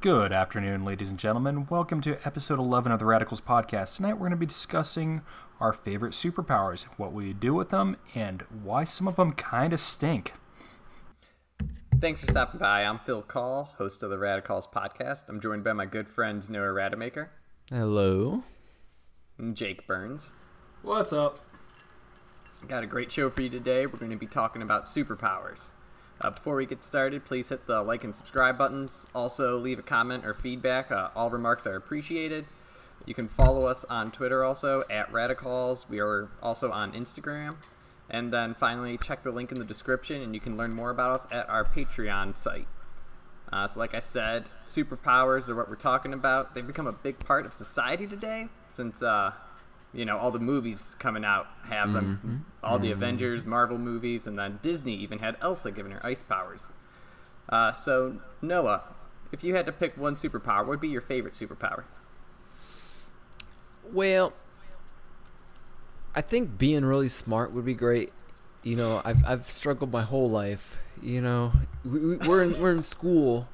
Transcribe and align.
Good 0.00 0.32
afternoon, 0.32 0.82
ladies 0.84 1.10
and 1.10 1.18
gentlemen. 1.18 1.66
Welcome 1.68 2.00
to 2.02 2.16
episode 2.26 2.58
11 2.58 2.90
of 2.90 2.98
the 2.98 3.04
Radicals 3.04 3.42
podcast. 3.42 3.96
Tonight 3.96 4.14
we're 4.14 4.20
going 4.20 4.30
to 4.30 4.36
be 4.36 4.46
discussing 4.46 5.20
our 5.60 5.74
favorite 5.74 6.12
superpowers, 6.14 6.84
what 6.96 7.12
we 7.12 7.34
do 7.34 7.52
with 7.52 7.68
them, 7.68 7.98
and 8.14 8.42
why 8.62 8.84
some 8.84 9.06
of 9.06 9.16
them 9.16 9.32
kind 9.32 9.74
of 9.74 9.80
stink. 9.80 10.32
Thanks 12.00 12.20
for 12.20 12.28
stopping 12.28 12.60
by. 12.60 12.82
I'm 12.82 12.98
Phil 13.00 13.20
Call, 13.20 13.74
host 13.76 14.02
of 14.02 14.08
the 14.08 14.16
Radicals 14.16 14.66
podcast. 14.66 15.28
I'm 15.28 15.38
joined 15.38 15.64
by 15.64 15.74
my 15.74 15.84
good 15.84 16.08
friends 16.08 16.48
Noah 16.48 16.72
Rademacher 16.72 17.30
Hello. 17.68 18.44
and 19.36 19.54
Jake 19.54 19.86
Burns. 19.86 20.30
What's 20.80 21.12
up? 21.12 21.40
Got 22.68 22.84
a 22.84 22.86
great 22.86 23.12
show 23.12 23.28
for 23.28 23.42
you 23.42 23.50
today. 23.50 23.84
We're 23.84 23.98
going 23.98 24.12
to 24.12 24.16
be 24.16 24.26
talking 24.26 24.62
about 24.62 24.86
superpowers. 24.86 25.72
Uh, 26.20 26.30
before 26.30 26.54
we 26.54 26.66
get 26.66 26.84
started, 26.84 27.24
please 27.24 27.48
hit 27.48 27.66
the 27.66 27.82
like 27.82 28.04
and 28.04 28.14
subscribe 28.14 28.58
buttons. 28.58 29.06
Also, 29.14 29.56
leave 29.58 29.78
a 29.78 29.82
comment 29.82 30.26
or 30.26 30.34
feedback. 30.34 30.92
Uh, 30.92 31.08
all 31.16 31.30
remarks 31.30 31.66
are 31.66 31.76
appreciated. 31.76 32.44
You 33.06 33.14
can 33.14 33.28
follow 33.28 33.64
us 33.64 33.86
on 33.88 34.10
Twitter 34.10 34.44
also 34.44 34.84
at 34.90 35.10
Radicals. 35.10 35.86
We 35.88 36.00
are 36.00 36.28
also 36.42 36.70
on 36.70 36.92
Instagram. 36.92 37.56
And 38.10 38.30
then 38.30 38.54
finally, 38.54 38.98
check 38.98 39.22
the 39.22 39.30
link 39.30 39.50
in 39.50 39.58
the 39.58 39.64
description 39.64 40.20
and 40.20 40.34
you 40.34 40.40
can 40.40 40.56
learn 40.56 40.74
more 40.74 40.90
about 40.90 41.12
us 41.12 41.26
at 41.30 41.48
our 41.48 41.64
Patreon 41.64 42.36
site. 42.36 42.66
Uh, 43.52 43.66
so, 43.66 43.80
like 43.80 43.94
I 43.94 43.98
said, 43.98 44.44
superpowers 44.66 45.48
are 45.48 45.56
what 45.56 45.68
we're 45.68 45.76
talking 45.76 46.12
about. 46.12 46.54
They've 46.54 46.66
become 46.66 46.86
a 46.86 46.92
big 46.92 47.18
part 47.18 47.46
of 47.46 47.54
society 47.54 48.06
today 48.06 48.48
since, 48.68 49.02
uh, 49.02 49.32
you 49.92 50.04
know, 50.04 50.18
all 50.18 50.30
the 50.30 50.38
movies 50.38 50.94
coming 50.98 51.24
out 51.24 51.46
have 51.68 51.92
them. 51.92 52.44
All 52.62 52.78
the 52.78 52.90
Avengers, 52.92 53.44
Marvel 53.46 53.78
movies, 53.78 54.26
and 54.26 54.38
then 54.38 54.58
Disney 54.62 54.94
even 54.96 55.18
had 55.18 55.36
Elsa 55.40 55.70
giving 55.72 55.92
her 55.92 56.04
ice 56.06 56.22
powers. 56.22 56.70
Uh, 57.48 57.72
so, 57.72 58.20
Noah, 58.42 58.82
if 59.32 59.42
you 59.42 59.54
had 59.56 59.66
to 59.66 59.72
pick 59.72 59.96
one 59.96 60.14
superpower, 60.16 60.58
what 60.58 60.68
would 60.68 60.80
be 60.80 60.88
your 60.88 61.00
favorite 61.00 61.34
superpower? 61.34 61.84
Well, 63.92 64.32
I 66.14 66.20
think 66.20 66.58
being 66.58 66.84
really 66.84 67.08
smart 67.08 67.52
would 67.52 67.64
be 67.64 67.74
great. 67.74 68.12
You 68.62 68.76
know, 68.76 69.00
I've 69.04 69.24
I've 69.24 69.50
struggled 69.50 69.90
my 69.92 70.02
whole 70.02 70.28
life. 70.30 70.76
You 71.02 71.20
know, 71.22 71.52
we, 71.84 71.98
we- 72.00 72.16
we're 72.28 72.42
in 72.42 72.60
we're 72.60 72.72
in 72.72 72.82
school, 72.82 73.48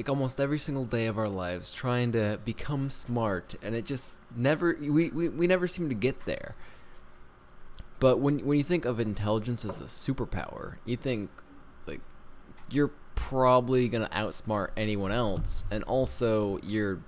like 0.00 0.08
almost 0.08 0.40
every 0.40 0.58
single 0.58 0.86
day 0.86 1.04
of 1.04 1.18
our 1.18 1.28
lives, 1.28 1.74
trying 1.74 2.10
to 2.12 2.40
become 2.42 2.88
smart, 2.88 3.54
and 3.62 3.74
it 3.74 3.84
just 3.84 4.18
never 4.34 4.74
we, 4.80 5.10
we, 5.10 5.28
we 5.28 5.46
never 5.46 5.68
seem 5.68 5.90
to 5.90 5.94
get 5.94 6.24
there. 6.24 6.54
But 7.98 8.18
when 8.18 8.38
when 8.46 8.56
you 8.56 8.64
think 8.64 8.86
of 8.86 8.98
intelligence 8.98 9.62
as 9.62 9.78
a 9.78 9.84
superpower, 9.84 10.76
you 10.86 10.96
think 10.96 11.28
like 11.86 12.00
you're 12.70 12.92
probably 13.14 13.90
gonna 13.90 14.08
outsmart 14.08 14.70
anyone 14.74 15.12
else, 15.12 15.64
and 15.70 15.84
also 15.84 16.58
you're 16.62 17.00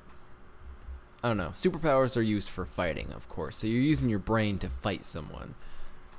I 1.24 1.28
don't 1.28 1.38
know. 1.38 1.54
Superpowers 1.54 2.14
are 2.18 2.22
used 2.22 2.50
for 2.50 2.66
fighting, 2.66 3.10
of 3.14 3.26
course. 3.30 3.56
So 3.56 3.66
you're 3.66 3.80
using 3.80 4.10
your 4.10 4.18
brain 4.18 4.58
to 4.58 4.68
fight 4.68 5.06
someone. 5.06 5.54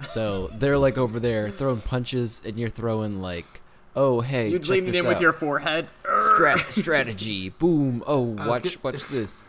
So 0.09 0.47
they're 0.47 0.79
like 0.79 0.97
over 0.97 1.19
there 1.19 1.51
throwing 1.51 1.81
punches, 1.81 2.41
and 2.43 2.57
you're 2.57 2.69
throwing 2.69 3.21
like, 3.21 3.61
oh 3.95 4.21
hey, 4.21 4.49
You'd 4.49 4.63
check 4.63 4.69
lean 4.71 4.87
it 4.87 4.91
this 4.91 5.01
in 5.01 5.07
with 5.07 5.21
your 5.21 5.33
forehead. 5.33 5.87
Strat- 6.05 6.71
strategy. 6.81 7.49
Boom. 7.49 8.03
Oh, 8.07 8.21
was 8.21 8.47
watch 8.47 8.63
get- 8.63 8.83
watch 8.83 9.05
this. 9.07 9.43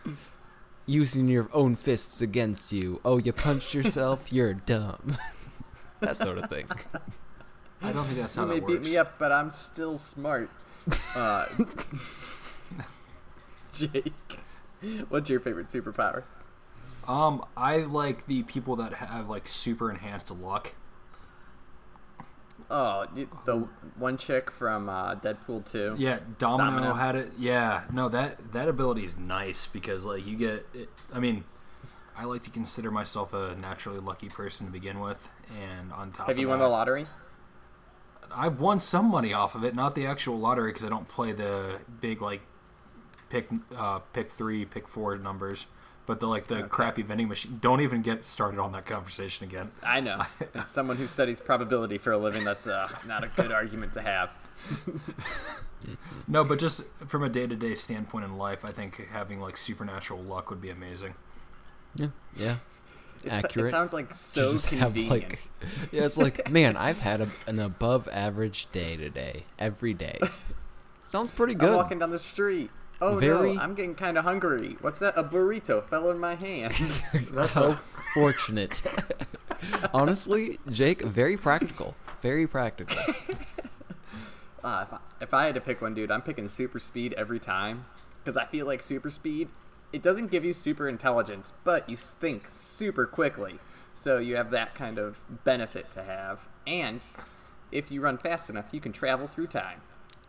Using 0.86 1.28
your 1.28 1.48
own 1.52 1.76
fists 1.76 2.20
against 2.20 2.70
you. 2.72 3.00
Oh, 3.04 3.18
you 3.18 3.32
punched 3.32 3.72
yourself. 3.72 4.30
You're 4.32 4.52
dumb. 4.54 5.16
that 6.00 6.16
sort 6.16 6.36
of 6.38 6.50
thing. 6.50 6.66
I 7.80 7.92
don't 7.92 8.04
think 8.04 8.18
that's 8.18 8.34
how 8.34 8.42
You 8.42 8.48
may 8.48 8.60
that 8.60 8.66
beat 8.66 8.82
me 8.82 8.96
up, 8.98 9.18
but 9.18 9.32
I'm 9.32 9.50
still 9.50 9.96
smart. 9.96 10.50
Uh, 11.14 11.46
Jake, 13.74 14.12
what's 15.08 15.30
your 15.30 15.40
favorite 15.40 15.68
superpower? 15.68 16.24
Um, 17.08 17.44
I 17.56 17.78
like 17.78 18.26
the 18.26 18.42
people 18.44 18.76
that 18.76 18.94
have 18.94 19.28
like 19.28 19.48
super 19.48 19.90
enhanced 19.90 20.30
luck. 20.30 20.72
Oh, 22.70 23.06
the 23.44 23.68
one 23.98 24.16
chick 24.16 24.50
from 24.50 24.88
uh, 24.88 25.14
Deadpool 25.16 25.70
2. 25.70 25.96
Yeah, 25.98 26.20
Domino, 26.38 26.70
Domino. 26.70 26.94
had 26.94 27.14
it. 27.14 27.32
Yeah, 27.38 27.84
no 27.92 28.08
that 28.08 28.52
that 28.52 28.68
ability 28.68 29.04
is 29.04 29.16
nice 29.16 29.66
because 29.66 30.04
like 30.04 30.26
you 30.26 30.36
get. 30.36 30.66
It, 30.72 30.88
I 31.12 31.20
mean, 31.20 31.44
I 32.16 32.24
like 32.24 32.42
to 32.44 32.50
consider 32.50 32.90
myself 32.90 33.32
a 33.34 33.54
naturally 33.54 34.00
lucky 34.00 34.28
person 34.28 34.66
to 34.66 34.72
begin 34.72 35.00
with, 35.00 35.30
and 35.50 35.92
on 35.92 36.12
top 36.12 36.28
Have 36.28 36.38
you 36.38 36.48
won 36.48 36.58
the 36.58 36.68
lottery? 36.68 37.06
I've 38.34 38.60
won 38.60 38.80
some 38.80 39.06
money 39.06 39.32
off 39.32 39.54
of 39.54 39.64
it, 39.64 39.74
not 39.74 39.94
the 39.94 40.06
actual 40.06 40.38
lottery 40.38 40.70
because 40.70 40.84
I 40.84 40.88
don't 40.88 41.08
play 41.08 41.32
the 41.32 41.80
big 42.00 42.20
like 42.22 42.42
pick 43.28 43.48
uh, 43.76 43.98
pick 44.12 44.32
three, 44.32 44.64
pick 44.64 44.88
four 44.88 45.16
numbers, 45.18 45.66
but 46.06 46.20
the 46.20 46.26
like 46.26 46.46
the 46.48 46.62
crappy 46.64 47.02
vending 47.02 47.28
machine. 47.28 47.58
Don't 47.60 47.80
even 47.80 48.02
get 48.02 48.24
started 48.24 48.58
on 48.60 48.72
that 48.72 48.86
conversation 48.86 49.46
again. 49.46 49.70
I 49.82 50.00
know. 50.00 50.22
As 50.54 50.68
someone 50.68 50.96
who 50.96 51.06
studies 51.06 51.40
probability 51.40 51.98
for 51.98 52.12
a 52.12 52.18
living, 52.18 52.44
that's 52.44 52.66
uh, 52.66 52.88
not 53.06 53.24
a 53.24 53.28
good 53.28 53.52
argument 53.52 53.92
to 53.94 54.02
have. 54.02 54.30
No, 56.26 56.44
but 56.44 56.58
just 56.58 56.84
from 57.06 57.22
a 57.22 57.28
day 57.28 57.46
to 57.46 57.56
day 57.56 57.74
standpoint 57.74 58.24
in 58.24 58.38
life, 58.38 58.64
I 58.64 58.68
think 58.68 59.08
having 59.12 59.40
like 59.40 59.56
supernatural 59.56 60.20
luck 60.22 60.48
would 60.50 60.60
be 60.60 60.70
amazing. 60.70 61.14
Yeah. 61.94 62.08
Yeah. 62.36 62.56
It, 63.22 63.30
Accurate. 63.32 63.68
It 63.68 63.70
sounds 63.70 63.92
like 63.92 64.08
You 64.10 64.14
so 64.14 64.52
just 64.52 64.66
have 64.66 64.94
convenient. 64.94 65.10
like, 65.30 65.38
yeah, 65.92 66.04
it's 66.04 66.16
like, 66.16 66.50
man, 66.50 66.76
I've 66.76 67.00
had 67.00 67.20
a, 67.22 67.28
an 67.46 67.58
above 67.58 68.08
average 68.12 68.70
day 68.72 68.96
today, 68.96 69.44
every 69.58 69.94
day. 69.94 70.18
Sounds 71.02 71.30
pretty 71.30 71.52
I'm 71.54 71.58
good. 71.58 71.76
walking 71.76 71.98
down 71.98 72.10
the 72.10 72.18
street. 72.18 72.70
Oh 73.00 73.16
Very- 73.16 73.54
no, 73.54 73.60
I'm 73.60 73.74
getting 73.74 73.94
kind 73.94 74.16
of 74.16 74.24
hungry. 74.24 74.76
What's 74.80 74.98
that? 75.00 75.16
A 75.16 75.24
burrito 75.24 75.84
fell 75.84 76.10
in 76.10 76.18
my 76.18 76.34
hand. 76.34 76.74
That's 77.30 77.54
How 77.54 77.72
fortunate. 77.72 78.80
Honestly, 79.94 80.58
Jake, 80.70 81.02
very 81.02 81.36
practical. 81.36 81.94
Very 82.22 82.46
practical. 82.46 82.96
Uh, 84.62 84.80
if, 84.86 84.92
I, 84.92 84.98
if 85.20 85.34
I 85.34 85.44
had 85.46 85.54
to 85.56 85.60
pick 85.60 85.82
one, 85.82 85.94
dude, 85.94 86.10
I'm 86.10 86.22
picking 86.22 86.48
super 86.48 86.78
speed 86.78 87.14
every 87.14 87.40
time 87.40 87.86
because 88.22 88.36
I 88.36 88.46
feel 88.46 88.66
like 88.66 88.82
super 88.82 89.10
speed. 89.10 89.48
It 89.92 90.02
doesn't 90.02 90.30
give 90.30 90.44
you 90.44 90.52
super 90.52 90.88
intelligence, 90.88 91.52
but 91.62 91.88
you 91.88 91.96
think 91.96 92.48
super 92.48 93.06
quickly, 93.06 93.58
so 93.94 94.18
you 94.18 94.36
have 94.36 94.50
that 94.50 94.74
kind 94.74 94.98
of 94.98 95.20
benefit 95.44 95.90
to 95.92 96.02
have. 96.02 96.48
And 96.66 97.00
if 97.70 97.90
you 97.90 98.00
run 98.00 98.18
fast 98.18 98.50
enough, 98.50 98.66
you 98.72 98.80
can 98.80 98.92
travel 98.92 99.28
through 99.28 99.48
time 99.48 99.82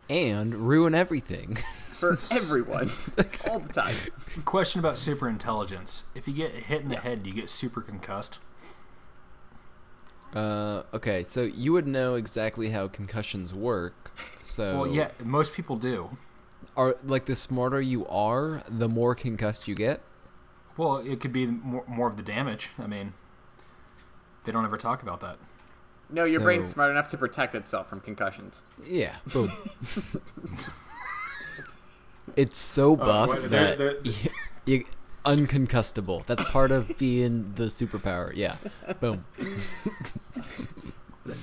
And 0.10 0.54
ruin 0.68 0.94
everything. 0.94 1.58
for 1.92 2.18
everyone 2.32 2.92
all 3.50 3.60
the 3.60 3.74
time. 3.74 3.96
question 4.44 4.80
about 4.80 4.98
super 4.98 5.28
intelligence. 5.30 6.06
If 6.14 6.28
you 6.28 6.34
get 6.34 6.52
hit 6.52 6.82
in 6.82 6.90
the 6.90 6.98
head, 6.98 7.24
do 7.24 7.30
you 7.30 7.36
get 7.36 7.50
super 7.50 7.82
concussed? 7.82 8.40
Uh, 10.34 10.84
okay, 10.94 11.24
so 11.24 11.44
you 11.44 11.72
would 11.72 11.88
know 11.88 12.16
exactly 12.16 12.70
how 12.72 12.88
concussions 12.90 13.54
work. 13.54 14.12
So, 14.42 14.82
Well, 14.82 14.88
yeah, 14.88 15.12
most 15.24 15.54
people 15.54 15.78
do. 15.78 16.18
are 16.76 16.98
like 17.06 17.26
the 17.26 17.36
smarter 17.38 17.80
you 17.82 18.06
are, 18.08 18.62
the 18.68 18.90
more 18.90 19.16
concussed 19.16 19.68
you 19.68 19.76
get. 19.76 20.02
Well, 20.76 20.98
it 20.98 21.22
could 21.22 21.32
be 21.32 21.46
more, 21.48 21.86
more 21.88 22.10
of 22.10 22.18
the 22.18 22.24
damage. 22.24 22.70
I 22.78 22.86
mean, 22.88 23.14
they 24.44 24.52
don't 24.52 24.66
ever 24.66 24.78
talk 24.78 25.02
about 25.02 25.22
that. 25.22 25.38
No, 26.10 26.24
your 26.26 26.42
brain's 26.42 26.70
smart 26.70 26.92
enough 26.92 27.08
to 27.10 27.18
protect 27.18 27.56
itself 27.56 27.90
from 27.90 28.00
concussions. 28.00 28.64
Yeah, 28.86 29.16
boom. 29.34 29.52
it's 32.36 32.58
so 32.60 32.92
oh, 32.92 32.96
buff 32.96 33.30
wait, 33.30 33.50
they're- 33.50 33.76
that 33.76 33.78
they're- 33.78 33.98
you, 34.04 34.14
you 34.66 34.86
unconcussable. 35.26 36.26
That's 36.26 36.44
part 36.52 36.72
of 36.72 36.98
being 36.98 37.54
the 37.56 37.66
superpower. 37.66 38.32
Yeah, 38.36 38.56
boom. 39.00 39.26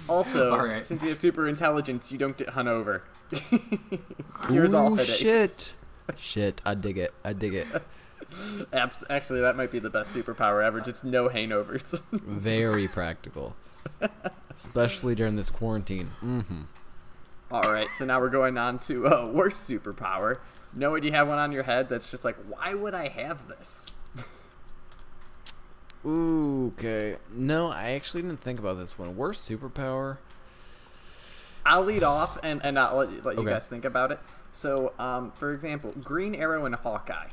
Also, 0.08 0.52
All 0.52 0.64
right. 0.64 0.86
since 0.86 1.02
you 1.02 1.08
have 1.08 1.18
super 1.20 1.48
intelligence, 1.48 2.12
you 2.12 2.18
don't 2.18 2.36
get 2.36 2.50
hung 2.50 2.68
over. 2.68 3.02
Yours 4.48 4.72
all 4.74 4.94
headaches. 4.94 5.18
shit. 5.18 5.74
Shit, 6.16 6.62
I 6.64 6.74
dig 6.74 6.98
it. 6.98 7.12
I 7.24 7.32
dig 7.32 7.54
it. 7.54 7.66
Actually, 8.72 9.40
that 9.40 9.56
might 9.56 9.72
be 9.72 9.80
the 9.80 9.90
best 9.90 10.14
superpower 10.14 10.64
ever. 10.64 10.80
Just 10.80 11.04
no 11.04 11.28
hangovers. 11.28 12.00
Very 12.12 12.86
practical, 12.86 13.56
especially 14.54 15.14
during 15.14 15.36
this 15.36 15.50
quarantine. 15.50 16.10
Mm-hmm. 16.22 16.62
All 17.50 17.70
right, 17.72 17.88
so 17.98 18.04
now 18.04 18.18
we're 18.20 18.30
going 18.30 18.56
on 18.56 18.78
to 18.80 19.06
uh, 19.08 19.26
worst 19.28 19.68
superpower. 19.68 20.38
Noah, 20.74 21.00
do 21.00 21.06
you 21.06 21.12
have 21.12 21.28
one 21.28 21.38
on 21.38 21.52
your 21.52 21.62
head 21.64 21.88
that's 21.88 22.10
just 22.10 22.24
like, 22.24 22.36
why 22.48 22.74
would 22.74 22.94
I 22.94 23.08
have 23.08 23.46
this? 23.48 23.86
Ooh, 26.06 26.72
okay. 26.78 27.18
No, 27.30 27.68
I 27.68 27.90
actually 27.90 28.22
didn't 28.22 28.40
think 28.40 28.58
about 28.58 28.78
this 28.78 28.98
one. 28.98 29.16
Worst 29.16 29.48
superpower? 29.48 30.16
I'll 31.64 31.84
lead 31.84 32.02
off 32.02 32.38
and, 32.42 32.60
and 32.64 32.78
I'll 32.78 32.96
let, 32.96 33.10
you- 33.12 33.20
let 33.22 33.34
you 33.36 33.42
Okay. 33.42 33.52
guys 33.52 33.66
think 33.66 33.84
about 33.84 34.12
it. 34.12 34.18
So, 34.52 34.92
um, 34.98 35.32
for 35.36 35.52
example, 35.54 35.92
Green 36.02 36.34
Arrow 36.34 36.64
and 36.66 36.74
Hawkeye. 36.74 37.28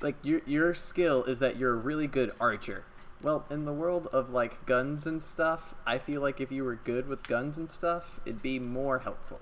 Like, 0.00 0.16
your, 0.22 0.40
your 0.46 0.74
skill 0.74 1.24
is 1.24 1.40
that 1.40 1.56
you're 1.56 1.72
a 1.72 1.76
really 1.76 2.06
good 2.06 2.32
archer. 2.40 2.84
Well, 3.22 3.44
in 3.50 3.64
the 3.66 3.72
world 3.72 4.06
of, 4.12 4.30
like, 4.30 4.64
guns 4.66 5.06
and 5.06 5.22
stuff, 5.22 5.74
I 5.86 5.98
feel 5.98 6.20
like 6.22 6.40
if 6.40 6.50
you 6.50 6.64
were 6.64 6.76
good 6.76 7.08
with 7.08 7.26
guns 7.28 7.58
and 7.58 7.70
stuff, 7.70 8.18
it'd 8.24 8.40
be 8.42 8.58
more 8.58 9.00
helpful. 9.00 9.40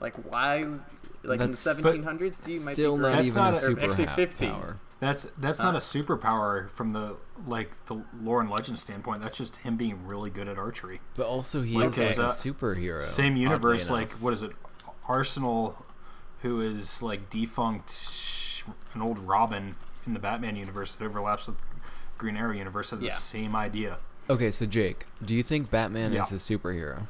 Like, 0.00 0.14
why 0.30 0.66
like 1.22 1.40
in 1.42 1.52
the 1.52 1.56
seventeen 1.56 2.02
hundreds, 2.02 2.36
you 2.46 2.60
might 2.60 2.74
Still 2.74 2.96
be 2.96 3.02
not. 3.02 3.12
That's 3.12 3.26
even 3.28 3.42
not 3.42 3.54
a 3.54 3.56
a- 3.56 3.60
super 3.60 3.80
actually 3.90 4.06
15. 4.08 4.50
power. 4.50 4.76
That's 5.00 5.26
that's 5.38 5.58
not 5.58 5.74
a 5.74 5.78
superpower 5.78 6.68
from 6.70 6.90
the 6.90 7.16
like 7.46 7.86
the 7.86 8.02
lore 8.20 8.40
and 8.42 8.50
legend 8.50 8.78
standpoint. 8.78 9.22
That's 9.22 9.38
just 9.38 9.56
him 9.58 9.76
being 9.78 10.06
really 10.06 10.28
good 10.28 10.48
at 10.48 10.58
archery. 10.58 11.00
But 11.16 11.26
also, 11.26 11.62
he 11.62 11.76
Like, 11.78 11.92
is 11.98 11.98
like 11.98 12.18
a 12.18 12.24
uh, 12.24 12.32
superhero. 12.32 13.00
Same 13.00 13.32
oddly 13.32 13.42
universe, 13.42 13.88
enough. 13.88 13.98
like 13.98 14.12
what 14.14 14.34
is 14.34 14.42
it? 14.42 14.52
Arsenal, 15.08 15.84
who 16.42 16.60
is 16.60 17.02
like 17.02 17.30
defunct, 17.30 18.62
an 18.92 19.00
old 19.00 19.18
Robin 19.18 19.76
in 20.06 20.12
the 20.12 20.20
Batman 20.20 20.56
universe 20.56 20.94
that 20.94 21.04
overlaps 21.04 21.46
with 21.46 21.56
Green 22.24 22.38
Arrow 22.38 22.52
universe 22.52 22.88
has 22.88 23.02
Yeah. 23.02 23.10
the 23.10 23.16
same 23.16 23.54
idea. 23.54 23.98
Okay, 24.30 24.50
so 24.50 24.64
Jake, 24.64 25.04
do 25.22 25.34
you 25.34 25.42
think 25.42 25.70
Batman 25.70 26.14
Yeah. 26.14 26.22
is 26.22 26.32
a 26.32 26.36
superhero? 26.36 27.06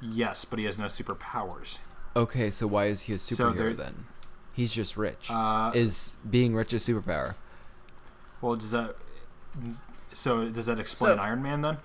Yes, 0.00 0.44
but 0.44 0.60
he 0.60 0.64
has 0.66 0.78
no 0.78 0.84
superpowers. 0.84 1.80
Okay, 2.14 2.52
so 2.52 2.68
why 2.68 2.86
is 2.86 3.02
he 3.02 3.14
a 3.14 3.16
superhero 3.16 3.56
there- 3.56 3.72
then? 3.72 4.06
He's 4.52 4.72
just 4.72 4.96
rich. 4.96 5.26
Uh, 5.28 5.72
is 5.74 6.12
being 6.28 6.54
rich 6.54 6.72
a 6.72 6.76
superpower? 6.76 7.34
well, 8.40 8.54
does 8.54 8.70
that? 8.70 8.94
So 10.12 10.48
does 10.50 10.66
that 10.66 10.78
explain 10.78 11.16
So- 11.16 11.22
Iron 11.22 11.42
Man 11.42 11.62
then? 11.62 11.78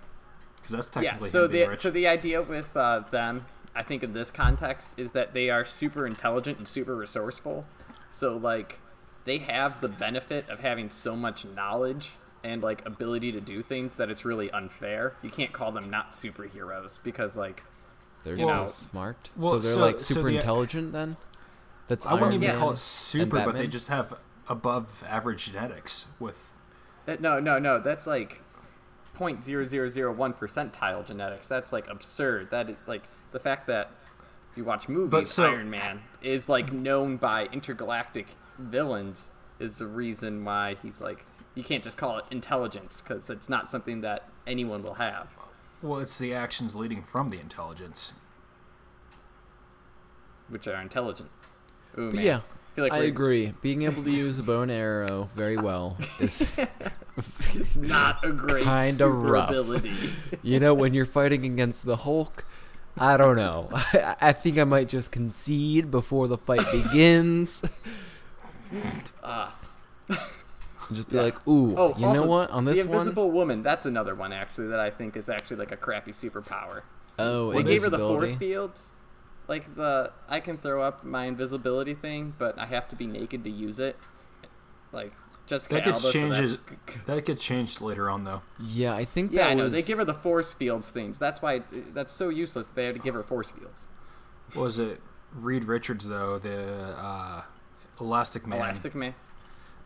Because 0.57 0.71
that's 0.71 0.89
technically 0.89 1.06
Yeah. 1.06 1.12
technically 1.12 1.30
So 1.31 1.45
him 1.45 1.51
being 1.51 1.63
the 1.63 1.69
rich. 1.71 1.80
so 1.80 1.89
the 1.89 2.07
idea 2.07 2.41
with 2.44 2.77
uh, 2.77 3.00
them, 3.00 3.45
I 3.75 3.81
think 3.81 4.03
in 4.03 4.13
this 4.13 4.30
context, 4.30 4.94
is 4.97 5.12
that 5.12 5.33
they 5.33 5.50
are 5.50 5.65
super 5.65 6.06
intelligent 6.06 6.59
and 6.59 6.68
super 6.68 6.95
resourceful. 6.95 7.65
So 8.12 8.38
like, 8.38 8.80
they 9.25 9.39
have 9.39 9.81
the 9.81 9.88
benefit 9.88 10.50
of 10.50 10.60
having 10.60 10.89
so 10.89 11.16
much 11.16 11.45
knowledge 11.45 12.12
and 12.44 12.62
like 12.63 12.86
ability 12.86 13.31
to 13.33 13.42
do 13.42 13.62
things 13.62 13.95
that 13.98 14.10
it's 14.10 14.24
really 14.25 14.50
unfair. 14.51 15.13
You 15.21 15.30
can't 15.30 15.51
call 15.51 15.71
them 15.71 15.89
not 15.89 16.12
superheroes 16.12 17.00
because 17.04 17.36
like 17.38 17.63
They're 18.24 18.36
you 18.38 18.45
so 18.45 18.54
know- 18.54 18.68
smart. 18.68 19.30
Well, 19.36 19.51
so 19.54 19.60
they're 19.60 19.74
so- 19.75 19.81
like 19.81 20.00
so 20.00 20.13
super 20.16 20.30
the- 20.30 20.38
intelligent 20.38 20.94
then? 20.94 21.18
That's 21.88 22.06
I 22.06 22.13
wouldn't 22.13 22.31
Iron 22.31 22.44
even 22.44 22.48
Man 22.51 22.60
call 22.60 22.71
it 22.71 22.77
super, 22.77 23.44
but 23.44 23.56
they 23.57 23.68
just 23.68 23.88
have 23.88 24.13
above 24.48 25.04
average 25.07 25.45
genetics 25.48 26.07
with 26.19 26.54
Uh, 27.07 27.15
No, 27.19 27.39
no, 27.39 27.57
no. 27.60 27.80
That's 27.80 28.06
like 28.07 28.44
0.0001 29.18 30.33
percentile 30.38 31.06
genetics. 31.06 31.48
That's 31.48 31.74
like 31.74 31.88
absurd. 31.88 32.51
That 32.51 32.69
is, 32.69 32.75
like 32.88 33.04
the 33.31 33.39
fact 33.39 33.68
that 33.68 33.92
if 34.51 34.57
you 34.57 34.63
watch 34.63 34.88
movies, 34.88 35.31
so- 35.31 35.51
Iron 35.51 35.69
Man 35.69 36.01
is 36.22 36.48
like 36.50 36.72
known 36.72 37.18
by 37.18 37.45
intergalactic 37.48 38.27
villains 38.60 39.30
is 39.60 39.78
the 39.78 39.88
reason 39.88 40.44
why 40.46 40.76
he's 40.82 41.02
like 41.02 41.26
you 41.56 41.64
can't 41.64 41.84
just 41.84 41.98
call 41.98 42.18
it 42.18 42.26
intelligence 42.32 43.02
because 43.02 43.30
it's 43.30 43.50
not 43.50 43.70
something 43.72 44.02
that 44.02 44.30
anyone 44.48 44.84
will 44.84 44.94
have. 44.96 45.28
well, 45.82 46.00
it's 46.00 46.18
the 46.18 46.34
actions 46.34 46.76
leading 46.76 47.02
from 47.02 47.30
the 47.30 47.40
intelligence. 47.40 48.14
which 50.50 50.68
are 50.68 50.82
intelligent. 50.82 51.30
Ooh, 51.98 52.12
man. 52.12 52.24
yeah, 52.26 52.38
I 52.38 52.76
feel 52.76 52.84
like 52.86 52.94
I 52.94 52.98
agree. 53.00 53.54
Being 53.62 53.84
able 53.84 54.04
to 54.04 54.10
use 54.16 54.40
a 54.40 54.44
bow 54.44 54.62
and 54.62 54.72
arrow 54.72 55.30
very 55.36 55.58
well 55.58 55.98
is, 56.20 56.46
Not 57.76 58.24
a 58.24 58.32
great 58.32 58.64
Kinda 58.64 59.08
rough. 59.10 59.50
ability. 59.50 59.94
you 60.42 60.60
know, 60.60 60.74
when 60.74 60.94
you're 60.94 61.06
fighting 61.06 61.46
against 61.46 61.86
the 61.86 61.98
Hulk. 61.98 62.46
I 62.98 63.16
don't 63.18 63.36
know. 63.36 63.70
I, 63.74 64.16
I 64.22 64.34
think 64.34 64.58
I 64.58 64.64
might 64.66 64.90
just 64.90 65.12
concede 65.12 65.90
before 65.92 66.28
the 66.28 66.38
fight 66.38 66.66
begins. 66.72 67.62
Ah. 69.24 69.56
Just 70.92 71.10
be 71.10 71.18
like, 71.18 71.36
ooh, 71.48 71.75
Oh, 71.77 71.94
you 71.98 72.06
also, 72.07 72.21
know 72.21 72.27
what? 72.27 72.50
On 72.50 72.66
the 72.66 72.74
this 72.74 72.86
one, 72.86 72.98
Invisible 72.98 73.30
Woman. 73.31 73.62
That's 73.62 73.86
another 73.86 74.16
one 74.16 74.33
actually 74.33 74.68
that 74.68 74.80
I 74.80 74.89
think 74.89 75.16
is 75.16 75.30
actually 75.30 75.57
like 75.57 75.71
a 75.71 75.77
crappy 75.77 76.12
superpower. 76.12 76.81
oh, 77.19 77.51
They 77.54 77.63
gave 77.63 77.83
her 77.83 77.89
the 77.89 77.98
force 78.00 78.36
fields. 78.36 78.89
Like 79.48 79.75
the 79.75 80.12
I 80.27 80.39
can 80.39 80.57
throw 80.57 80.81
up 80.81 81.04
my 81.04 81.25
invisibility 81.25 81.94
thing, 81.94 82.33
but 82.38 82.57
I 82.57 82.66
have 82.68 82.88
to 82.89 82.95
be 82.95 83.06
naked 83.07 83.44
to 83.44 83.50
use 83.50 83.80
it. 83.80 83.98
Like 84.92 85.13
Jessica 85.48 85.75
That 85.75 85.86
gets 85.86 86.00
Alba. 86.06 86.07
so 86.07 86.12
changes. 86.22 86.60
that's- 86.60 86.98
That 87.06 87.25
gets 87.25 87.44
changed 87.44 87.81
later 87.81 88.10
on, 88.10 88.24
though. 88.24 88.42
Yeah, 88.63 88.94
I 88.95 89.06
think 89.06 89.31
that 89.31 89.38
yeah, 89.38 89.44
that 89.45 89.51
I 89.51 89.54
know. 89.56 89.63
was. 89.65 89.74
They 89.74 89.81
give 89.81 89.98
her 89.98 90.06
the 90.06 90.13
force 90.13 90.54
fields 90.54 90.89
things. 90.89 91.18
That's 91.19 91.42
why 91.42 91.62
that's 91.94 92.13
so 92.13 92.30
useless. 92.30 92.68
They 92.68 92.86
had 92.86 92.95
to 92.95 93.01
give 93.01 93.13
her 93.15 93.24
force 93.24 93.51
fields. 93.51 93.88
What 94.54 94.63
was 94.63 94.80
it 94.80 95.01
Reed 95.33 95.65
Richards 95.65 96.07
though? 96.07 96.38
The 96.39 96.95
uh, 96.98 97.42
Elastic 98.00 98.46
Man 98.48 98.60
Elastic 98.60 98.96
Man. 98.96 99.13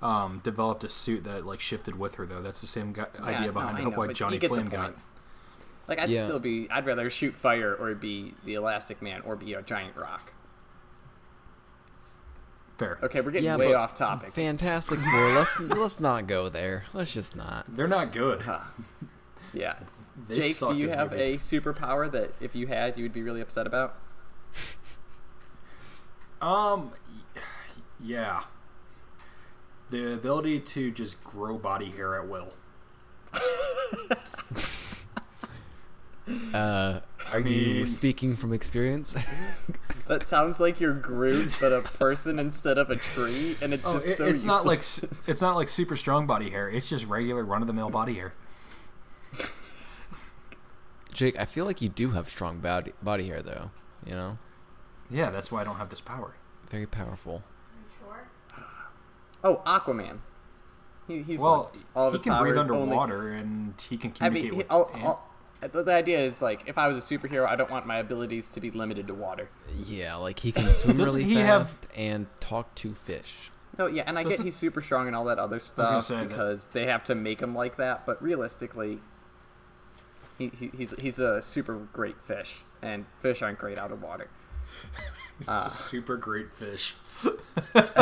um, 0.02 0.42
developed 0.44 0.84
a 0.84 0.90
suit 0.90 1.24
that 1.24 1.46
like 1.46 1.60
shifted 1.60 1.98
with 1.98 2.16
her 2.16 2.26
though. 2.26 2.42
That's 2.42 2.62
the 2.62 2.68
same 2.68 2.94
guy, 2.94 3.08
Yeah, 3.16 3.26
idea 3.26 3.48
no, 3.48 3.52
behind 3.54 3.78
I 3.78 3.82
how 3.84 3.90
know, 3.90 3.98
why 3.98 4.14
Johnny 4.14 4.38
you 4.42 4.48
Flame 4.48 4.70
got. 4.70 4.94
Like 5.88 6.00
I'd 6.00 6.10
Yeah. 6.10 6.24
still 6.26 6.40
be. 6.40 6.70
I'd 6.72 6.86
rather 6.86 7.10
shoot 7.10 7.36
fire 7.36 7.74
or 7.76 7.94
be 7.96 8.34
the 8.46 8.54
Elastic 8.56 9.02
Man 9.02 9.22
or 9.22 9.36
be 9.36 9.54
a 9.54 9.62
giant 9.62 9.96
rock. 9.98 10.32
Fair. 12.78 12.98
Okay, 13.04 13.22
we're 13.22 13.32
getting 13.32 13.46
Yeah, 13.46 13.58
way 13.58 13.74
off 13.74 13.94
topic. 13.94 14.34
Fantastic 14.34 14.98
Four. 15.00 15.34
let's 15.34 15.60
let's 15.60 16.00
not 16.00 16.26
go 16.28 16.50
there. 16.50 16.86
Let's 16.94 17.14
just 17.14 17.36
not. 17.36 17.66
They're 17.68 17.88
not 17.88 18.12
good. 18.12 18.42
Huh. 18.42 18.60
Yeah. 19.54 19.76
They 20.28 20.36
Jake, 20.36 20.60
do 20.60 20.76
you 20.76 20.90
have 20.90 21.10
movies. 21.12 21.54
a 21.54 21.60
superpower 21.62 22.10
that 22.12 22.36
if 22.40 22.56
you 22.56 22.68
had, 22.68 22.98
you 23.00 23.04
would 23.04 23.14
be 23.14 23.24
really 23.24 23.42
upset 23.42 23.66
about? 23.66 23.96
Um, 26.40 26.92
y- 27.36 27.42
yeah. 28.04 28.44
The 29.90 30.14
ability 30.14 30.60
to 30.60 30.92
just 30.92 31.24
grow 31.24 31.58
body 31.58 31.92
hair 31.92 32.16
at 32.20 32.28
will. 32.28 32.50
Uh, 36.54 37.02
are 37.34 37.40
you 37.40 37.74
mean- 37.80 37.88
speaking 37.88 38.36
from 38.38 38.54
experience? 38.54 39.14
That 40.08 40.28
sounds 40.28 40.60
like 40.60 40.82
you're 40.82 40.94
Groot, 40.94 41.58
but 41.62 41.72
a 41.72 41.82
person 41.82 42.38
instead 42.38 42.78
of 42.78 42.90
a 42.90 42.98
tree, 42.98 43.56
and 43.62 43.74
it's 43.74 43.86
Oh, 43.86 43.94
just 43.94 44.08
it- 44.08 44.18
so 44.18 44.26
it's 44.26 44.44
not 44.44 44.66
like 44.66 44.80
useless. 44.80 45.12
s- 45.22 45.30
it's 45.30 45.42
not 45.42 45.56
like 45.56 45.70
super 45.70 45.96
strong 45.96 46.28
body 46.28 46.50
hair. 46.50 46.70
It's 46.70 46.90
just 46.90 47.06
regular 47.08 47.42
run 47.44 47.62
of 47.62 47.68
the 47.68 47.74
mill 47.74 47.90
body 47.90 48.16
hair. 48.16 48.34
Jake, 51.14 51.40
I 51.40 51.46
feel 51.46 51.64
like 51.66 51.82
you 51.82 51.88
do 51.88 52.12
have 52.12 52.28
strong 52.28 52.60
body 52.60 52.92
body 53.02 53.28
hair 53.28 53.42
though. 53.42 53.72
You 54.06 54.12
know, 54.14 54.38
Yeah, 55.10 55.30
that's 55.30 55.52
why 55.54 55.62
I 55.62 55.64
don't 55.64 55.78
have 55.78 55.90
this 55.90 56.02
power. 56.02 56.34
very 56.70 56.86
powerful. 56.86 57.44
Sure. 59.44 59.62
Oh, 59.66 59.70
Aquaman. 59.70 60.20
He, 61.08 61.22
he's 61.22 61.40
well, 61.40 61.72
all 61.96 62.08
of 62.08 62.14
he 62.14 62.18
his 62.18 62.22
can 62.24 62.42
breathe 62.42 62.56
powers 62.56 62.68
only- 62.70 62.82
underwater 62.84 63.32
and 63.34 63.74
he 63.90 63.98
can 63.98 64.12
I 64.22 64.28
communicate 64.30 64.44
mean, 64.44 64.52
he, 64.54 64.58
with. 64.60 64.68
all, 64.72 64.90
and- 64.94 65.04
all, 65.06 65.30
the, 65.62 65.84
the 65.84 65.94
idea 65.94 66.20
is 66.20 66.42
like, 66.42 66.64
if 66.66 66.78
I 66.78 66.88
was 66.88 66.98
a 66.98 67.02
superhero, 67.02 67.46
I 67.48 67.56
don't 67.56 67.70
want 67.72 67.86
my 67.86 67.98
abilities 68.00 68.50
to 68.52 68.62
be 68.62 68.72
limited 68.72 69.08
to 69.08 69.14
water. 69.14 69.50
Yeah, 69.86 70.16
like 70.16 70.40
he 70.40 70.52
can 70.52 70.74
swim 70.74 70.98
really 70.98 71.24
he 71.24 71.36
have- 71.36 71.64
fast 71.70 71.88
and 71.96 72.28
talk 72.40 72.74
to 72.76 72.94
fish. 72.94 73.52
No, 73.78 73.88
yeah, 73.88 74.04
and 74.06 74.18
I 74.20 74.24
get 74.24 74.30
Doesn't- 74.32 74.46
he's 74.46 74.56
super 74.56 74.82
strong 74.82 75.08
and 75.08 75.16
all 75.16 75.26
that 75.26 75.40
other 75.40 75.60
stuff 75.60 76.04
say 76.04 76.16
that- 76.18 76.30
because 76.30 76.68
they 76.68 76.86
have 76.86 77.04
to 77.06 77.16
make 77.16 77.42
him 77.42 77.54
like 77.56 77.76
that. 77.78 78.06
But 78.06 78.22
realistically, 78.22 79.00
he, 80.38 80.50
he, 80.58 80.72
he's 80.78 80.94
he's 81.00 81.20
a 81.20 81.42
super 81.42 81.76
great 81.92 82.20
fish, 82.24 82.62
and 82.82 83.06
fish 83.20 83.42
aren't 83.42 83.60
great 83.60 83.78
out 83.78 83.92
of 83.92 84.02
water. 84.02 84.30
He's 85.40 85.50
Ah. 85.50 85.66
a 85.66 85.70
super 85.70 86.16
great 86.18 86.54
fish. 86.54 86.96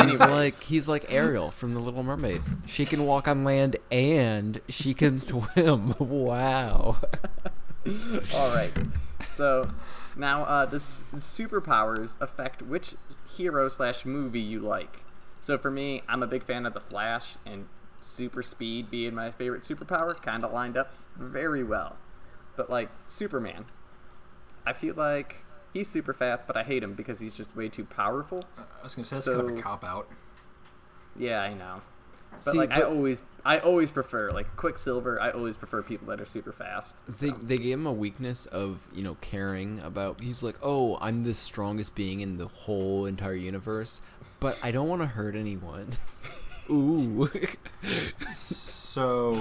He's 0.04 0.20
like 0.20 0.54
he's 0.62 0.88
like 0.88 1.04
Ariel 1.12 1.50
from 1.50 1.74
The 1.74 1.80
Little 1.80 2.02
Mermaid. 2.02 2.42
She 2.66 2.84
can 2.86 3.04
walk 3.06 3.28
on 3.28 3.44
land 3.44 3.76
and 3.90 4.60
she 4.68 4.94
can 4.94 5.20
swim. 5.30 5.94
Wow. 5.98 6.96
All 8.34 8.54
right. 8.54 8.72
So 9.30 9.70
now, 10.16 10.42
uh, 10.44 10.66
does 10.66 11.04
superpowers 11.16 12.20
affect 12.20 12.62
which 12.62 12.94
hero 13.36 13.68
slash 13.68 14.04
movie 14.04 14.40
you 14.40 14.60
like? 14.60 15.04
So 15.40 15.56
for 15.58 15.70
me, 15.70 16.02
I'm 16.08 16.22
a 16.22 16.26
big 16.26 16.44
fan 16.44 16.66
of 16.66 16.74
the 16.74 16.80
Flash, 16.80 17.34
and 17.46 17.66
super 18.00 18.42
speed 18.42 18.90
being 18.90 19.14
my 19.14 19.30
favorite 19.30 19.62
superpower 19.62 20.20
kind 20.20 20.44
of 20.44 20.52
lined 20.52 20.76
up 20.76 20.94
very 21.16 21.64
well. 21.64 21.96
But 22.56 22.70
like 22.70 22.90
Superman, 23.08 23.64
I 24.66 24.72
feel 24.72 24.94
like 24.94 25.44
he's 25.72 25.88
super 25.88 26.12
fast, 26.12 26.46
but 26.46 26.56
I 26.56 26.62
hate 26.62 26.82
him 26.82 26.94
because 26.94 27.20
he's 27.20 27.32
just 27.32 27.54
way 27.56 27.68
too 27.68 27.84
powerful. 27.84 28.44
I 28.58 28.82
was 28.82 28.94
gonna 28.94 29.04
say 29.04 29.16
that's 29.16 29.26
kind 29.28 29.40
of 29.40 29.48
a 29.58 29.60
cop 29.60 29.84
out. 29.84 30.08
Yeah, 31.18 31.40
I 31.40 31.54
know. 31.54 31.82
But 32.32 32.40
See, 32.52 32.58
like 32.58 32.72
I 32.72 32.80
always, 32.80 33.22
I 33.44 33.58
always 33.58 33.90
prefer 33.90 34.30
like 34.30 34.56
Quicksilver. 34.56 35.20
I 35.20 35.30
always 35.30 35.56
prefer 35.58 35.82
people 35.82 36.06
that 36.08 36.20
are 36.20 36.24
super 36.24 36.50
fast. 36.52 36.96
They 37.06 37.30
they 37.30 37.58
gave 37.58 37.74
him 37.74 37.86
a 37.86 37.92
weakness 37.92 38.46
of 38.46 38.86
you 38.94 39.02
know 39.02 39.16
caring 39.20 39.80
about. 39.80 40.20
He's 40.20 40.42
like, 40.42 40.56
oh, 40.62 40.96
I'm 41.00 41.24
the 41.24 41.34
strongest 41.34 41.94
being 41.94 42.20
in 42.20 42.38
the 42.38 42.46
whole 42.48 43.04
entire 43.04 43.34
universe, 43.34 44.00
but 44.40 44.56
I 44.62 44.70
don't 44.70 44.88
want 44.88 45.02
to 45.02 45.08
hurt 45.08 45.36
anyone. 45.36 45.92
Ooh. 46.70 47.28
So 48.32 49.36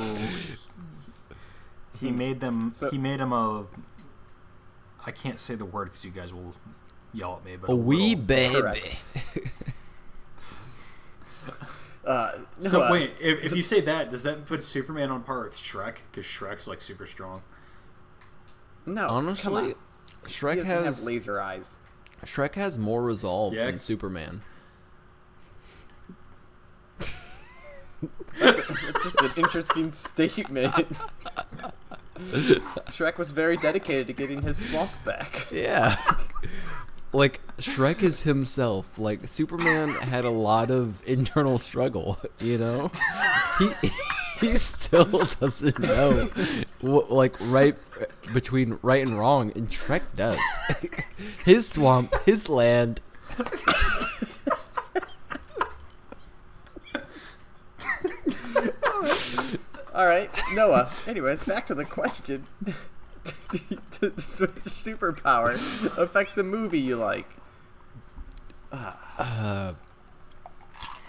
he 1.99 2.11
made 2.11 2.39
them. 2.41 2.71
So- 2.75 2.89
he 2.89 2.97
made 2.97 3.19
him 3.19 3.31
a. 3.31 3.65
I 5.05 5.11
can't 5.11 5.39
say 5.39 5.55
the 5.55 5.65
word 5.65 5.85
because 5.85 6.05
you 6.05 6.11
guys 6.11 6.33
will 6.33 6.53
yell 7.13 7.35
at 7.37 7.45
me. 7.45 7.55
But 7.57 7.69
a 7.71 7.75
wee 7.75 8.15
baby. 8.15 8.55
Correct. 8.55 8.95
Uh, 12.03 12.31
no, 12.59 12.67
So 12.67 12.81
uh, 12.81 12.91
wait, 12.91 13.11
if, 13.19 13.43
if 13.45 13.55
you 13.55 13.61
say 13.61 13.79
that, 13.81 14.09
does 14.09 14.23
that 14.23 14.47
put 14.47 14.63
Superman 14.63 15.11
on 15.11 15.21
par 15.21 15.43
with 15.43 15.55
Shrek? 15.55 15.97
Because 16.11 16.25
Shrek's 16.25 16.67
like 16.67 16.81
super 16.81 17.05
strong. 17.05 17.43
no, 18.87 19.05
come 19.07 19.15
Honestly, 19.17 19.53
on. 19.53 19.75
Shrek 20.25 20.55
he 20.55 20.61
has 20.63 20.97
have 20.97 21.05
laser 21.05 21.39
eyes. 21.39 21.77
Shrek 22.25 22.55
has 22.55 22.79
more 22.79 23.03
resolve 23.03 23.53
Yeah. 23.53 23.67
than 23.67 23.77
Superman. 23.77 24.41
That's 28.39 28.57
just 29.03 29.21
an 29.21 29.31
interesting 29.37 29.91
statement. 29.91 30.73
Shrek 32.91 33.17
was 33.17 33.31
very 33.31 33.57
dedicated 33.57 34.07
to 34.07 34.13
getting 34.13 34.41
his 34.41 34.57
swamp 34.69 34.91
back. 35.05 35.47
Yeah. 35.51 35.97
like 37.13 37.41
Shrek 37.57 38.01
is 38.03 38.21
himself. 38.21 38.97
Like 38.97 39.27
Superman 39.27 39.89
had 39.95 40.23
a 40.25 40.29
lot 40.29 40.71
of 40.71 41.01
internal 41.07 41.57
struggle, 41.57 42.19
you 42.39 42.57
know? 42.57 42.91
He 43.59 43.71
he 44.39 44.57
still 44.57 45.27
doesn't 45.39 45.79
know 45.79 46.29
what, 46.81 47.11
like 47.11 47.35
right 47.41 47.75
between 48.33 48.79
right 48.81 49.05
and 49.07 49.17
wrong 49.17 49.51
and 49.55 49.69
Shrek 49.69 50.01
does. 50.15 50.37
his 51.45 51.67
swamp, 51.67 52.15
his 52.25 52.49
land. 52.49 53.01
All 59.93 60.05
right, 60.05 60.29
Noah. 60.53 60.89
Anyways, 61.07 61.43
back 61.43 61.67
to 61.67 61.75
the 61.75 61.85
question. 61.85 62.45
Does 63.23 64.39
superpower 64.39 65.55
affect 65.97 66.35
the 66.35 66.43
movie 66.43 66.79
you 66.79 66.95
like? 66.95 67.27
Uh, 68.71 69.73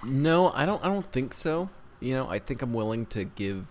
no, 0.04 0.50
I 0.50 0.66
don't. 0.66 0.84
I 0.84 0.88
don't 0.88 1.10
think 1.12 1.32
so. 1.32 1.70
You 2.00 2.14
know, 2.14 2.28
I 2.28 2.38
think 2.38 2.60
I'm 2.62 2.72
willing 2.74 3.06
to 3.06 3.24
give. 3.24 3.66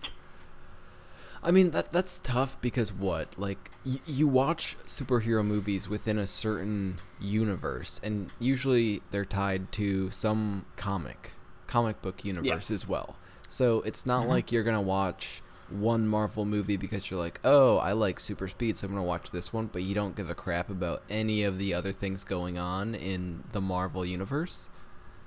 I 1.44 1.50
mean 1.50 1.72
that 1.72 1.92
that's 1.92 2.20
tough 2.20 2.56
because 2.60 2.92
what? 2.92 3.38
Like 3.38 3.70
y- 3.84 4.00
you 4.06 4.26
watch 4.26 4.76
superhero 4.86 5.44
movies 5.44 5.88
within 5.88 6.16
a 6.18 6.26
certain 6.26 6.98
universe, 7.20 8.00
and 8.02 8.30
usually 8.38 9.02
they're 9.10 9.24
tied 9.26 9.70
to 9.72 10.10
some 10.10 10.64
comic, 10.76 11.32
comic 11.66 12.00
book 12.00 12.24
universe 12.24 12.70
as 12.70 12.88
well. 12.88 13.16
So 13.52 13.82
it's 13.82 14.06
not 14.06 14.22
mm-hmm. 14.22 14.30
like 14.30 14.50
you're 14.50 14.62
gonna 14.62 14.80
watch 14.80 15.42
one 15.68 16.08
Marvel 16.08 16.46
movie 16.46 16.78
because 16.78 17.10
you're 17.10 17.20
like, 17.20 17.38
oh, 17.44 17.76
I 17.76 17.92
like 17.92 18.18
super 18.18 18.48
speed, 18.48 18.78
so 18.78 18.86
I'm 18.86 18.94
gonna 18.94 19.04
watch 19.04 19.30
this 19.30 19.52
one, 19.52 19.66
but 19.66 19.82
you 19.82 19.94
don't 19.94 20.16
give 20.16 20.30
a 20.30 20.34
crap 20.34 20.70
about 20.70 21.02
any 21.10 21.42
of 21.42 21.58
the 21.58 21.74
other 21.74 21.92
things 21.92 22.24
going 22.24 22.56
on 22.56 22.94
in 22.94 23.44
the 23.52 23.60
Marvel 23.60 24.06
universe. 24.06 24.70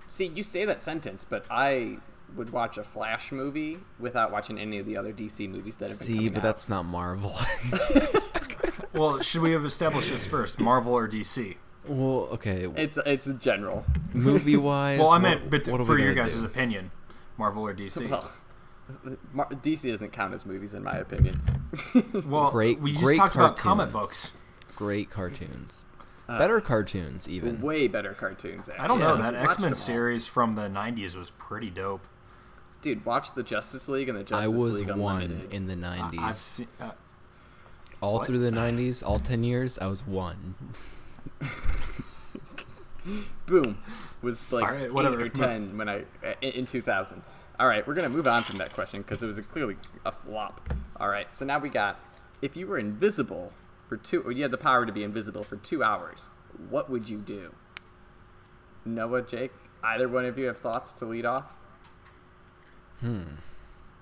See, 0.08 0.26
you 0.26 0.42
say 0.42 0.66
that 0.66 0.84
sentence, 0.84 1.24
but 1.24 1.46
I 1.52 1.98
would 2.36 2.50
watch 2.50 2.80
a 2.80 2.84
Flash 2.84 3.32
movie 3.32 3.78
without 4.00 4.32
watching 4.32 4.58
any 4.58 4.80
of 4.80 4.88
the 4.88 4.98
other 4.98 5.14
DC 5.14 5.48
movies 5.48 5.76
that 5.76 5.90
have 5.90 6.00
been 6.00 6.08
See, 6.08 6.16
coming 6.16 6.34
but 6.34 6.40
out. 6.40 6.44
that's 6.44 6.68
not 6.68 6.84
Marvel. 6.84 7.36
Well, 8.94 9.22
should 9.22 9.42
we 9.42 9.52
have 9.52 9.66
established 9.66 10.10
this 10.10 10.26
first? 10.26 10.58
Marvel 10.58 10.94
or 10.94 11.08
DC? 11.08 11.58
well, 11.86 12.30
okay, 12.32 12.68
It's 12.78 12.98
it's 13.06 13.32
general. 13.34 13.86
movie 14.14 14.56
wise. 14.56 15.00
Well, 15.00 15.10
I 15.10 15.18
meant, 15.18 15.50
but 15.50 15.66
for 15.66 16.00
your 16.00 16.14
guys' 16.14 16.40
do? 16.40 16.46
opinion, 16.46 16.92
Marvel 17.38 17.64
or 17.64 17.74
DC? 17.74 18.10
Well, 18.10 18.32
Mar- 19.34 19.48
DC 19.50 19.90
doesn't 19.92 20.12
count 20.14 20.34
as 20.34 20.46
movies 20.46 20.74
in 20.74 20.84
my 20.84 20.98
opinion. 20.98 21.42
Well, 22.26 22.52
Great- 22.52 22.80
we 22.80 22.92
just 22.94 23.04
great 23.04 23.18
talked 23.18 23.36
about 23.36 23.58
comic 23.58 23.92
books. 23.92 24.38
great 24.76 25.10
cartoons, 25.10 25.84
Uh, 26.30 26.38
better 26.40 26.62
cartoons 26.62 27.28
even. 27.28 27.60
Way 27.62 27.88
better 27.88 28.14
cartoons. 28.14 28.70
Actually. 28.70 28.84
I 28.84 28.88
don't 28.88 29.00
know 29.00 29.16
Yeah. 29.16 29.32
that 29.32 29.36
X 29.36 29.60
Men 29.60 29.74
series 29.74 30.26
from 30.28 30.54
the 30.54 30.70
'90s 30.70 31.16
was 31.18 31.32
pretty 31.32 31.70
dope. 31.70 32.08
Dude, 32.82 33.04
watch 33.06 33.34
the 33.34 33.44
Justice 33.44 33.90
League 33.90 34.08
and 34.10 34.18
the 34.18 34.24
Justice 34.24 34.48
League. 34.48 34.56
I 34.56 34.58
was 34.70 34.80
League 34.80 34.90
one 34.96 35.22
Unlimited. 35.24 35.54
in 35.54 35.68
the 35.68 35.74
I- 35.88 35.98
'90s. 36.12 36.20
I've 36.20 36.38
seen. 36.38 36.68
Uh, 36.80 36.92
all 38.02 38.16
what? 38.20 38.28
through 38.28 38.40
the 38.40 38.52
'90s, 38.52 39.02
all 39.04 39.20
ten 39.20 39.44
years, 39.44 39.78
I 39.80 39.88
was 39.88 40.06
one. 40.06 40.56
Boom, 43.46 43.78
was 44.22 44.52
like 44.52 44.64
All 44.64 44.72
right, 44.72 44.82
eight 44.84 44.94
whatever. 44.94 45.24
or 45.26 45.30
ten 45.30 45.78
when 45.78 45.90
I 45.90 46.06
in, 46.42 46.52
in 46.52 46.66
2000. 46.66 47.22
All 47.60 47.68
right, 47.68 47.86
we're 47.88 47.94
gonna 47.94 48.10
move 48.10 48.28
on 48.28 48.42
from 48.44 48.58
that 48.58 48.74
question 48.74 49.02
because 49.02 49.22
it 49.24 49.28
was 49.28 49.38
a, 49.38 49.44
clearly 49.44 49.78
a 50.06 50.12
flop. 50.12 50.74
All 51.00 51.08
right, 51.10 51.34
so 51.36 51.46
now 51.46 51.60
we 51.60 51.70
got 51.70 52.00
if 52.42 52.58
you 52.58 52.68
were 52.68 52.78
invisible 52.78 53.52
for 53.88 53.98
two, 53.98 54.22
or 54.24 54.32
you 54.32 54.42
had 54.42 54.52
the 54.52 54.58
power 54.58 54.86
to 54.86 54.92
be 54.92 55.04
invisible 55.04 55.44
for 55.44 55.56
two 55.58 55.84
hours, 55.84 56.30
what 56.70 56.90
would 56.90 57.08
you 57.10 57.18
do? 57.20 57.54
Noah, 58.84 59.22
Jake, 59.22 59.52
either 59.84 60.08
one 60.10 60.26
of 60.26 60.38
you 60.38 60.46
have 60.48 60.58
thoughts 60.58 60.94
to 60.94 61.06
lead 61.06 61.26
off? 61.26 61.54
Hmm. 63.00 63.24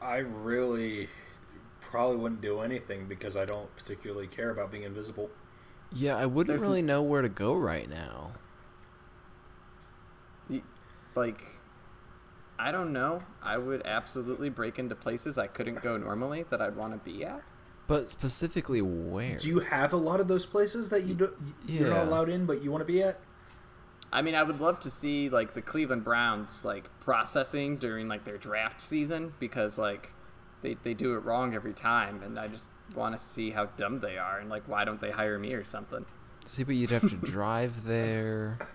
I 0.02 0.18
really 0.18 1.10
probably 1.82 2.18
wouldn't 2.18 2.42
do 2.42 2.60
anything 2.62 3.06
because 3.08 3.38
I 3.38 3.46
don't 3.46 3.74
particularly 3.76 4.28
care 4.28 4.50
about 4.50 4.72
being 4.72 4.84
invisible. 4.84 5.30
Yeah, 5.92 6.18
I 6.18 6.26
wouldn't 6.26 6.48
There's 6.48 6.64
n- 6.64 6.70
really 6.70 6.82
know 6.82 7.02
where 7.02 7.22
to 7.22 7.30
go 7.30 7.54
right 7.54 7.90
now. 7.90 8.32
You- 11.16 11.22
Like, 11.22 11.44
I 12.60 12.72
don't 12.72 12.94
know. 12.94 13.22
I 13.42 13.58
would 13.58 13.86
absolutely 13.86 14.50
break 14.50 14.80
into 14.80 14.96
places 14.96 15.38
I 15.38 15.48
couldn't 15.48 15.82
go 15.82 15.98
normally 15.98 16.44
that 16.50 16.62
I'd 16.62 16.76
want 16.76 16.94
to 16.94 17.00
be 17.00 17.26
at. 17.26 17.42
But 17.88 18.10
specifically, 18.10 18.82
where? 18.82 19.36
Do 19.36 19.50
you 19.50 19.60
have 19.60 19.92
a 19.92 19.98
lot 19.98 20.20
of 20.22 20.28
those 20.28 20.46
places 20.46 20.90
that 20.90 21.04
you 21.04 21.14
do, 21.16 21.34
you're 21.66 21.88
Yeah. 21.90 21.94
not 21.96 22.08
allowed 22.08 22.30
in, 22.30 22.46
but 22.46 22.64
you 22.64 22.72
want 22.72 22.82
to 22.82 22.86
be 22.86 23.04
at? 23.04 23.20
I 24.12 24.22
mean, 24.22 24.36
I 24.36 24.44
would 24.44 24.62
love 24.62 24.80
to 24.82 24.92
see 24.92 25.28
like 25.30 25.54
the 25.54 25.62
Cleveland 25.62 26.04
Browns 26.04 26.64
like 26.64 26.88
processing 27.00 27.78
during 27.78 28.08
like 28.08 28.24
their 28.24 28.38
draft 28.38 28.80
season 28.80 29.34
because 29.40 29.78
like 29.80 30.14
they 30.62 30.76
they 30.84 30.94
do 30.94 31.16
it 31.16 31.26
wrong 31.26 31.56
every 31.56 31.74
time, 31.74 32.22
and 32.24 32.40
I 32.40 32.48
just 32.48 32.70
want 32.96 33.18
to 33.18 33.22
see 33.22 33.50
how 33.52 33.66
dumb 33.66 34.00
they 34.00 34.18
are 34.18 34.38
and 34.40 34.50
like 34.50 34.64
why 34.68 34.86
don't 34.86 35.00
they 35.02 35.10
hire 35.12 35.38
me 35.40 35.54
or 35.54 35.64
something. 35.66 36.06
See, 36.46 36.64
but 36.64 36.76
you'd 36.76 36.92
have 36.92 37.10
to 37.10 37.16
drive 37.18 37.84
there. 37.86 38.60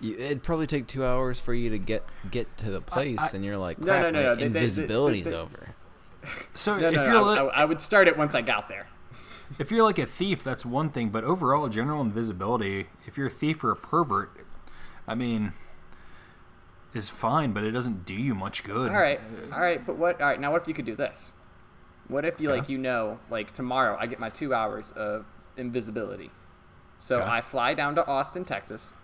You, 0.00 0.14
it'd 0.18 0.42
probably 0.42 0.66
take 0.66 0.86
two 0.86 1.04
hours 1.04 1.38
for 1.40 1.54
you 1.54 1.70
to 1.70 1.78
get 1.78 2.04
get 2.30 2.54
to 2.58 2.70
the 2.70 2.80
place, 2.80 3.18
I- 3.20 3.30
and 3.36 3.44
you're 3.44 3.56
like, 3.56 3.78
No, 3.78 3.86
crap, 3.86 4.02
no, 4.02 4.10
no, 4.10 4.18
my 4.18 4.22
no, 4.24 4.34
they- 4.34 4.42
they- 4.42 4.48
they- 4.48 4.58
invisibility's 4.58 5.24
they- 5.24 5.34
over. 5.34 5.74
So 6.54 6.76
No, 6.76 6.88
if 6.88 6.94
no, 6.94 7.02
you're 7.04 7.12
no, 7.12 7.22
li- 7.32 7.38
I, 7.54 7.62
I 7.62 7.64
would 7.64 7.80
start 7.80 8.08
it 8.08 8.16
once 8.18 8.34
I 8.34 8.42
got 8.42 8.68
there. 8.68 8.88
if 9.60 9.70
you're 9.70 9.84
like 9.84 9.98
a 9.98 10.06
thief, 10.06 10.42
that's 10.42 10.64
one 10.66 10.90
thing. 10.90 11.10
But 11.10 11.22
overall, 11.24 11.68
general 11.68 12.00
invisibility, 12.02 12.88
if 13.06 13.16
you're 13.16 13.28
a 13.28 13.30
thief 13.30 13.62
or 13.62 13.70
a 13.70 13.76
pervert, 13.76 14.30
I 15.06 15.14
mean, 15.14 15.52
is 16.94 17.08
fine, 17.08 17.52
but 17.52 17.62
it 17.64 17.70
doesn't 17.72 18.04
do 18.04 18.14
you 18.14 18.34
much 18.34 18.64
good. 18.64 18.90
All 18.90 18.96
right, 19.00 19.20
uh, 19.50 19.54
all 19.54 19.60
right, 19.60 19.84
but 19.86 19.96
what? 19.96 20.20
All 20.20 20.26
right, 20.28 20.40
now 20.40 20.50
what 20.52 20.62
if 20.62 20.68
you 20.68 20.74
could 20.74 20.84
do 20.86 20.96
this? 20.96 21.32
What 22.08 22.24
if 22.24 22.40
you 22.40 22.50
Okay. 22.50 22.60
like 22.60 22.68
you 22.68 22.78
know 22.78 23.18
like 23.30 23.52
tomorrow 23.52 23.96
I 23.98 24.06
get 24.06 24.18
my 24.20 24.28
two 24.30 24.52
hours 24.54 24.92
of 24.92 25.26
invisibility, 25.56 26.30
so 26.98 27.20
Okay. 27.20 27.28
I 27.30 27.40
fly 27.40 27.74
down 27.74 27.94
to 27.96 28.06
Austin, 28.06 28.44
Texas, 28.44 28.94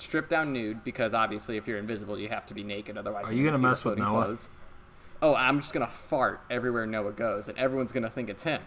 strip 0.00 0.28
down 0.28 0.52
nude 0.52 0.82
because 0.84 1.14
obviously 1.14 1.56
if 1.56 1.66
you're 1.68 1.78
invisible 1.78 2.18
you 2.18 2.28
have 2.28 2.46
to 2.46 2.54
be 2.54 2.62
naked 2.64 2.96
otherwise 2.96 3.26
Are 3.26 3.32
you 3.32 3.40
you 3.40 3.44
gonna 3.46 3.58
see 3.58 3.62
mess 3.64 3.84
with 3.84 3.96
floating 3.96 4.04
Noah? 4.04 4.24
clothes. 4.24 4.48
Oh, 5.22 5.34
I'm 5.34 5.60
just 5.60 5.72
gonna 5.74 5.86
fart 5.86 6.40
everywhere 6.50 6.86
Noah 6.86 7.12
goes, 7.12 7.48
and 7.48 7.58
everyone's 7.58 7.92
gonna 7.92 8.08
think 8.10 8.28
it's 8.30 8.44
him, 8.44 8.62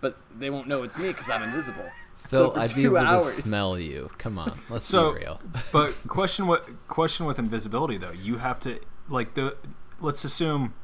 but 0.00 0.16
they 0.38 0.50
won't 0.50 0.68
know 0.68 0.82
it's 0.82 0.98
me 0.98 1.08
because 1.08 1.30
I'm 1.30 1.42
invisible. 1.42 1.86
Phil, 2.28 2.50
for 2.50 2.58
I'd 2.60 2.74
be 2.74 2.84
able 2.84 2.98
hours- 2.98 3.36
to 3.36 3.42
smell 3.42 3.78
you. 3.78 4.10
Come 4.18 4.38
on, 4.38 4.58
let's 4.70 4.86
So, 4.86 5.12
be 5.14 5.20
real. 5.20 5.40
but 5.72 5.94
question 6.08 6.46
what 6.46 6.68
question 6.88 7.24
with 7.26 7.38
invisibility 7.38 7.96
though? 7.96 8.12
You 8.12 8.36
have 8.38 8.60
to 8.60 8.80
like 9.08 9.34
the 9.34 9.56
let's 10.00 10.24
assume 10.24 10.74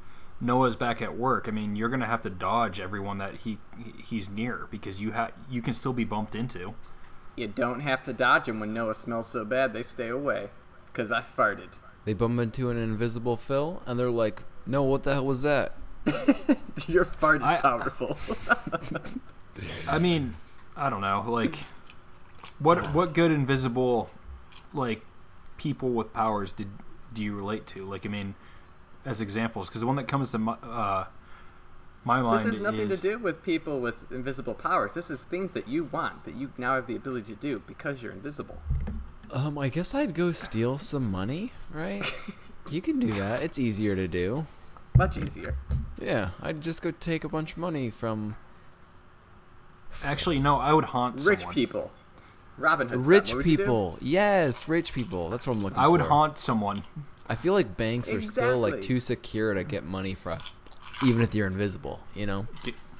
Noah's 0.41 0.75
back 0.77 1.03
at 1.03 1.17
work. 1.19 1.49
I 1.49 1.51
mean, 1.51 1.77
you're 1.77 1.89
gonna 1.91 2.07
have 2.07 2.23
to 2.23 2.31
dodge 2.31 2.81
everyone 2.81 3.19
that 3.19 3.35
he 3.37 3.59
he's 4.03 4.29
near 4.31 4.69
because 4.71 5.03
you 5.03 5.11
have 5.13 5.33
you 5.51 5.61
can 5.61 5.75
still 5.75 5.93
be 5.93 6.05
bumped 6.05 6.35
into. 6.35 6.75
You 7.41 7.49
don't 7.49 7.81
have 7.81 8.03
to 8.03 8.13
dodge 8.13 8.45
them 8.45 8.61
when 8.61 8.75
Noah 8.75 8.95
smells 8.95 9.27
so 9.27 9.47
bad 9.47 9.73
they 9.73 9.83
stay 9.83 10.09
away, 10.09 10.51
because 10.89 11.11
I 11.11 11.23
farted. 11.23 11.71
They 12.05 12.13
bump 12.13 12.39
into 12.39 12.69
an 12.69 12.77
invisible 12.77 13.39
Phil, 13.39 13.83
and 13.87 13.99
they're 13.99 14.11
like, 14.11 14.43
"No, 14.67 14.83
what 14.83 15.05
the 15.05 15.15
hell 15.15 15.25
was 15.25 15.41
that?" 15.41 15.75
Your 16.87 17.07
fart 17.07 17.41
is 17.41 17.49
I- 17.49 17.57
powerful. 17.57 18.19
I 19.89 19.99
mean, 19.99 20.37
I 20.77 20.91
don't 20.91 21.01
know. 21.01 21.25
Like, 21.27 21.57
what 22.59 22.93
what 22.93 23.15
good 23.15 23.31
invisible 23.31 24.11
like 24.75 25.01
people 25.57 25.89
with 25.89 26.13
powers 26.13 26.53
did 26.53 26.69
do 27.15 27.25
you 27.25 27.35
relate 27.35 27.67
to? 27.69 27.87
Like, 27.87 28.05
I 28.05 28.11
mean, 28.11 28.35
as 29.07 29.23
examples, 29.23 29.71
because 29.71 29.81
the 29.81 29.87
one 29.87 29.97
that 29.97 30.09
comes 30.09 30.29
to 30.33 30.39
my 30.39 30.57
uh, 30.63 31.07
my 32.05 32.23
mind 32.23 32.47
This 32.47 32.55
has 32.55 32.63
nothing 32.63 32.91
is 32.91 33.01
to 33.01 33.11
do 33.11 33.19
with 33.19 33.43
people 33.43 33.81
with 33.81 34.11
invisible 34.11 34.55
powers. 34.55 34.95
This 34.95 35.11
is 35.11 35.25
things 35.25 35.51
that 35.53 35.69
you 35.69 35.85
want 35.85 36.25
that 36.25 36.35
you 36.35 36.51
now 36.57 36.75
have 36.75 36.87
the 36.87 36.97
ability 36.97 37.35
to 37.35 37.41
do 37.41 37.63
because 37.67 38.03
you're 38.03 38.13
invisible. 38.13 38.59
Um, 39.31 39.59
I 39.59 39.69
guess 39.69 39.95
I'd 39.95 40.15
go 40.15 40.33
steal 40.33 40.79
some 40.79 41.11
money, 41.11 41.53
right? 41.73 42.05
you 42.71 42.81
can 42.81 42.99
do 42.99 43.13
that. 43.13 43.43
It's 43.43 43.59
easier 43.59 43.95
to 43.95 44.09
do. 44.09 44.47
Much 44.97 45.19
easier. 45.19 45.57
Yeah, 46.01 46.31
I'd 46.43 46.61
just 46.61 46.83
go 46.83 46.91
take 46.91 47.25
a 47.25 47.29
bunch 47.29 47.53
of 47.53 47.59
money 47.59 47.91
from 47.91 48.37
actually 50.03 50.39
no. 50.41 50.57
I 50.59 50.73
would 50.73 50.87
haunt 50.87 51.21
Rich 51.25 51.41
someone. 51.41 51.55
people. 51.55 51.91
Robin 52.57 52.89
Hood. 52.89 53.07
rich 53.07 53.29
style. 53.29 53.37
What 53.39 53.45
would 53.45 53.51
you 53.51 53.57
do? 53.57 53.63
people. 53.63 53.99
Yes, 54.01 54.69
rich 54.69 54.93
people. 54.93 55.31
That's 55.31 55.47
what 55.47 55.55
I'm 55.55 55.61
looking 55.61 55.77
for. 55.77 55.81
I 55.81 55.87
would 55.87 56.01
haunt 56.03 56.39
someone. 56.39 56.83
I 57.29 57.37
feel 57.37 57.53
like 57.55 57.77
banks 57.77 58.13
are 58.13 58.21
still 58.23 58.59
like 58.59 58.83
too 58.83 58.99
secure 58.99 59.55
to 59.55 59.63
get 59.63 59.85
money 59.85 60.15
from, 60.15 60.39
even 61.05 61.23
if 61.23 61.35
you're 61.35 61.47
invisible. 61.47 62.01
You 62.15 62.27
know. 62.27 62.47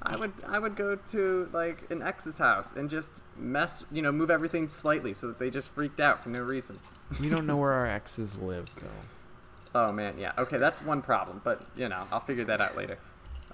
I 0.03 0.17
would 0.17 0.33
I 0.49 0.59
would 0.59 0.77
go 0.77 0.97
to 0.97 1.49
like 1.53 1.91
an 1.91 2.03
ex's 2.03 2.39
house 2.39 2.73
and 2.73 2.89
just 2.89 3.21
mess, 3.37 3.85
you 3.93 4.01
know, 4.01 4.11
move 4.11 4.31
everything 4.31 4.69
slightly 4.69 5.13
so 5.13 5.29
that 5.29 5.39
they 5.39 5.51
just 5.51 5.71
freaked 5.71 6.01
out 6.01 6.23
for 6.23 6.31
no 6.31 6.41
reason. 6.41 6.79
We 7.21 7.29
don't 7.29 7.47
know 7.47 7.59
where 7.59 7.73
our 7.73 7.87
exes 7.87 8.39
live, 8.39 8.71
though. 8.81 9.79
Oh 9.79 9.93
man, 9.93 10.19
yeah. 10.19 10.33
Okay, 10.39 10.57
that's 10.57 10.83
one 10.83 11.03
problem, 11.03 11.43
but 11.45 11.67
you 11.77 11.89
know, 11.89 12.07
I'll 12.11 12.21
figure 12.21 12.45
that 12.47 12.61
out 12.61 12.77
later. 12.77 12.99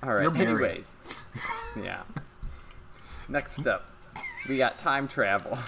All 0.02 0.14
right. 0.14 0.22
You're. 0.22 0.36
Anyways, 0.36 0.92
yeah. 1.82 2.02
Next 3.28 3.66
up, 3.66 3.90
we 4.48 4.56
got 4.56 4.78
time 4.78 5.08
travel. 5.08 5.58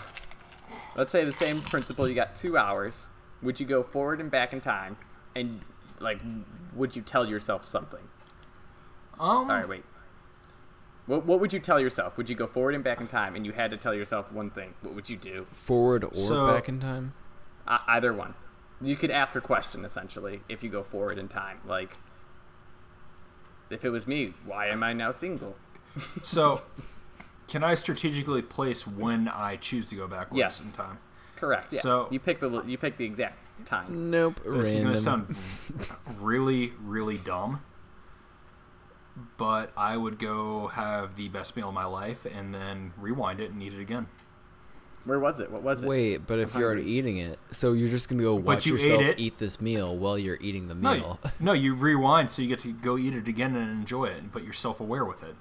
Let's 0.96 1.10
say 1.10 1.24
the 1.24 1.32
same 1.32 1.58
principle. 1.58 2.08
You 2.08 2.14
got 2.14 2.36
two 2.36 2.56
hours. 2.56 3.08
Would 3.42 3.58
you 3.58 3.66
go 3.66 3.82
forward 3.82 4.20
and 4.20 4.30
back 4.30 4.52
in 4.52 4.60
time, 4.60 4.96
and 5.34 5.60
like, 5.98 6.20
would 6.74 6.94
you 6.94 7.02
tell 7.02 7.28
yourself 7.28 7.64
something? 7.64 8.00
Um, 9.20 9.28
All 9.28 9.44
right, 9.46 9.68
wait. 9.68 9.84
What, 11.06 11.24
what 11.24 11.40
would 11.40 11.52
you 11.52 11.58
tell 11.60 11.80
yourself? 11.80 12.16
Would 12.18 12.28
you 12.28 12.34
go 12.36 12.46
forward 12.46 12.74
and 12.74 12.84
back 12.84 13.00
in 13.00 13.06
time, 13.06 13.34
and 13.34 13.46
you 13.46 13.52
had 13.52 13.70
to 13.70 13.76
tell 13.76 13.94
yourself 13.94 14.30
one 14.30 14.50
thing? 14.50 14.74
What 14.82 14.94
would 14.94 15.08
you 15.08 15.16
do? 15.16 15.46
Forward 15.50 16.04
or 16.04 16.14
So- 16.14 16.46
back 16.46 16.68
in 16.68 16.80
time? 16.80 17.14
Uh, 17.66 17.78
either 17.88 18.12
one. 18.12 18.34
You 18.80 18.94
could 18.94 19.10
ask 19.10 19.34
a 19.34 19.40
question 19.40 19.84
essentially 19.84 20.40
if 20.48 20.62
you 20.62 20.70
go 20.70 20.82
forward 20.84 21.18
in 21.18 21.26
time. 21.28 21.58
Like, 21.66 21.96
if 23.70 23.84
it 23.84 23.90
was 23.90 24.06
me, 24.06 24.34
why 24.46 24.68
am 24.68 24.82
I 24.82 24.92
now 24.92 25.10
single? 25.10 25.56
So, 26.22 26.62
can 27.48 27.64
I 27.64 27.74
strategically 27.74 28.40
place 28.42 28.86
when 28.86 29.26
I 29.26 29.56
choose 29.56 29.84
to 29.86 29.96
go 29.96 30.06
backwards 30.06 30.38
Yes. 30.38 30.64
in 30.64 30.70
time? 30.70 30.98
Correct. 31.36 31.72
Yeah. 31.72 31.80
So- 31.80 32.08
you 32.10 32.20
pick 32.20 32.38
the 32.40 32.62
you 32.66 32.78
pick 32.78 32.96
the 32.98 33.04
exact 33.04 33.38
time. 33.66 34.10
Nope. 34.10 34.38
This 34.44 34.68
is 34.68 34.76
random. 34.76 34.82
going 34.84 34.94
to 34.94 35.00
sound 35.00 35.36
really, 36.20 36.72
really 36.80 37.16
dumb, 37.18 37.62
but 39.36 39.72
I 39.76 39.96
would 39.96 40.18
go 40.18 40.68
have 40.68 41.16
the 41.16 41.28
best 41.28 41.56
meal 41.56 41.68
of 41.68 41.74
my 41.74 41.84
life 41.84 42.24
and 42.26 42.54
then 42.54 42.92
rewind 42.98 43.40
it 43.40 43.50
and 43.50 43.62
eat 43.62 43.72
it 43.72 43.80
again. 43.80 44.06
Where 45.04 45.18
was 45.18 45.40
it? 45.40 45.50
What 45.50 45.62
was 45.62 45.84
it? 45.84 45.88
Wait, 45.88 46.26
but 46.26 46.38
if 46.38 46.54
I'm 46.54 46.60
you're 46.60 46.70
already 46.72 46.90
eating 46.90 47.16
it, 47.18 47.38
so 47.50 47.72
you're 47.72 47.88
just 47.88 48.08
gonna 48.08 48.22
go 48.22 48.34
watch 48.34 48.66
you 48.66 48.76
yourself 48.76 49.14
eat 49.16 49.38
this 49.38 49.60
meal 49.60 49.96
while 49.96 50.18
you're 50.18 50.38
eating 50.40 50.68
the 50.68 50.74
No, 50.74 50.94
meal. 50.94 51.18
you, 51.24 51.30
no, 51.40 51.52
you 51.52 51.74
rewind 51.74 52.28
so 52.30 52.42
you 52.42 52.48
get 52.48 52.58
to 52.60 52.72
go 52.72 52.98
eat 52.98 53.14
it 53.14 53.26
again 53.26 53.56
and 53.56 53.70
enjoy 53.70 54.06
it, 54.06 54.32
but 54.32 54.44
you're 54.44 54.52
self-aware 54.52 55.04
with 55.04 55.22
it. 55.22 55.34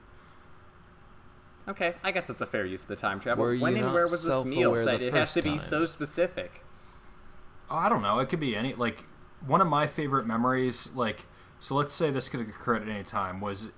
Okay, 1.67 1.95
I 2.01 2.11
guess 2.11 2.27
that's 2.27 2.39
a 2.39 2.45
fair 2.45 2.65
use 2.65 2.83
of 2.83 2.87
the 2.87 2.95
time 2.95 3.19
travel. 3.19 3.43
Were 3.43 3.57
when 3.57 3.75
and 3.75 3.91
where 3.93 4.03
was 4.03 4.23
this 4.23 4.45
meal 4.45 4.71
self-aware 4.73 4.85
that 4.85 5.01
it 5.01 5.13
has 5.13 5.33
to 5.33 5.41
be 5.41 5.51
time? 5.51 5.59
so 5.59 5.85
specific? 5.85 6.63
Oh, 7.69 7.75
I 7.75 7.89
don't 7.89 8.01
know. 8.01 8.19
It 8.19 8.29
could 8.29 8.39
be 8.39 8.55
any 8.55 8.73
like 8.73 9.03
one 9.45 9.59
of 9.59 9.67
my 9.67 9.85
favorite 9.85 10.25
memories. 10.25 10.91
Like, 10.95 11.25
so 11.59 11.75
let's 11.75 11.93
say 11.93 12.11
this 12.11 12.29
could 12.29 12.41
occur 12.41 12.75
at 12.75 12.87
any 12.87 13.03
time. 13.03 13.41
Was, 13.41 13.69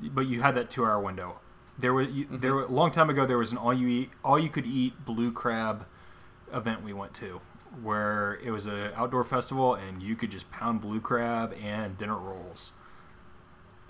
but 0.00 0.26
you 0.26 0.42
had 0.42 0.54
that 0.54 0.70
two-hour 0.70 1.00
window. 1.00 1.40
There 1.78 1.94
was 1.94 2.08
you, 2.08 2.26
there 2.30 2.52
mm-hmm. 2.52 2.72
a 2.72 2.76
long 2.76 2.90
time 2.90 3.10
ago. 3.10 3.26
There 3.26 3.38
was 3.38 3.52
an 3.52 3.58
all 3.58 3.74
you 3.74 3.88
eat, 3.88 4.10
all 4.24 4.38
you 4.38 4.48
could 4.48 4.66
eat 4.66 5.04
blue 5.04 5.32
crab 5.32 5.86
event 6.52 6.82
we 6.82 6.92
went 6.92 7.14
to, 7.14 7.40
where 7.82 8.38
it 8.42 8.50
was 8.50 8.66
an 8.66 8.92
outdoor 8.94 9.24
festival 9.24 9.74
and 9.74 10.02
you 10.02 10.14
could 10.16 10.30
just 10.30 10.50
pound 10.50 10.80
blue 10.80 11.00
crab 11.00 11.54
and 11.62 11.96
dinner 11.96 12.16
rolls. 12.16 12.72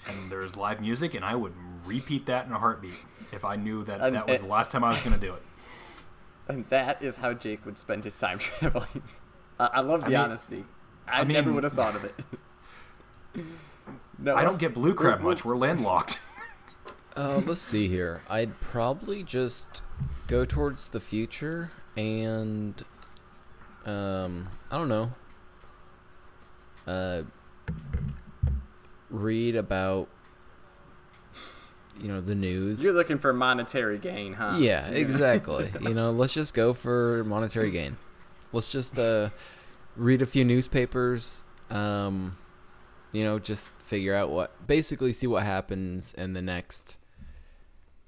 And 0.07 0.31
there 0.31 0.41
was 0.41 0.57
live 0.57 0.81
music, 0.81 1.15
and 1.15 1.25
I 1.25 1.37
would 1.37 1.53
repeat 1.87 2.27
that 2.27 2.47
in 2.47 2.53
a 2.53 2.59
heartbeat 2.59 2.97
if 3.31 3.45
I 3.45 3.55
knew 3.55 3.85
that 3.85 4.01
that 4.13 4.29
was 4.29 4.41
the 4.41 4.49
last 4.49 4.73
time 4.73 4.83
I 4.83 4.91
was 4.91 5.01
going 5.01 5.19
to 5.19 5.27
do 5.27 5.33
it. 5.35 5.43
And 6.49 6.69
that 6.71 7.03
is 7.05 7.17
how 7.17 7.35
Jake 7.35 7.65
would 7.65 7.79
spend 7.79 8.03
his 8.03 8.19
time 8.19 8.39
traveling. 8.41 9.03
I, 9.61 9.67
I 9.75 9.81
love 9.81 10.01
the 10.03 10.09
mean- 10.09 10.17
honesty. 10.17 10.65
I, 11.07 11.21
I 11.21 11.25
never 11.25 11.53
would 11.53 11.65
have 11.65 11.75
thought 11.75 11.95
of 11.95 12.05
it. 12.05 13.45
no, 14.19 14.35
I 14.35 14.45
don't 14.45 14.59
get 14.59 14.75
blue 14.75 14.95
crab 14.95 15.21
we're- 15.21 15.31
much. 15.31 15.45
We're 15.45 15.57
landlocked. 15.57 16.21
Uh, 17.15 17.43
let's 17.45 17.61
see 17.61 17.89
here. 17.89 18.23
I'd 18.31 18.59
probably 18.59 19.23
just 19.23 19.83
go 20.29 20.47
towards 20.47 20.89
the 20.89 20.99
future 20.99 21.71
and, 21.95 22.83
um, 23.85 24.49
I 24.71 24.79
don't 24.79 24.89
know. 24.89 25.13
Uh, 26.87 27.23
read 29.11 29.57
about, 29.57 30.09
you 32.01 32.09
know, 32.09 32.23
the 32.23 32.35
news. 32.35 32.83
You're 32.83 32.95
looking 32.95 33.19
for 33.19 33.35
monetary 33.35 33.99
gain, 33.99 34.33
huh? 34.33 34.57
Yeah, 34.59 34.89
exactly. 34.89 35.71
you 35.83 35.93
know, 35.93 36.13
let's 36.13 36.33
just 36.33 36.55
go 36.55 36.73
for 36.73 37.25
monetary 37.25 37.71
gain. 37.71 37.99
Let's 38.53 38.73
just 38.73 38.99
uh, 38.99 39.29
read 39.97 40.23
a 40.23 40.27
few 40.27 40.45
newspapers. 40.45 41.45
Um, 41.71 42.37
you 43.13 43.25
know, 43.25 43.39
just 43.39 43.77
figure 43.79 44.15
out 44.15 44.31
what, 44.31 44.67
basically, 44.67 45.13
see 45.13 45.27
what 45.27 45.43
happens 45.43 46.15
in 46.15 46.33
the 46.33 46.43
next. 46.43 46.97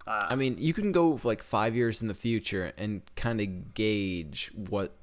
Uh, 0.06 0.26
I 0.28 0.36
mean, 0.36 0.56
you 0.58 0.72
can 0.74 0.92
go 0.92 1.18
like 1.24 1.42
five 1.42 1.74
years 1.74 2.02
in 2.02 2.08
the 2.08 2.14
future 2.14 2.72
and 2.76 3.02
kind 3.16 3.40
of 3.40 3.74
gauge 3.74 4.50
what 4.54 4.96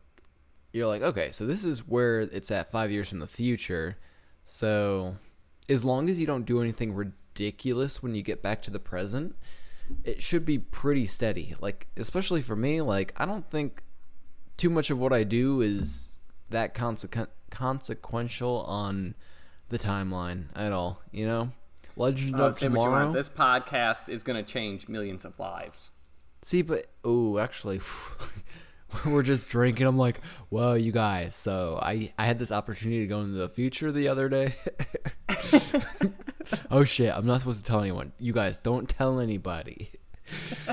you're 0.73 0.87
like. 0.87 1.01
Okay, 1.01 1.31
so 1.31 1.45
this 1.45 1.65
is 1.65 1.87
where 1.87 2.21
it's 2.21 2.51
at 2.51 2.71
five 2.71 2.91
years 2.91 3.09
from 3.09 3.19
the 3.19 3.27
future. 3.27 3.97
So, 4.43 5.17
as 5.69 5.85
long 5.85 6.09
as 6.09 6.19
you 6.19 6.27
don't 6.27 6.45
do 6.45 6.61
anything 6.61 6.93
ridiculous 6.93 8.01
when 8.01 8.15
you 8.15 8.21
get 8.21 8.41
back 8.41 8.61
to 8.63 8.71
the 8.71 8.79
present, 8.79 9.35
it 10.03 10.21
should 10.21 10.45
be 10.45 10.57
pretty 10.57 11.05
steady. 11.05 11.55
Like, 11.59 11.87
especially 11.97 12.41
for 12.41 12.55
me, 12.55 12.81
like 12.81 13.13
I 13.17 13.25
don't 13.25 13.49
think 13.49 13.83
too 14.57 14.69
much 14.69 14.89
of 14.89 14.99
what 14.99 15.13
I 15.13 15.23
do 15.23 15.61
is 15.61 16.10
that 16.51 16.75
consequ- 16.75 17.27
consequential 17.49 18.63
on 18.67 19.15
the 19.69 19.79
timeline 19.79 20.45
at 20.55 20.71
all. 20.71 21.01
You 21.11 21.25
know, 21.25 21.51
Legend 21.95 22.35
uh, 22.35 22.45
of 22.45 22.59
say 22.59 22.67
what 22.67 22.73
you 22.73 22.79
Tomorrow. 22.81 23.11
This 23.11 23.29
podcast 23.29 24.09
is 24.09 24.23
going 24.23 24.43
to 24.43 24.49
change 24.49 24.87
millions 24.87 25.25
of 25.25 25.39
lives. 25.39 25.89
See, 26.43 26.61
but 26.61 26.87
oh, 27.03 27.37
actually, 27.37 27.81
we're 29.05 29.23
just 29.23 29.49
drinking. 29.49 29.87
I'm 29.87 29.97
like, 29.97 30.21
whoa, 30.49 30.73
you 30.73 30.91
guys. 30.91 31.35
So 31.35 31.79
I 31.81 32.13
I 32.17 32.25
had 32.25 32.39
this 32.39 32.51
opportunity 32.51 33.01
to 33.01 33.07
go 33.07 33.21
into 33.21 33.37
the 33.37 33.49
future 33.49 33.91
the 33.91 34.07
other 34.07 34.29
day. 34.29 34.55
oh 36.71 36.83
shit, 36.83 37.13
I'm 37.15 37.25
not 37.25 37.41
supposed 37.41 37.63
to 37.63 37.69
tell 37.69 37.81
anyone. 37.81 38.11
You 38.19 38.33
guys 38.33 38.57
don't 38.57 38.87
tell 38.89 39.19
anybody. 39.19 39.91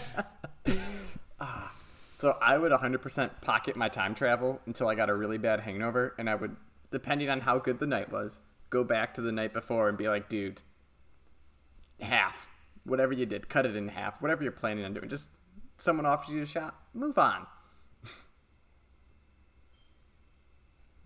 So 2.19 2.37
I 2.43 2.59
would 2.59 2.73
100% 2.73 3.31
pocket 3.43 3.77
my 3.77 3.89
time 3.89 4.13
travel 4.13 4.61
until 4.67 4.89
I 4.89 4.97
got 4.97 5.09
a 5.09 5.15
really 5.15 5.39
bad 5.39 5.61
hangover, 5.61 6.17
and 6.19 6.29
I 6.29 6.35
would, 6.35 6.57
depending 6.91 7.29
on 7.29 7.43
how 7.43 7.61
good 7.61 7.79
the 7.79 7.87
night 7.87 8.11
was, 8.11 8.41
go 8.71 8.83
back 8.83 9.15
to 9.15 9.21
the 9.21 9.31
night 9.31 9.53
before 9.53 9.89
and 9.89 9.97
be 9.97 10.09
like, 10.09 10.29
dude, 10.29 10.61
half, 12.01 12.49
whatever 12.83 13.13
you 13.13 13.25
did, 13.25 13.49
cut 13.49 13.67
it 13.67 13.77
in 13.77 13.87
half, 13.87 14.21
whatever 14.21 14.43
you're 14.43 14.51
planning 14.51 14.85
on 14.85 14.95
doing. 14.95 15.09
Just 15.09 15.29
someone 15.77 16.07
offers 16.07 16.35
you 16.35 16.43
a 16.43 16.47
shot, 16.47 16.75
move 16.93 17.17
on. 17.19 17.47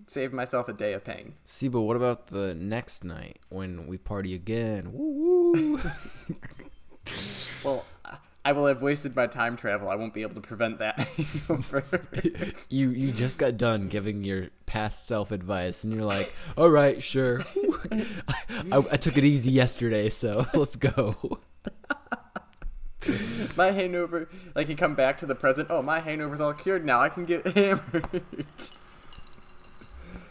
Save 0.07 0.33
myself 0.33 0.67
a 0.67 0.73
day 0.73 0.95
of 0.95 1.05
pain. 1.05 1.35
See, 1.45 1.69
but 1.69 1.83
what 1.83 1.97
about 1.97 2.29
the 2.29 2.55
next 2.55 3.05
night 3.05 3.39
when 3.51 3.87
we 3.87 3.99
party 3.99 4.33
again? 4.33 4.95
Woo 4.95 5.53
woo. 5.53 5.81
Well, 7.65 7.85
I- 8.45 8.51
I 8.51 8.53
will 8.53 8.67
have 8.67 8.83
wasted 8.83 9.15
my 9.15 9.29
time 9.29 9.57
travel. 9.57 9.89
I 9.89 9.95
won't 9.95 10.13
be 10.15 10.23
able 10.23 10.35
to 10.35 10.41
prevent 10.41 10.79
that 10.81 11.09
you 12.69 12.91
you 12.91 13.13
just 13.13 13.39
got 13.39 13.57
done 13.57 13.87
giving 13.89 14.25
your 14.25 14.49
past 14.67 15.07
self 15.07 15.31
advice, 15.31 15.85
and 15.85 15.93
you're 15.95 16.05
like, 16.05 16.35
all 16.57 16.69
right, 16.69 17.01
sure. 17.03 17.45
I, 17.93 18.83
I 18.93 18.97
took 18.97 19.17
it 19.17 19.25
easy 19.25 19.51
yesterday, 19.53 20.11
so 20.11 20.47
let's 20.55 20.75
go. 20.77 21.39
my 23.57 23.71
hangover, 23.71 24.29
I 24.57 24.65
can 24.65 24.77
come 24.77 24.95
back 24.97 25.19
to 25.19 25.27
the 25.27 25.35
present. 25.37 25.69
Oh, 25.71 25.83
my 25.83 26.01
hangover's 26.01 26.41
all 26.41 26.53
cured 26.53 26.85
now. 26.85 27.01
I 27.01 27.09
can 27.11 27.25
get 27.25 27.47
hammered. 27.47 28.23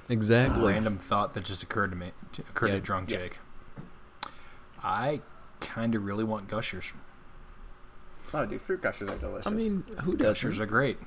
Exactly. 0.09 0.73
Random 0.73 0.97
thought 0.97 1.33
that 1.33 1.43
just 1.45 1.63
occurred 1.63 1.91
to 1.91 1.97
me, 1.97 2.11
to, 2.33 2.41
occurred 2.41 2.67
Yeah. 2.67 2.73
to 2.75 2.81
drunk 2.81 3.11
Yeah. 3.11 3.17
Jake. 3.19 3.39
I 4.83 5.21
kind 5.61 5.95
of 5.95 6.03
really 6.03 6.23
want 6.23 6.47
gushers. 6.47 6.91
Oh, 8.33 8.45
dude, 8.45 8.61
fruit 8.61 8.81
gushers 8.81 9.09
are 9.09 9.17
delicious. 9.17 9.47
I 9.47 9.49
mean, 9.51 9.83
who 10.01 10.15
Gushers 10.15 10.55
doesn't? 10.55 10.63
are 10.63 10.67
great. 10.67 10.97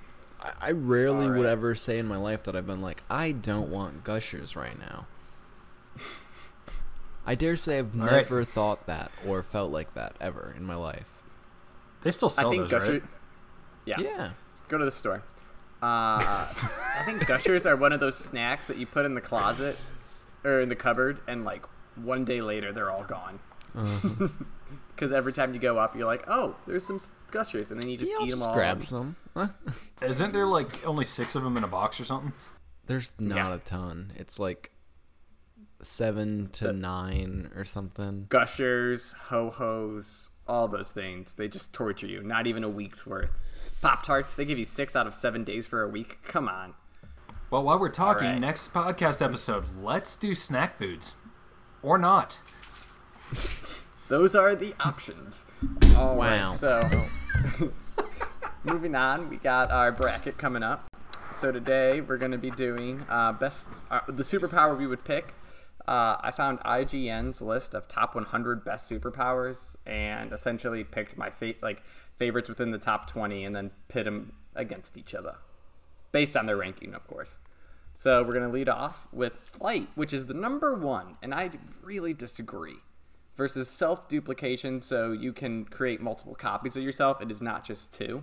I, 0.43 0.53
I 0.61 0.71
rarely 0.73 1.27
would 1.27 1.37
Alright. 1.39 1.47
ever 1.53 1.75
say 1.75 1.99
in 1.99 2.07
my 2.07 2.17
life 2.19 2.43
that 2.45 2.55
I've 2.55 2.67
been 2.67 2.83
like, 2.83 3.03
I 3.09 3.33
don't 3.33 3.71
want 3.71 4.05
gushers 4.05 4.55
right 4.57 4.79
now. 4.79 5.07
I 7.27 7.35
dare 7.35 7.57
say 7.57 7.79
I've 7.79 7.95
All 7.99 8.07
right. 8.07 8.13
never 8.17 8.45
thought 8.45 8.87
that 8.87 9.11
or 9.27 9.43
felt 9.43 9.73
like 9.73 9.95
that 9.95 10.15
ever 10.21 10.55
in 10.57 10.65
my 10.65 10.75
life. 10.75 11.07
They 12.03 12.11
still 12.11 12.29
I 12.29 12.33
sell 12.33 12.51
think 12.51 12.63
those, 12.65 12.71
gushers. 12.71 13.03
right? 13.03 13.11
Yeah. 13.87 14.01
Yeah. 14.01 14.31
Go 14.69 14.77
to 14.79 14.85
the 14.85 14.91
store. 14.91 15.23
Uh, 15.83 16.21
I 16.23 17.03
think 17.07 17.27
gushers 17.27 17.65
are 17.67 17.77
one 17.77 17.93
of 17.93 18.01
those 18.01 18.17
snacks 18.17 18.67
that 18.67 18.77
you 18.77 18.87
put 18.87 19.07
in 19.07 19.15
the 19.15 19.21
closet 19.23 19.77
or 20.45 20.61
in 20.61 20.69
the 20.69 20.77
cupboard, 20.77 21.19
and 21.27 21.45
like 21.47 21.65
one 21.97 22.25
day 22.27 22.41
later 22.43 22.73
they're 22.73 22.91
all 22.91 23.05
gone. 23.05 23.39
Uh, 23.77 24.29
Because 24.95 25.11
every 25.13 25.33
time 25.33 25.53
you 25.55 25.61
go 25.61 25.77
up, 25.79 25.97
you're 25.97 26.07
like, 26.07 26.25
oh, 26.29 26.55
there's 26.67 26.85
some 26.87 27.01
gushers, 27.31 27.71
and 27.71 27.83
then 27.83 27.91
you 27.91 27.97
just 27.97 28.11
yeah, 28.11 28.25
eat 28.25 28.31
them 28.31 28.39
just 28.39 28.49
all. 28.49 28.55
grab 28.55 28.85
some. 28.85 29.17
Isn't 30.03 30.33
there 30.33 30.47
like 30.47 30.87
only 30.87 31.05
six 31.05 31.35
of 31.35 31.43
them 31.43 31.57
in 31.57 31.65
a 31.65 31.69
box 31.69 31.99
or 32.01 32.05
something? 32.05 32.33
There's 32.87 33.13
not 33.19 33.37
Yeah. 33.37 33.55
a 33.55 33.59
ton. 33.59 34.13
It's 34.17 34.39
like 34.39 34.71
seven 35.83 36.49
to 36.53 36.69
The- 36.69 36.73
nine 36.73 37.51
or 37.57 37.65
something. 37.65 38.27
Gushers, 38.29 39.13
ho 39.29 39.51
hos, 39.51 40.31
all 40.47 40.69
those 40.69 40.93
things. 40.93 41.35
They 41.35 41.49
just 41.49 41.73
torture 41.73 42.07
you. 42.07 42.23
Not 42.23 42.47
even 42.47 42.63
a 42.63 42.69
week's 42.69 43.07
worth. 43.07 43.43
Pop 43.83 44.03
Tarts, 44.05 44.35
they 44.35 44.45
give 44.45 44.59
you 44.59 44.65
six 44.65 44.95
out 44.97 45.07
of 45.07 45.15
seven 45.15 45.45
days 45.45 45.67
for 45.67 45.83
a 45.83 45.89
week. 45.89 46.19
Come 46.25 46.49
on. 46.49 46.75
Well, 47.51 47.63
while 47.65 47.79
we're 47.79 47.91
talking, 47.91 48.29
right. 48.29 48.39
next 48.41 48.73
podcast 48.73 49.21
episode, 49.25 49.65
let's 49.83 50.17
do 50.17 50.35
snack 50.35 50.77
foods. 50.79 51.17
Or 51.83 51.99
not. 51.99 52.39
Those 54.09 54.35
are 54.35 54.55
the 54.55 54.75
options. 54.81 55.47
All 55.97 56.17
right, 56.17 56.39
Wow. 56.41 56.55
so 56.55 56.89
moving 58.65 58.95
on, 58.95 59.29
we 59.31 59.37
got 59.37 59.71
our 59.71 59.93
bracket 59.93 60.37
coming 60.39 60.63
up. 60.63 60.87
So 61.37 61.51
today 61.51 62.01
we're 62.01 62.19
going 62.19 62.31
to 62.33 62.39
be 62.39 62.51
doing 62.51 63.05
uh, 63.09 63.33
best 63.33 63.67
uh, 63.91 64.01
the 64.07 64.23
superpower 64.23 64.77
we 64.79 64.87
would 64.87 65.05
pick. 65.05 65.35
Uh, 65.87 66.17
I 66.21 66.31
found 66.31 66.61
IGN's 66.61 67.41
list 67.41 67.75
of 67.75 67.89
top 67.89 68.15
100 68.15 68.65
best 68.65 68.89
superpowers 68.89 69.77
and 69.87 70.33
essentially 70.33 70.85
picked 70.85 71.19
my 71.19 71.31
fa- 71.31 71.55
like 71.63 71.83
favorites 72.19 72.49
within 72.49 72.71
the 72.71 72.79
top 72.79 73.11
20 73.11 73.45
and 73.45 73.55
then 73.55 73.71
pit 73.89 74.05
them 74.05 74.33
against 74.55 74.97
each 74.97 75.15
other 75.15 75.37
based 76.13 76.37
on 76.37 76.47
their 76.47 76.57
ranking, 76.57 76.95
of 76.95 77.07
course. 77.07 77.39
So 77.95 78.23
we're 78.23 78.33
going 78.33 78.47
to 78.47 78.53
lead 78.53 78.69
off 78.69 79.09
with 79.13 79.35
flight, 79.37 79.89
which 79.95 80.13
is 80.13 80.27
the 80.27 80.35
number 80.35 80.75
one, 80.75 81.17
and 81.23 81.35
I 81.35 81.51
really 81.83 82.15
disagree. 82.15 82.77
Versus 83.37 83.69
self 83.69 84.09
duplication, 84.09 84.81
so 84.81 85.13
you 85.13 85.33
can 85.33 85.65
create 85.65 86.01
multiple 86.01 86.35
copies 86.35 86.77
of 86.77 86.83
yourself. 86.83 87.21
It 87.21 87.31
is 87.31 87.43
not 87.43 87.65
just 87.65 87.93
two. 87.93 88.23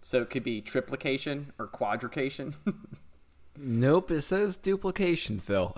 So 0.00 0.22
it 0.22 0.30
could 0.30 0.44
be 0.44 0.62
triplication 0.62 1.46
or 1.58 1.66
quadrication. 1.66 2.54
Nope, 3.60 4.12
it 4.12 4.22
says 4.22 4.56
duplication, 4.56 5.40
Phil. 5.40 5.74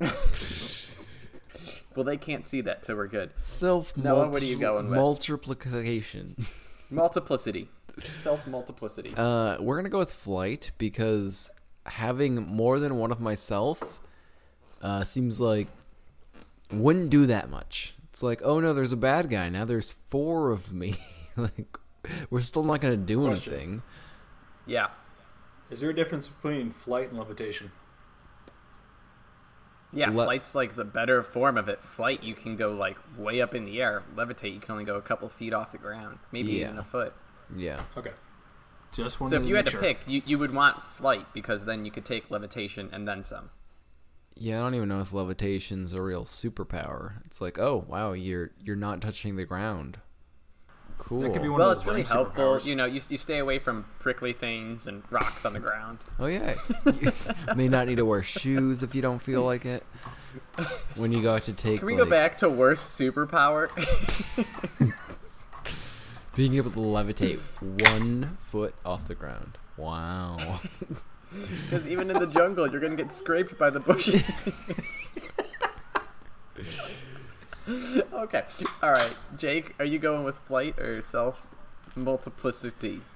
well, 0.00 2.04
they 2.04 2.16
can't 2.16 2.46
see 2.46 2.60
that, 2.60 2.86
so 2.86 2.94
we're 2.94 3.08
good. 3.08 3.32
Self 3.42 3.96
Noah, 3.96 4.28
what 4.28 4.42
are 4.42 4.46
you 4.46 4.56
going 4.56 4.88
with? 4.88 4.96
multiplication. 4.96 6.46
Multiplicity. 6.90 7.68
Self 8.22 8.46
multiplicity. 8.46 9.12
Uh, 9.16 9.56
we're 9.60 9.76
gonna 9.76 9.88
go 9.88 9.98
with 9.98 10.12
flight 10.12 10.70
because 10.78 11.50
having 11.84 12.46
more 12.46 12.78
than 12.78 12.96
one 12.96 13.10
of 13.10 13.20
myself 13.20 14.00
uh, 14.80 15.02
seems 15.02 15.40
like 15.40 15.66
wouldn't 16.72 17.10
do 17.10 17.26
that 17.26 17.50
much. 17.50 17.94
It's 18.10 18.22
like, 18.22 18.40
oh 18.42 18.60
no, 18.60 18.72
there's 18.74 18.92
a 18.92 18.96
bad 18.96 19.28
guy 19.30 19.48
now. 19.48 19.64
There's 19.64 19.92
four 20.08 20.50
of 20.50 20.72
me. 20.72 20.96
like, 21.36 21.76
we're 22.30 22.40
still 22.40 22.62
not 22.64 22.80
gonna 22.80 22.96
do 22.96 23.24
Question. 23.26 23.52
anything. 23.54 23.82
yeah. 24.66 24.88
Is 25.70 25.80
there 25.80 25.90
a 25.90 25.94
difference 25.94 26.28
between 26.28 26.70
flight 26.70 27.10
and 27.10 27.18
levitation? 27.18 27.70
Yeah, 29.92 30.10
Le- 30.10 30.24
flight's 30.24 30.54
like 30.54 30.76
the 30.76 30.84
better 30.84 31.22
form 31.22 31.56
of 31.56 31.68
it. 31.68 31.82
Flight, 31.82 32.22
you 32.22 32.34
can 32.34 32.56
go 32.56 32.72
like 32.72 32.98
way 33.16 33.40
up 33.40 33.54
in 33.54 33.64
the 33.64 33.80
air. 33.80 34.02
Levitate, 34.14 34.52
you 34.54 34.60
can 34.60 34.72
only 34.72 34.84
go 34.84 34.96
a 34.96 35.02
couple 35.02 35.28
feet 35.28 35.54
off 35.54 35.72
the 35.72 35.78
ground, 35.78 36.18
maybe 36.32 36.52
Yeah. 36.52 36.66
even 36.66 36.78
a 36.78 36.84
foot. 36.84 37.14
Yeah. 37.56 37.82
Okay. 37.96 38.12
Just 38.92 39.20
wanted 39.20 39.36
So 39.36 39.40
if 39.42 39.46
you 39.46 39.56
had 39.56 39.64
make 39.66 39.72
to 39.72 39.78
sure. 39.78 39.80
pick, 39.80 39.98
you, 40.06 40.22
you 40.26 40.38
would 40.38 40.52
want 40.54 40.82
flight 40.82 41.26
because 41.32 41.64
then 41.66 41.84
you 41.84 41.90
could 41.90 42.04
take 42.04 42.30
levitation 42.30 42.88
and 42.92 43.06
then 43.06 43.24
some. 43.24 43.50
Yeah, 44.38 44.56
I 44.56 44.60
don't 44.60 44.74
even 44.74 44.88
know 44.88 45.00
if 45.00 45.10
levitation's 45.10 45.92
a 45.92 46.00
real 46.00 46.24
superpower. 46.24 47.24
It's 47.26 47.40
like, 47.40 47.58
oh 47.58 47.84
wow, 47.88 48.12
you're 48.12 48.52
you're 48.62 48.76
not 48.76 49.00
touching 49.00 49.36
the 49.36 49.44
ground. 49.44 49.98
Cool. 50.98 51.22
That 51.22 51.32
could 51.32 51.42
be 51.42 51.48
one 51.48 51.60
Well, 51.60 51.70
of 51.70 51.78
it's 51.78 51.86
really 51.86 52.02
helpful. 52.02 52.58
You 52.60 52.74
know, 52.74 52.84
you, 52.84 53.00
you 53.08 53.16
stay 53.16 53.38
away 53.38 53.58
from 53.60 53.86
prickly 54.00 54.32
things 54.32 54.86
and 54.86 55.02
rocks 55.10 55.46
on 55.46 55.52
the 55.52 55.60
ground. 55.60 55.98
Oh 56.18 56.26
yeah. 56.26 56.54
you 57.00 57.12
may 57.56 57.68
not 57.68 57.86
need 57.86 57.96
to 57.96 58.04
wear 58.04 58.22
shoes 58.22 58.82
if 58.82 58.94
you 58.94 59.02
don't 59.02 59.20
feel 59.20 59.42
like 59.44 59.64
it. 59.64 59.84
When 60.96 61.12
you 61.12 61.22
go 61.22 61.34
out 61.36 61.42
to 61.44 61.52
take 61.52 61.78
Can 61.78 61.86
we 61.86 61.94
like, 61.94 62.04
go 62.04 62.10
back 62.10 62.38
to 62.38 62.48
worst 62.48 62.98
superpower? 63.00 63.68
being 66.34 66.54
able 66.54 66.70
to 66.70 66.78
levitate 66.78 67.40
one 67.88 68.36
foot 68.36 68.74
off 68.84 69.08
the 69.08 69.14
ground. 69.14 69.58
Wow. 69.76 70.60
Because 71.64 71.86
even 71.86 72.10
in 72.10 72.18
the 72.18 72.26
jungle, 72.26 72.70
you're 72.70 72.80
gonna 72.80 72.96
get 72.96 73.12
scraped 73.12 73.58
by 73.58 73.70
the 73.70 73.80
bushes. 73.80 74.22
okay. 78.12 78.44
All 78.82 78.92
right, 78.92 79.18
Jake, 79.36 79.74
are 79.78 79.84
you 79.84 79.98
going 79.98 80.24
with 80.24 80.36
flight 80.36 80.78
or 80.78 81.00
self 81.00 81.46
multiplicity? 81.94 83.02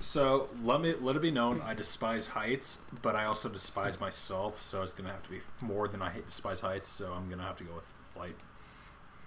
So 0.00 0.48
let 0.60 0.80
me 0.80 0.92
let 1.00 1.14
it 1.14 1.22
be 1.22 1.30
known 1.30 1.62
I 1.64 1.74
despise 1.74 2.28
heights, 2.28 2.78
but 3.00 3.14
I 3.14 3.26
also 3.26 3.48
despise 3.48 4.00
myself. 4.00 4.60
So 4.60 4.82
it's 4.82 4.92
gonna 4.92 5.12
have 5.12 5.22
to 5.22 5.30
be 5.30 5.40
more 5.60 5.86
than 5.86 6.02
I 6.02 6.12
despise 6.24 6.60
heights. 6.60 6.88
So 6.88 7.12
I'm 7.12 7.30
gonna 7.30 7.44
have 7.44 7.56
to 7.58 7.64
go 7.64 7.74
with 7.76 7.92
flight. 8.10 8.34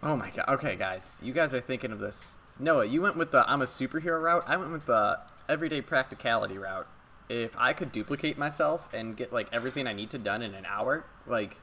Oh 0.04 0.18
my 0.18 0.30
god. 0.32 0.46
Okay, 0.50 0.76
guys, 0.76 1.16
you 1.22 1.32
guys 1.32 1.54
are 1.54 1.62
thinking 1.62 1.94
of 1.94 2.00
this. 2.00 2.36
Noah, 2.60 2.86
you 2.86 3.02
went 3.02 3.16
with 3.16 3.32
the 3.32 3.50
I'm 3.50 3.62
a 3.62 3.66
superhero 3.66 4.22
route. 4.22 4.44
I 4.46 4.58
went 4.58 4.72
with 4.72 4.88
the 4.88 5.20
everyday 5.48 5.80
practicality 5.82 6.58
route. 6.58 6.88
If 7.28 7.56
I 7.58 7.74
could 7.74 7.92
duplicate 7.92 8.38
myself 8.38 8.94
and 8.94 9.18
get 9.18 9.34
like 9.34 9.48
everything 9.52 9.88
I 9.88 9.94
need 9.94 10.10
to 10.12 10.18
done 10.18 10.42
in 10.42 10.54
an 10.54 10.66
hour, 10.66 11.06
like 11.26 11.58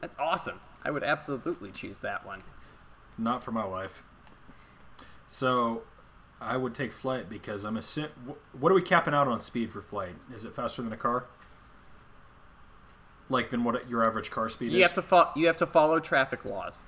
that's 0.00 0.16
awesome. 0.18 0.60
I 0.84 0.90
would 0.90 1.04
absolutely 1.04 1.70
choose 1.70 1.98
that 1.98 2.26
one. 2.26 2.40
Not 3.18 3.44
for 3.44 3.52
my 3.52 3.64
life. 3.64 4.02
So 5.26 5.82
I 6.40 6.56
would 6.56 6.74
take 6.74 6.92
flight 6.92 7.28
because 7.28 7.64
I'm 7.64 7.76
a. 7.76 7.80
Wh- 7.82 8.60
what 8.60 8.72
are 8.72 8.74
we 8.74 8.82
capping 8.82 9.14
out 9.14 9.28
on 9.28 9.38
speed 9.40 9.70
for 9.70 9.82
flight? 9.82 10.14
Is 10.34 10.44
it 10.44 10.54
faster 10.54 10.82
than 10.82 10.92
a 10.92 10.96
car? 10.96 11.26
Like 13.28 13.50
than 13.50 13.64
what 13.64 13.88
your 13.88 14.06
average 14.06 14.30
car 14.30 14.48
speed 14.48 14.72
You 14.72 14.78
is? 14.80 14.86
have 14.86 14.94
to 14.94 15.02
fo- 15.02 15.28
you 15.36 15.46
have 15.46 15.56
to 15.58 15.66
follow 15.66 16.00
traffic 16.00 16.44
laws. 16.44 16.80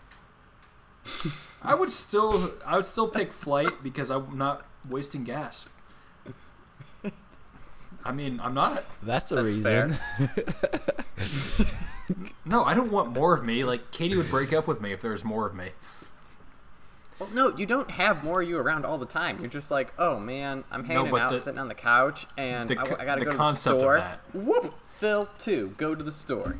I 1.63 1.75
would 1.75 1.91
still 1.91 2.53
I 2.67 2.77
would 2.77 2.87
still 2.87 3.09
pick 3.09 3.33
flight 3.33 3.83
because 3.83 4.11
I'm 4.11 4.37
not 4.37 4.67
wasting 4.89 5.25
gas. 5.25 5.69
I 8.05 8.13
mean, 8.13 8.39
I'm 8.43 8.55
not. 8.55 8.85
That's 9.03 9.33
a 9.33 9.37
That's 9.37 9.47
reason. 9.57 9.99
No, 12.47 12.63
I 12.65 12.75
don't 12.75 12.93
want 12.93 13.11
more 13.13 13.35
of 13.35 13.43
me. 13.43 13.65
Like 13.65 13.91
Katie 13.91 14.15
would 14.17 14.31
break 14.31 14.53
up 14.53 14.67
with 14.67 14.79
me 14.83 14.93
if 14.93 15.01
there 15.01 15.13
was 15.13 15.25
more 15.25 15.47
of 15.47 15.55
me. 15.55 15.71
Well, 17.19 17.31
no, 17.33 17.57
you 17.57 17.65
don't 17.65 17.91
have 17.93 18.23
more 18.23 18.43
of 18.43 18.49
you 18.49 18.59
around 18.59 18.85
all 18.85 18.99
the 18.99 19.07
time. 19.07 19.39
You're 19.41 19.49
just 19.49 19.71
like, 19.71 19.91
oh 19.99 20.21
man, 20.21 20.65
I'm 20.71 20.85
hanging 20.85 21.11
but 21.11 21.23
out, 21.23 21.31
the- 21.31 21.41
sitting 21.41 21.59
on 21.59 21.69
the 21.69 21.75
couch, 21.75 22.27
and 22.37 22.69
the 22.69 22.79
I, 22.79 22.83
I 23.03 23.05
gotta 23.07 23.21
the 23.21 23.25
go 23.25 23.31
to 23.31 23.37
the 23.39 23.43
concept 23.43 23.75
of 23.77 23.81
store. 23.81 23.97
that. 23.99 24.21
Whoop, 24.35 24.75
Phil 24.99 25.27
two, 25.39 25.73
go 25.79 25.95
to 25.95 26.05
the 26.05 26.11
store. 26.13 26.59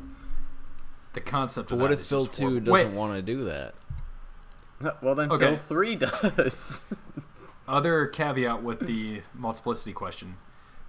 The 1.13 1.21
concept 1.21 1.69
But 1.69 1.75
of 1.75 1.81
what 1.81 1.87
that 1.89 1.93
if 1.95 1.99
is 2.01 2.09
Phil 2.09 2.25
just 2.25 2.37
two 2.39 2.43
horrible. 2.47 2.73
doesn't 2.73 2.89
Wait, 2.91 2.97
want 2.97 3.13
to 3.13 3.21
do 3.21 3.43
that? 3.45 3.75
Well, 5.03 5.13
then 5.13 5.31
Okay. 5.31 5.45
Phil 5.45 5.57
three 5.57 5.95
does. 5.95 6.91
other 7.67 8.07
caveat 8.07 8.63
with 8.63 8.79
the 8.79 9.21
multiplicity 9.35 9.93
question: 9.93 10.37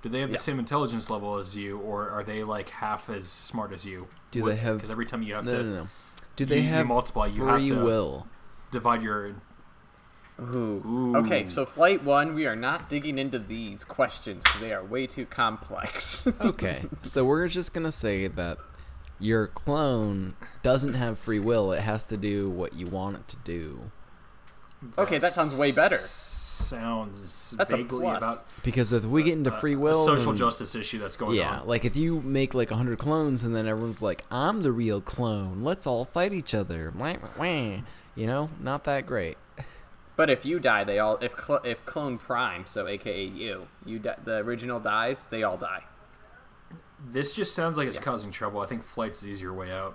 Do 0.07 0.11
they 0.11 0.21
have 0.21 0.29
the 0.31 0.35
Yeah. 0.35 0.41
same 0.41 0.61
intelligence 0.61 1.11
level 1.11 1.37
as 1.39 1.57
you, 1.57 1.79
or 1.79 2.09
are 2.11 2.23
they 2.23 2.45
like 2.45 2.69
half 2.69 3.11
as 3.11 3.27
smart 3.27 3.73
as 3.73 3.85
you? 3.85 4.07
Do 4.31 4.45
they 4.45 4.55
have- 4.55 4.77
Because 4.77 4.89
every 4.89 5.05
time 5.05 5.21
you 5.25 5.35
have 5.35 5.45
No, 5.47 5.51
to 5.51 5.63
no, 5.65 5.75
no. 5.83 5.89
Do 6.37 6.45
they 6.45 6.59
you- 6.59 6.63
you 6.63 6.69
have 6.69 6.87
multiply, 6.87 7.27
you 7.27 7.45
have 7.45 7.67
to- 7.67 7.83
will? 7.83 8.29
divide 8.71 9.03
your. 9.03 9.35
Ooh. 10.41 10.81
Ooh. 10.87 11.17
Okay, 11.17 11.49
so 11.49 11.67
flight 11.67 12.05
one, 12.05 12.35
we 12.37 12.47
are 12.47 12.55
not 12.55 12.89
digging 12.89 13.19
into 13.19 13.41
these 13.41 13.83
questions 13.83 14.45
because 14.45 14.61
they 14.61 14.73
are 14.73 14.85
way 14.85 15.09
too 15.09 15.27
complex. 15.27 16.29
Okay, 16.41 16.85
so 17.03 17.25
we're 17.25 17.49
just 17.49 17.75
gonna 17.75 17.91
say 17.91 18.29
that 18.29 18.59
your 19.19 19.49
clone 19.49 20.37
doesn't 20.63 20.95
have 20.95 21.19
free 21.19 21.41
will. 21.41 21.73
It 21.73 21.81
has 21.81 22.05
to 22.07 22.17
do 22.17 22.49
what 22.49 22.75
you 22.75 22.87
want 22.87 23.17
it 23.17 23.27
to 23.29 23.37
do. 23.39 23.91
Okay, 24.99 25.19
that 25.19 25.33
sounds 25.33 25.59
way 25.59 25.73
better. 25.73 25.97
Sounds 26.57 27.55
That's 27.59 27.73
a 27.73 27.77
vaguely 27.77 28.03
plus. 28.03 28.17
about 28.17 28.45
Because 28.63 28.93
if 28.93 29.05
we 29.05 29.23
get 29.23 29.35
into 29.35 29.53
a- 29.55 29.61
free 29.61 29.75
a 29.75 29.79
will, 29.79 29.95
social 30.05 30.33
then- 30.33 30.39
justice 30.39 30.75
issue 30.75 30.99
that's 30.99 31.17
going 31.17 31.37
yeah, 31.37 31.51
on. 31.51 31.55
Yeah, 31.59 31.63
like 31.65 31.85
if 31.85 31.97
you 31.97 32.21
make 32.23 32.55
like 32.55 32.71
a 32.71 32.77
hundred 32.77 32.99
clones 32.99 33.45
and 33.45 33.55
then 33.55 33.67
everyone's 33.69 34.01
like, 34.03 34.25
"I'm 34.31 34.63
the 34.63 34.73
real 34.73 35.01
clone. 35.01 35.63
Let's 35.63 35.87
all 35.87 36.05
fight 36.05 36.33
each 36.33 36.55
other." 36.55 36.93
Wah, 36.97 37.15
wah, 37.23 37.29
wah. 37.39 37.77
You 38.15 38.27
know, 38.27 38.51
not 38.61 38.85
that 38.85 39.07
great. 39.07 39.37
But 40.17 40.31
if 40.31 40.47
you 40.47 40.59
die, 40.59 40.83
they 40.85 40.99
all 40.99 41.19
if 41.21 41.35
cl- 41.39 41.61
if 41.63 41.85
clone 41.85 42.17
prime, 42.19 42.65
so 42.67 42.87
AKA 42.87 43.25
you, 43.25 43.69
you 43.85 43.99
di- 43.99 44.17
the 44.25 44.37
original 44.39 44.81
dies, 44.81 45.25
they 45.31 45.43
all 45.43 45.59
die. 45.59 45.85
This 47.11 47.37
just 47.37 47.55
sounds 47.55 47.77
like 47.77 47.87
it's 47.89 47.99
causing 47.99 48.31
trouble. 48.31 48.61
I 48.61 48.67
think 48.67 48.83
flight's 48.83 49.21
the 49.21 49.29
easier 49.29 49.53
way 49.53 49.71
out. 49.71 49.95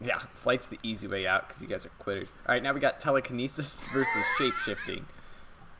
Yeah, 0.00 0.18
flight's 0.34 0.68
the 0.68 0.78
easy 0.84 1.08
way 1.08 1.26
out 1.26 1.48
because 1.48 1.60
you 1.60 1.66
guys 1.66 1.84
are 1.84 1.90
quitters. 1.98 2.32
All 2.46 2.54
right, 2.54 2.62
now 2.62 2.72
we 2.72 2.78
got 2.78 3.00
telekinesis 3.00 3.80
versus 3.92 4.22
shapeshifting. 4.38 5.02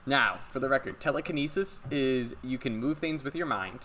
Now, 0.09 0.38
for 0.51 0.59
the 0.59 0.71
record, 0.71 1.01
telekinesis 1.01 1.83
is 1.90 2.35
you 2.42 2.57
can 2.57 2.79
move 2.79 2.97
things 2.99 3.23
with 3.23 3.35
your 3.35 3.44
mind. 3.44 3.81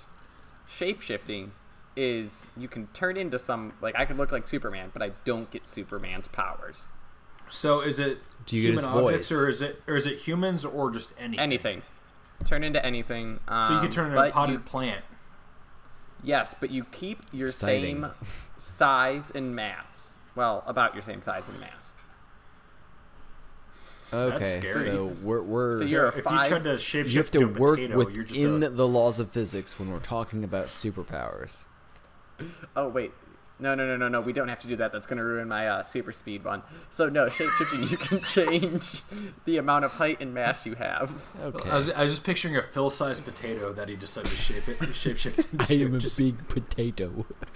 Shapeshifting 0.70 1.50
is 1.98 2.48
you 2.56 2.70
can 2.70 2.88
turn 2.88 3.18
into 3.18 3.38
some 3.38 3.74
like 3.82 3.94
I 3.98 4.06
could 4.06 4.18
look 4.18 4.32
like 4.32 4.48
Superman, 4.48 4.90
but 4.94 5.02
I 5.02 5.12
don't 5.26 5.52
get 5.52 5.66
Superman's 5.66 6.30
powers. 6.30 6.84
So 7.50 7.82
is 7.82 8.00
it 8.00 8.20
Do 8.46 8.56
you 8.56 8.62
get 8.62 8.68
human 8.70 8.84
his 8.86 8.94
objects 8.94 9.30
voice? 9.30 9.38
or 9.38 9.50
is 9.50 9.62
it 9.62 9.82
or 9.86 9.96
is 9.98 10.08
it 10.08 10.18
humans 10.20 10.64
or 10.64 10.90
just 10.92 11.14
anything? 11.20 11.40
Anything, 11.44 11.82
turn 12.46 12.64
into 12.64 12.84
anything. 12.86 13.42
Um, 13.50 13.68
So 13.68 13.74
you 13.76 13.82
can 13.82 13.90
turn 13.92 14.06
into 14.08 14.18
a 14.20 14.24
but 14.24 14.32
potted 14.32 14.54
you- 14.54 14.60
plant. 14.60 15.04
Yes, 16.24 16.56
but 16.58 16.70
you 16.72 16.86
keep 16.86 17.20
your 17.34 17.50
Exciting. 17.50 18.02
same 18.04 18.12
size 18.56 19.30
and 19.30 19.54
mass. 19.54 20.14
Well, 20.36 20.64
about 20.66 20.96
your 20.96 21.02
same 21.02 21.22
size 21.22 21.50
and 21.50 21.60
mass. 21.60 21.93
Okay, 24.14 24.60
scary. 24.60 24.86
so 24.92 25.14
we're 25.24 25.42
we're 25.42 25.80
So 25.80 25.86
you're 25.86 26.06
a 26.06 26.10
if 26.10 26.16
you 26.18 26.22
five- 26.24 26.48
tried 26.48 26.64
to 26.66 26.74
shapeshift 26.76 27.10
you 27.12 27.18
have 27.20 27.32
to 27.32 27.40
to 27.40 27.46
a 27.46 27.48
work 27.50 27.72
potato, 27.72 27.94
you're 28.10 28.24
within 28.24 28.64
a, 28.64 28.70
the 28.70 28.88
laws 28.88 29.20
of 29.20 29.32
physics 29.32 29.80
when 29.80 29.92
we're 29.92 30.00
talking 30.00 30.44
about 30.44 30.68
superpowers. 30.68 31.66
Oh 32.76 32.88
wait, 32.90 33.12
no, 33.60 33.76
no, 33.76 33.86
no, 33.86 33.96
no, 33.96 34.08
no. 34.10 34.20
We 34.20 34.34
don't 34.34 34.48
have 34.48 34.60
to 34.62 34.68
do 34.68 34.76
that. 34.78 34.92
That's 34.92 35.06
gonna 35.08 35.24
ruin 35.24 35.48
my 35.48 35.68
uh, 35.68 35.84
super 35.84 36.12
speed 36.12 36.44
one. 36.44 36.64
So 36.90 37.08
no, 37.10 37.26
shapeshifting. 37.26 37.90
you 37.90 37.98
can 37.98 38.20
change 38.24 39.02
the 39.46 39.58
amount 39.58 39.86
of 39.86 39.92
height 39.94 40.20
and 40.22 40.34
mass 40.34 40.66
you 40.66 40.76
have. 40.76 41.26
Okay. 41.42 41.70
I 41.70 41.76
was, 41.76 41.90
I 41.92 42.02
was 42.04 42.12
just 42.12 42.24
picturing 42.26 42.58
a 42.58 42.62
Phil-sized 42.62 43.24
potato 43.24 43.72
that 43.74 43.88
he 43.90 43.96
decided 43.96 44.32
to 44.32 44.38
shape 44.38 44.68
it, 44.68 44.80
shapeshift 44.80 45.52
into. 45.54 45.74
I 45.74 45.86
am 45.88 45.96
a 45.96 46.00
just, 46.00 46.18
big 46.18 46.48
potato. 46.50 47.26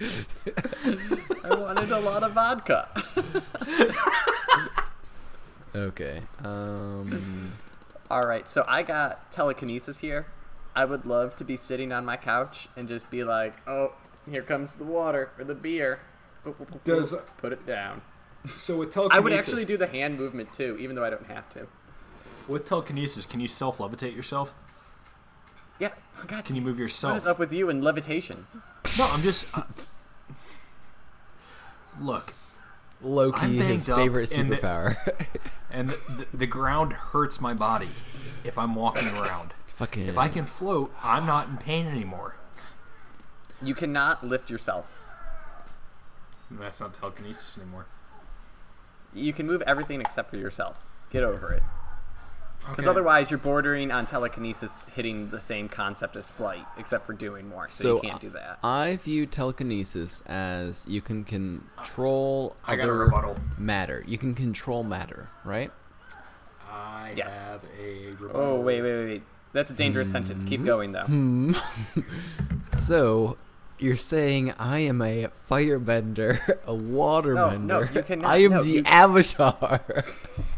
I 1.44 1.54
wanted 1.54 1.90
a 1.90 2.00
lot 2.00 2.22
of 2.22 2.32
vodka. 2.32 2.88
Okay. 5.74 6.22
Um. 6.44 7.52
All 8.10 8.22
right, 8.22 8.48
so 8.48 8.64
I 8.66 8.82
got 8.82 9.30
telekinesis 9.30 9.98
here. 9.98 10.26
I 10.74 10.84
would 10.86 11.04
love 11.04 11.36
to 11.36 11.44
be 11.44 11.56
sitting 11.56 11.92
on 11.92 12.04
my 12.06 12.16
couch 12.16 12.68
and 12.76 12.88
just 12.88 13.10
be 13.10 13.22
like, 13.24 13.54
"Oh, 13.68 13.92
here 14.30 14.42
comes 14.42 14.76
the 14.76 14.84
water 14.84 15.30
or 15.38 15.44
the 15.44 15.54
beer." 15.54 16.00
Does- 16.84 17.14
put 17.36 17.52
it 17.52 17.66
down? 17.66 18.00
So 18.56 18.76
with 18.78 18.90
telekinesis, 18.92 19.18
I 19.18 19.22
would 19.22 19.32
actually 19.34 19.64
do 19.66 19.76
the 19.76 19.88
hand 19.88 20.16
movement 20.16 20.52
too, 20.54 20.76
even 20.80 20.96
though 20.96 21.04
I 21.04 21.10
don't 21.10 21.26
have 21.26 21.48
to. 21.50 21.66
with 22.46 22.64
telekinesis, 22.64 23.26
can 23.26 23.40
you 23.40 23.48
self-levitate 23.48 24.14
yourself? 24.16 24.54
Yeah. 25.78 25.90
God, 26.26 26.44
Can 26.44 26.56
you 26.56 26.62
move 26.62 26.76
what 26.76 26.82
yourself? 26.82 27.16
is 27.18 27.26
up 27.26 27.38
with 27.38 27.52
you 27.52 27.68
and 27.68 27.84
levitation? 27.84 28.46
No, 28.96 29.06
I'm 29.12 29.20
just. 29.22 29.54
Uh, 29.56 29.64
look, 32.00 32.32
Loki, 33.02 33.56
his 33.56 33.86
banged 33.86 33.90
up 33.90 33.98
favorite 33.98 34.36
and 34.36 34.50
the- 34.52 34.56
superpower. 34.56 35.26
and 35.70 35.90
the, 35.90 36.26
the 36.32 36.46
ground 36.46 36.92
hurts 36.92 37.40
my 37.40 37.54
body 37.54 37.90
if 38.44 38.58
I'm 38.58 38.74
walking 38.74 39.08
around. 39.08 39.54
Fucking. 39.74 40.06
If 40.06 40.18
I 40.18 40.28
can 40.28 40.44
float, 40.44 40.92
I'm 41.02 41.24
not 41.24 41.48
in 41.48 41.56
pain 41.56 41.86
anymore. 41.86 42.36
You 43.62 43.74
cannot 43.74 44.26
lift 44.26 44.50
yourself. 44.50 45.00
That's 46.50 46.80
not 46.80 46.94
telekinesis 46.94 47.58
anymore. 47.58 47.86
You 49.14 49.32
can 49.32 49.46
move 49.46 49.62
everything 49.66 50.00
except 50.00 50.30
for 50.30 50.36
yourself. 50.36 50.86
Get 51.10 51.22
over 51.22 51.52
it. 51.52 51.62
Because 52.70 52.84
Okay. 52.84 52.90
otherwise, 52.90 53.30
you're 53.30 53.38
bordering 53.38 53.90
on 53.90 54.06
telekinesis 54.06 54.86
hitting 54.94 55.30
the 55.30 55.40
same 55.40 55.68
concept 55.68 56.16
as 56.16 56.30
flight, 56.30 56.64
except 56.76 57.06
for 57.06 57.12
doing 57.12 57.48
more. 57.48 57.68
So, 57.68 57.82
So, 57.82 57.94
you 58.02 58.08
can't 58.10 58.20
do 58.20 58.30
that. 58.30 58.58
I 58.62 58.96
view 58.96 59.26
telekinesis 59.26 60.22
as 60.26 60.84
you 60.86 61.00
can 61.00 61.24
control 61.24 62.56
I 62.66 62.76
got 62.76 62.88
a 62.88 62.92
rebuttal. 62.92 63.36
matter. 63.56 64.04
You 64.06 64.18
can 64.18 64.34
control 64.34 64.84
matter, 64.84 65.28
right? 65.44 65.70
I 66.70 67.14
Yes. 67.16 67.48
have 67.48 67.60
a 67.80 68.06
rebuttal. 68.20 68.40
Oh 68.40 68.60
wait, 68.60 68.82
wait, 68.82 68.92
wait, 68.92 69.06
wait. 69.06 69.22
That's 69.54 69.70
a 69.70 69.74
dangerous 69.74 70.10
sentence. 70.12 70.42
Hmm. 70.42 70.48
Keep 70.48 70.64
going 70.64 70.92
though. 70.92 71.06
So, 72.74 73.36
you're 73.78 73.96
saying 73.96 74.52
I 74.58 74.78
am 74.80 75.02
a 75.02 75.28
firebender, 75.50 76.40
a 76.66 76.72
waterbender. 76.72 77.60
no, 77.60 77.80
you 77.82 78.02
cannot- 78.02 78.30
I 78.30 78.36
am 78.38 78.50
no, 78.52 78.62
the 78.62 78.68
you- 78.70 78.82
avatar. 78.86 79.80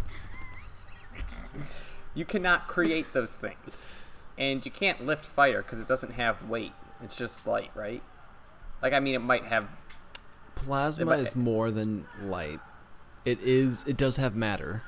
You 2.15 2.25
cannot 2.25 2.67
create 2.67 3.13
those 3.13 3.37
things, 3.37 3.93
and 4.37 4.65
you 4.65 4.71
can't 4.71 5.07
lift 5.07 5.25
fire 5.25 5.63
because 5.63 5.79
it 5.79 5.87
doesn't 5.87 6.13
have 6.13 6.49
weight. 6.49 6.73
It's 7.03 7.17
just 7.17 7.47
light, 7.47 7.71
right? 7.75 8.03
Like 8.83 8.93
I 8.93 9.01
mean, 9.01 9.15
it 9.15 9.21
might 9.21 9.47
have. 9.49 9.69
Plasma 10.55 11.07
but- 11.07 11.21
is 11.21 11.37
more 11.37 11.71
than 11.71 12.07
light. 12.23 12.61
It 13.25 13.41
is. 13.41 13.85
It 13.87 13.97
does 13.97 14.17
have 14.17 14.35
matter. 14.35 14.83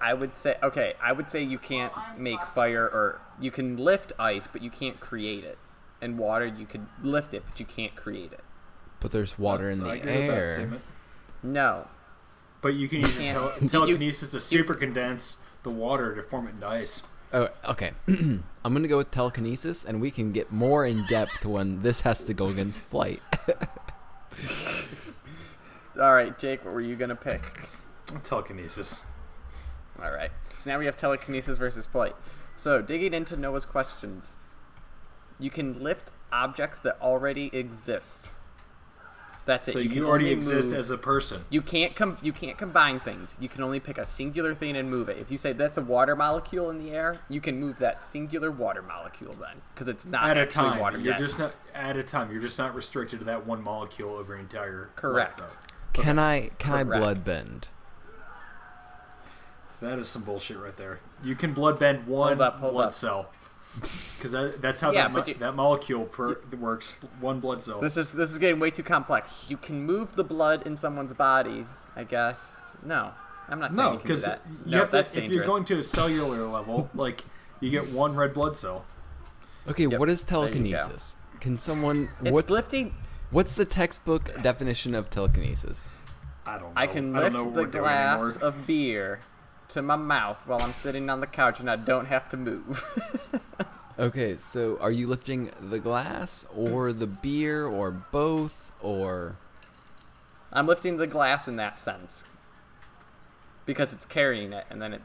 I 0.00 0.14
would 0.14 0.36
say 0.36 0.56
okay. 0.62 0.94
I 1.02 1.12
would 1.12 1.30
say 1.30 1.42
you 1.42 1.58
can't 1.58 1.92
make 2.16 2.42
fire, 2.54 2.84
or 2.84 3.20
you 3.40 3.50
can 3.50 3.76
lift 3.76 4.12
ice, 4.18 4.46
but 4.50 4.62
you 4.62 4.70
can't 4.70 5.00
create 5.00 5.44
it. 5.44 5.58
And 6.00 6.18
water, 6.18 6.44
you 6.46 6.66
could 6.66 6.86
lift 7.02 7.32
it, 7.32 7.44
but 7.48 7.58
you 7.58 7.64
can't 7.66 7.94
create 7.94 8.32
it. 8.32 8.40
But 9.00 9.12
there's 9.12 9.38
water 9.38 9.68
in 9.68 9.80
the 9.80 9.90
agree 9.90 9.98
with 9.98 10.26
that 10.28 10.58
air. 10.58 10.72
No, 11.42 11.88
But 12.64 12.74
you 12.76 12.88
can 12.88 13.00
use 13.00 13.18
can't- 13.18 13.36
tele- 13.36 13.68
telekinesis 13.68 14.30
to 14.30 14.40
super 14.40 14.72
condense 14.72 15.36
the 15.64 15.70
water 15.70 16.16
to 16.16 16.22
form 16.22 16.46
it 16.46 16.52
into 16.52 16.66
ice. 16.66 17.02
Oh, 17.30 17.50
okay. 17.68 17.90
I'm 18.08 18.42
gonna 18.64 18.88
go 18.88 18.96
with 18.96 19.10
telekinesis, 19.10 19.84
and 19.84 20.00
we 20.00 20.10
can 20.10 20.32
get 20.32 20.50
more 20.50 20.86
in 20.86 21.04
depth 21.04 21.44
when 21.44 21.82
this 21.82 22.00
has 22.00 22.24
to 22.24 22.32
go 22.32 22.46
against 22.46 22.80
flight. 22.80 23.20
All 26.00 26.14
right, 26.14 26.38
Jake, 26.38 26.64
what 26.64 26.72
were 26.72 26.80
you 26.80 26.96
gonna 26.96 27.14
pick? 27.14 27.42
Telekinesis. 28.22 29.04
All 30.02 30.10
right. 30.10 30.30
So 30.56 30.70
now 30.70 30.78
we 30.78 30.86
have 30.86 30.96
telekinesis 30.96 31.58
versus 31.58 31.86
flight. 31.86 32.16
So 32.56 32.80
digging 32.80 33.12
into 33.12 33.36
Noah's 33.36 33.66
questions, 33.66 34.38
you 35.38 35.50
can 35.50 35.82
lift 35.82 36.12
objects 36.32 36.78
that 36.78 36.96
already 37.02 37.50
exist. 37.54 38.32
That's 39.46 39.68
it. 39.68 39.72
So 39.72 39.78
you, 39.78 39.90
you, 39.90 39.94
can 39.96 40.04
already 40.04 40.30
exist 40.30 40.68
move- 40.70 40.78
as 40.78 40.90
a 40.90 40.96
person. 40.96 41.44
You 41.50 41.60
can't 41.60 41.94
com- 41.94 42.16
You 42.22 42.32
can't 42.32 42.56
combine 42.56 42.98
things. 42.98 43.36
You 43.38 43.48
can 43.50 43.62
only 43.62 43.78
pick 43.78 43.98
a 43.98 44.06
singular 44.06 44.54
thing 44.54 44.74
and 44.76 44.88
move 44.90 45.08
it. 45.10 45.18
If 45.18 45.30
you 45.30 45.36
say 45.36 45.52
that's 45.52 45.76
a 45.76 45.82
water 45.82 46.16
molecule 46.16 46.70
in 46.70 46.78
the 46.78 46.92
air, 46.92 47.18
you 47.28 47.40
can 47.42 47.60
move 47.60 47.78
that 47.80 48.02
singular 48.02 48.50
water 48.50 48.80
molecule 48.80 49.34
then, 49.38 49.56
because 49.74 49.86
it's 49.88 50.06
not 50.06 50.24
At 50.30 50.38
a 50.38 50.46
time, 50.46 50.78
water 50.78 50.96
you're 50.98 51.12
yet. 51.12 51.18
just 51.18 51.38
not 51.38 51.52
at 51.74 51.96
a 51.96 52.02
time. 52.02 52.32
You're 52.32 52.40
just 52.40 52.58
not 52.58 52.74
restricted 52.74 53.18
to 53.18 53.24
that 53.26 53.46
one 53.46 53.62
molecule 53.62 54.14
over 54.14 54.32
your 54.32 54.40
entire. 54.40 54.90
Correct. 54.96 55.38
Life. 55.40 55.58
Can 55.92 56.18
I 56.18 56.48
can 56.58 56.72
I 56.72 56.84
blood 56.84 57.22
bend? 57.22 57.68
That 59.80 59.98
is 59.98 60.08
some 60.08 60.22
bullshit 60.22 60.56
right 60.58 60.76
there. 60.76 61.00
You 61.22 61.34
can 61.34 61.52
blood 61.52 61.78
bend 61.78 62.06
one 62.06 62.28
Hold 62.38 62.40
up, 62.40 62.58
hold 62.60 62.72
blood 62.74 62.86
up. 62.86 62.92
cell. 62.92 63.30
Because 63.80 64.32
that, 64.32 64.60
that's 64.62 64.80
how 64.80 64.90
Yeah, 64.92 65.02
that, 65.08 65.12
mo- 65.12 65.24
you- 65.26 65.34
that 65.34 65.54
molecule 65.54 66.04
per, 66.04 66.40
works. 66.58 66.92
One 67.20 67.40
blood 67.40 67.62
cell. 67.62 67.80
This 67.80 67.96
is 67.96 68.12
this 68.12 68.30
is 68.30 68.38
getting 68.38 68.58
way 68.60 68.70
too 68.70 68.82
complex. 68.82 69.44
You 69.48 69.56
can 69.56 69.82
move 69.84 70.14
the 70.16 70.24
blood 70.24 70.62
in 70.66 70.76
someone's 70.76 71.12
body, 71.12 71.64
I 71.96 72.04
guess. 72.04 72.76
No, 72.84 73.12
I'm 73.48 73.58
not 73.60 73.74
saying 73.74 73.86
no, 73.86 73.92
you 73.92 73.98
can 73.98 74.06
do 74.06 74.12
because 74.14 74.24
that. 74.24 74.40
you 74.64 74.72
No, 74.72 74.78
have 74.78 74.88
to. 74.90 74.96
that's 74.98 75.10
If 75.10 75.16
dangerous. 75.16 75.34
you're 75.36 75.44
going 75.46 75.64
to 75.66 75.78
a 75.78 75.82
cellular 75.82 76.46
level, 76.46 76.88
like 76.94 77.22
you 77.60 77.70
get 77.70 77.88
one 77.90 78.14
red 78.14 78.32
blood 78.34 78.56
cell. 78.56 78.84
Okay, 79.68 79.86
Yep, 79.86 79.98
what 79.98 80.10
is 80.10 80.22
there 80.24 80.38
you 80.38 80.44
go. 80.46 80.50
telekinesis? 80.52 81.16
Can 81.40 81.58
someone 81.58 82.08
it's 82.22 82.30
what's 82.30 82.50
lifting. 82.50 82.94
what's 83.30 83.54
the 83.54 83.64
textbook 83.64 84.30
definition 84.42 84.94
of 84.94 85.10
telekinesis? 85.10 85.88
I 86.46 86.58
don't. 86.58 86.62
know. 86.74 86.80
I 86.80 86.86
can 86.86 87.16
I 87.16 87.20
don't 87.20 87.32
lift 87.32 87.36
know 87.44 87.50
what 87.62 87.72
the 87.72 87.78
we're 87.78 87.82
glass 87.84 88.20
anymore. 88.36 88.48
of 88.48 88.66
beer 88.66 89.20
to 89.74 89.82
my 89.82 89.96
mouth 89.96 90.46
while 90.46 90.62
I'm 90.62 90.72
sitting 90.72 91.08
on 91.10 91.20
the 91.20 91.26
couch 91.26 91.60
and 91.60 91.70
I 91.70 91.76
don't 91.76 92.06
have 92.06 92.28
to 92.30 92.36
move. 92.36 92.82
Okay, 93.96 94.36
so 94.38 94.76
are 94.80 94.90
you 94.90 95.06
lifting 95.06 95.52
the 95.60 95.78
glass 95.78 96.44
or 96.52 96.92
the 96.92 97.06
beer 97.06 97.64
or 97.64 97.92
both 97.92 98.72
or 98.80 99.36
I'm 100.52 100.66
lifting 100.66 100.96
the 100.96 101.06
glass 101.06 101.46
in 101.46 101.54
that 101.56 101.78
sense 101.78 102.24
because 103.66 103.92
it's 103.92 104.04
carrying 104.04 104.52
it, 104.52 104.64
and 104.68 104.82
then 104.82 104.94
it. 104.94 105.02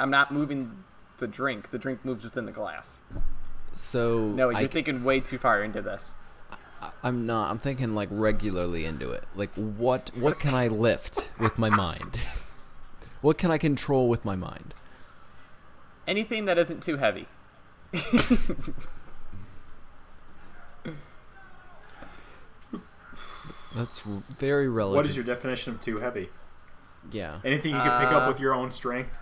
I'm 0.00 0.10
not 0.10 0.32
moving 0.32 0.82
the 1.18 1.28
drink. 1.28 1.70
The 1.70 1.78
drink 1.78 2.04
moves 2.04 2.24
within 2.24 2.44
the 2.44 2.52
glass. 2.52 3.00
so 3.72 4.28
No, 4.28 4.50
you're 4.50 4.58
I, 4.58 4.66
thinking 4.66 5.04
way 5.04 5.20
too 5.20 5.38
far 5.38 5.62
into 5.62 5.80
this. 5.80 6.16
I'm 7.04 7.24
not. 7.24 7.50
I'm 7.50 7.58
thinking 7.58 7.94
like 7.94 8.08
regularly 8.10 8.84
into 8.84 9.12
it. 9.12 9.24
Like 9.36 9.54
what 9.54 10.10
what 10.16 10.40
can 10.40 10.54
I 10.54 10.66
lift 10.66 11.30
with 11.38 11.56
my 11.56 11.70
mind? 11.70 12.18
what 13.22 13.38
can 13.38 13.50
I 13.50 13.58
control 13.58 14.08
with 14.08 14.24
my 14.24 14.36
mind? 14.36 14.74
Anything 16.06 16.44
that 16.46 16.58
isn't 16.58 16.82
too 16.82 16.98
heavy. 16.98 17.26
That's 23.74 24.00
very 24.00 24.68
relative. 24.68 24.96
What 24.96 25.06
is 25.06 25.16
your 25.16 25.24
definition 25.24 25.72
of 25.72 25.80
too 25.80 25.98
heavy? 25.98 26.28
Yeah. 27.10 27.40
Anything 27.44 27.74
you 27.74 27.80
can 27.80 28.00
pick 28.00 28.12
up 28.12 28.24
Uh, 28.24 28.28
with 28.28 28.38
your 28.40 28.54
own 28.54 28.70
strength. 28.70 29.18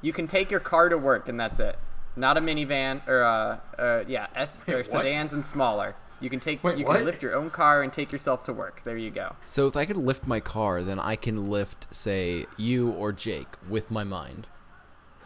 You 0.00 0.12
can 0.12 0.26
take 0.26 0.50
your 0.50 0.60
car 0.60 0.88
to 0.88 0.96
work, 0.96 1.28
and 1.28 1.38
that's 1.40 1.58
it. 1.58 1.78
Not 2.14 2.36
a 2.36 2.40
minivan 2.40 3.06
or 3.08 3.24
uh, 3.24 3.58
uh 3.78 4.04
yeah, 4.06 4.28
S 4.34 4.66
or 4.68 4.84
sedans 4.92 5.32
and 5.32 5.44
smaller. 5.44 5.96
You 6.20 6.30
can 6.30 6.40
take 6.40 6.64
Wait, 6.64 6.78
you 6.78 6.86
what? 6.86 6.96
can 6.96 7.04
lift 7.04 7.22
your 7.22 7.34
own 7.34 7.50
car 7.50 7.82
and 7.82 7.92
take 7.92 8.10
yourself 8.10 8.42
to 8.44 8.52
work. 8.52 8.82
There 8.84 8.96
you 8.96 9.10
go. 9.10 9.36
So 9.44 9.66
if 9.66 9.76
I 9.76 9.84
can 9.84 10.04
lift 10.06 10.26
my 10.26 10.40
car, 10.40 10.82
then 10.82 10.98
I 10.98 11.14
can 11.16 11.50
lift, 11.50 11.86
say, 11.94 12.46
you 12.56 12.90
or 12.90 13.12
Jake 13.12 13.48
with 13.68 13.90
my 13.90 14.02
mind. 14.02 14.46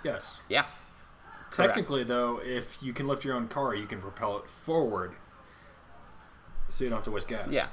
Yes. 0.05 0.41
Yeah. 0.49 0.65
Technically, 1.53 2.03
though, 2.05 2.41
if 2.43 2.83
you 2.83 2.93
can 2.93 3.07
lift 3.07 3.25
your 3.25 3.35
own 3.37 3.49
car, 3.49 3.75
you 3.75 3.87
can 3.87 4.01
propel 4.01 4.39
it 4.39 4.49
forward, 4.49 5.15
so 6.69 6.85
you 6.85 6.91
don't 6.91 6.99
have 6.99 7.05
to 7.05 7.11
waste 7.11 7.29
gas. 7.29 7.49
Yeah. 7.51 7.67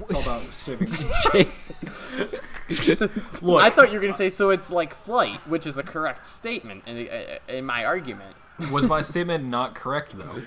It's 0.00 0.12
all 0.12 0.22
about 0.22 0.42
saving. 0.54 0.86
So- 0.88 1.48
Look, 3.42 3.62
I 3.62 3.70
thought 3.70 3.88
you 3.88 3.94
were 3.94 4.00
going 4.00 4.12
to 4.12 4.16
say 4.16 4.28
so 4.28 4.50
it's 4.50 4.70
like 4.70 4.94
flight, 4.94 5.38
which 5.48 5.66
is 5.66 5.78
a 5.78 5.82
correct 5.82 6.26
statement 6.26 6.84
in, 6.86 7.08
in 7.48 7.66
my 7.66 7.84
argument. 7.84 8.36
was 8.70 8.86
my 8.86 9.02
statement 9.02 9.44
not 9.44 9.74
correct 9.74 10.16
though? 10.16 10.42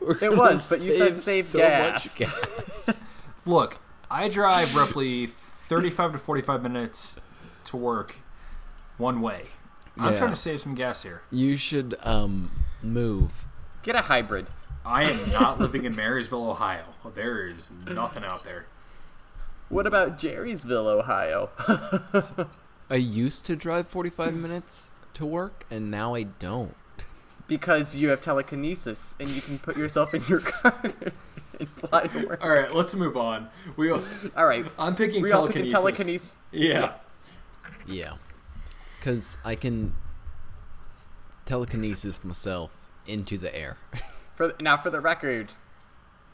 We're 0.00 0.16
It 0.22 0.36
was, 0.36 0.68
but 0.68 0.82
you 0.82 0.92
said 0.92 1.18
save 1.18 1.46
so 1.46 1.58
gas. 1.58 2.04
much 2.04 2.18
gas. 2.18 2.90
Look, 3.46 3.78
I 4.10 4.28
drive 4.28 4.74
roughly 4.76 5.26
35 5.26 6.12
to 6.12 6.18
45 6.18 6.62
minutes 6.62 7.16
to 7.64 7.76
work 7.76 8.16
one 8.98 9.20
way. 9.20 9.46
I'm 9.98 10.12
Yeah. 10.12 10.18
trying 10.18 10.30
to 10.30 10.36
save 10.36 10.60
some 10.60 10.74
gas 10.74 11.02
here. 11.02 11.22
You 11.30 11.56
should 11.56 11.96
um 12.02 12.50
move. 12.82 13.46
Get 13.82 13.96
a 13.96 14.02
hybrid. 14.02 14.48
I 14.84 15.04
am 15.10 15.30
not 15.32 15.58
living 15.58 15.84
in 15.84 15.96
Marysville, 15.96 16.48
Ohio. 16.50 16.84
There 17.14 17.46
is 17.48 17.70
nothing 17.88 18.22
out 18.24 18.44
there. 18.44 18.66
What 19.68 19.84
about 19.86 20.16
Jerrysville, 20.18 20.86
Ohio? 20.86 21.50
I 22.90 22.94
used 22.94 23.44
to 23.46 23.56
drive 23.56 23.88
45 23.88 24.34
minutes 24.34 24.92
to 25.14 25.26
work, 25.26 25.66
and 25.72 25.90
now 25.90 26.14
I 26.14 26.22
don't. 26.24 26.76
Because 27.48 27.94
you 27.96 28.08
have 28.10 28.20
telekinesis 28.20 29.14
and 29.20 29.28
you 29.30 29.40
can 29.40 29.58
put 29.58 29.76
yourself 29.76 30.14
in 30.14 30.22
your 30.28 30.40
car 30.40 30.80
and 31.58 31.68
fly 31.70 32.06
to 32.08 32.26
work. 32.26 32.42
All 32.44 32.50
right, 32.50 32.74
let's 32.74 32.94
move 32.94 33.16
on. 33.16 33.48
We, 33.76 33.90
All 33.90 34.00
right. 34.36 34.66
I'm 34.78 34.94
picking 34.96 35.22
We 35.22 35.30
all 35.32 35.48
pick 35.48 35.70
telekinesis. 35.70 36.36
yeah. 36.52 36.94
Yeah. 37.86 38.14
Because 38.98 39.36
I 39.44 39.54
can 39.54 39.94
telekinesis 41.44 42.24
myself 42.24 42.88
into 43.06 43.38
the 43.38 43.54
air. 43.54 43.76
For 44.34 44.54
now, 44.60 44.76
for 44.76 44.90
the 44.90 45.00
record, 45.00 45.52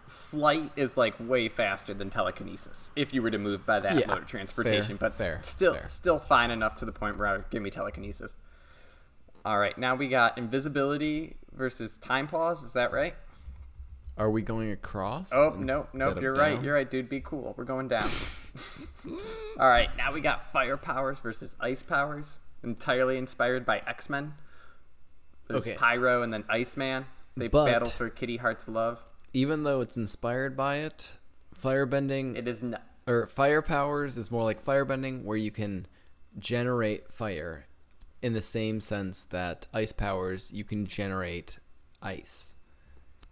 flight 0.08 0.72
is 0.74 0.96
like 0.96 1.14
way 1.20 1.48
faster 1.48 1.94
than 1.94 2.10
telekinesis. 2.10 2.90
If 2.96 3.14
you 3.14 3.22
were 3.22 3.30
to 3.30 3.38
move 3.38 3.64
by 3.64 3.78
that 3.78 3.96
Yeah, 3.96 4.06
mode 4.08 4.22
of 4.22 4.26
transportation, 4.26 4.96
fair, 4.96 5.10
but 5.10 5.14
fair, 5.14 5.38
still, 5.42 5.74
fair. 5.74 5.86
still 5.86 6.18
fine 6.18 6.50
enough 6.50 6.74
to 6.76 6.84
the 6.84 6.90
point 6.90 7.16
where 7.16 7.28
I 7.28 7.36
would 7.36 7.48
give 7.50 7.62
me 7.62 7.70
telekinesis. 7.70 8.36
All 9.44 9.58
right, 9.58 9.76
now 9.76 9.94
we 9.94 10.08
got 10.08 10.38
invisibility 10.38 11.36
versus 11.52 11.96
time 11.96 12.28
pause. 12.28 12.62
Is 12.62 12.72
that 12.74 12.92
right? 12.92 13.14
Are 14.16 14.30
we 14.30 14.42
going 14.42 14.70
across? 14.70 15.30
Oh 15.32 15.48
instead 15.54 15.66
no, 15.66 15.88
nope. 15.92 16.20
You're 16.20 16.34
right. 16.34 16.62
You're 16.62 16.74
right, 16.74 16.88
dude. 16.90 17.08
Be 17.08 17.20
cool. 17.20 17.54
We're 17.56 17.64
going 17.64 17.88
down. 17.88 18.08
All 19.58 19.68
right, 19.68 19.88
now 19.96 20.12
we 20.12 20.20
got 20.20 20.52
fire 20.52 20.76
powers 20.76 21.18
versus 21.18 21.56
ice 21.60 21.82
powers, 21.82 22.40
entirely 22.62 23.16
inspired 23.18 23.64
by 23.66 23.82
X 23.86 24.08
Men. 24.10 24.34
There's 25.48 25.62
Okay. 25.66 25.74
Pyro 25.76 26.22
and 26.22 26.32
then 26.32 26.44
Iceman. 26.48 27.06
They 27.36 27.48
But- 27.48 27.66
battle 27.66 27.90
for 27.90 28.08
Kitty 28.10 28.36
Heart's 28.36 28.68
love. 28.68 29.02
Even 29.34 29.64
though 29.64 29.80
it's 29.80 29.96
inspired 29.96 30.56
by 30.56 30.76
it, 30.76 31.08
firebending 31.58 32.36
It 32.36 32.46
is 32.46 32.62
not. 32.62 32.82
or 33.06 33.26
fire 33.26 33.62
powers 33.62 34.18
is 34.18 34.30
more 34.30 34.44
like 34.44 34.62
firebending, 34.62 35.24
where 35.24 35.38
you 35.38 35.50
can 35.50 35.86
generate 36.38 37.10
fire 37.10 37.66
in 38.22 38.32
the 38.32 38.42
same 38.42 38.80
sense 38.80 39.24
that 39.24 39.66
ice 39.74 39.92
powers 39.92 40.52
you 40.52 40.64
can 40.64 40.86
generate 40.86 41.58
ice. 42.00 42.54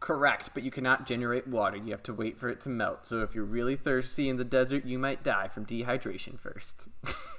Correct, 0.01 0.51
but 0.55 0.63
you 0.63 0.71
cannot 0.71 1.07
generate 1.07 1.47
water. 1.47 1.77
You 1.77 1.91
have 1.93 2.03
to 2.05 2.15
wait 2.15 2.39
for 2.39 2.49
it 2.49 2.61
to 2.63 2.69
melt. 2.71 3.07
So 3.07 3.23
if 3.23 3.35
you're 3.35 3.45
really 3.45 3.77
thirsty 3.77 4.29
in 4.29 4.37
the 4.37 4.45
desert, 4.45 4.87
you 4.87 4.99
might 4.99 5.23
die 5.23 5.49
from 5.49 5.67
dehydration 5.67 6.39
first. 6.39 6.89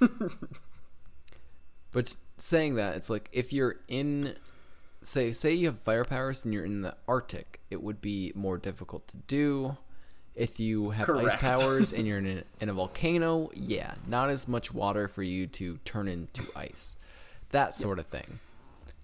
But 1.92 2.16
saying 2.38 2.74
that, 2.76 2.96
it's 2.96 3.08
like 3.08 3.28
if 3.32 3.52
you're 3.52 3.76
in, 3.86 4.34
say, 5.02 5.32
say 5.32 5.52
you 5.52 5.66
have 5.66 5.78
fire 5.78 6.04
powers 6.04 6.44
and 6.44 6.52
you're 6.52 6.64
in 6.64 6.82
the 6.82 6.96
Arctic, 7.06 7.60
it 7.70 7.82
would 7.82 8.00
be 8.00 8.32
more 8.34 8.58
difficult 8.58 9.06
to 9.08 9.18
do. 9.28 9.76
If 10.34 10.58
you 10.58 10.90
have 10.90 11.10
ice 11.10 11.36
powers 11.36 11.92
and 11.96 12.06
you're 12.06 12.18
in 12.18 12.38
a, 12.38 12.42
in 12.62 12.70
a 12.70 12.72
volcano, 12.72 13.50
yeah, 13.54 13.94
not 14.08 14.30
as 14.30 14.48
much 14.48 14.72
water 14.72 15.06
for 15.06 15.22
you 15.22 15.46
to 15.48 15.76
turn 15.84 16.08
into 16.08 16.42
ice, 16.56 16.96
that 17.52 17.74
sort 17.74 17.98
of 17.98 18.06
thing. 18.06 18.40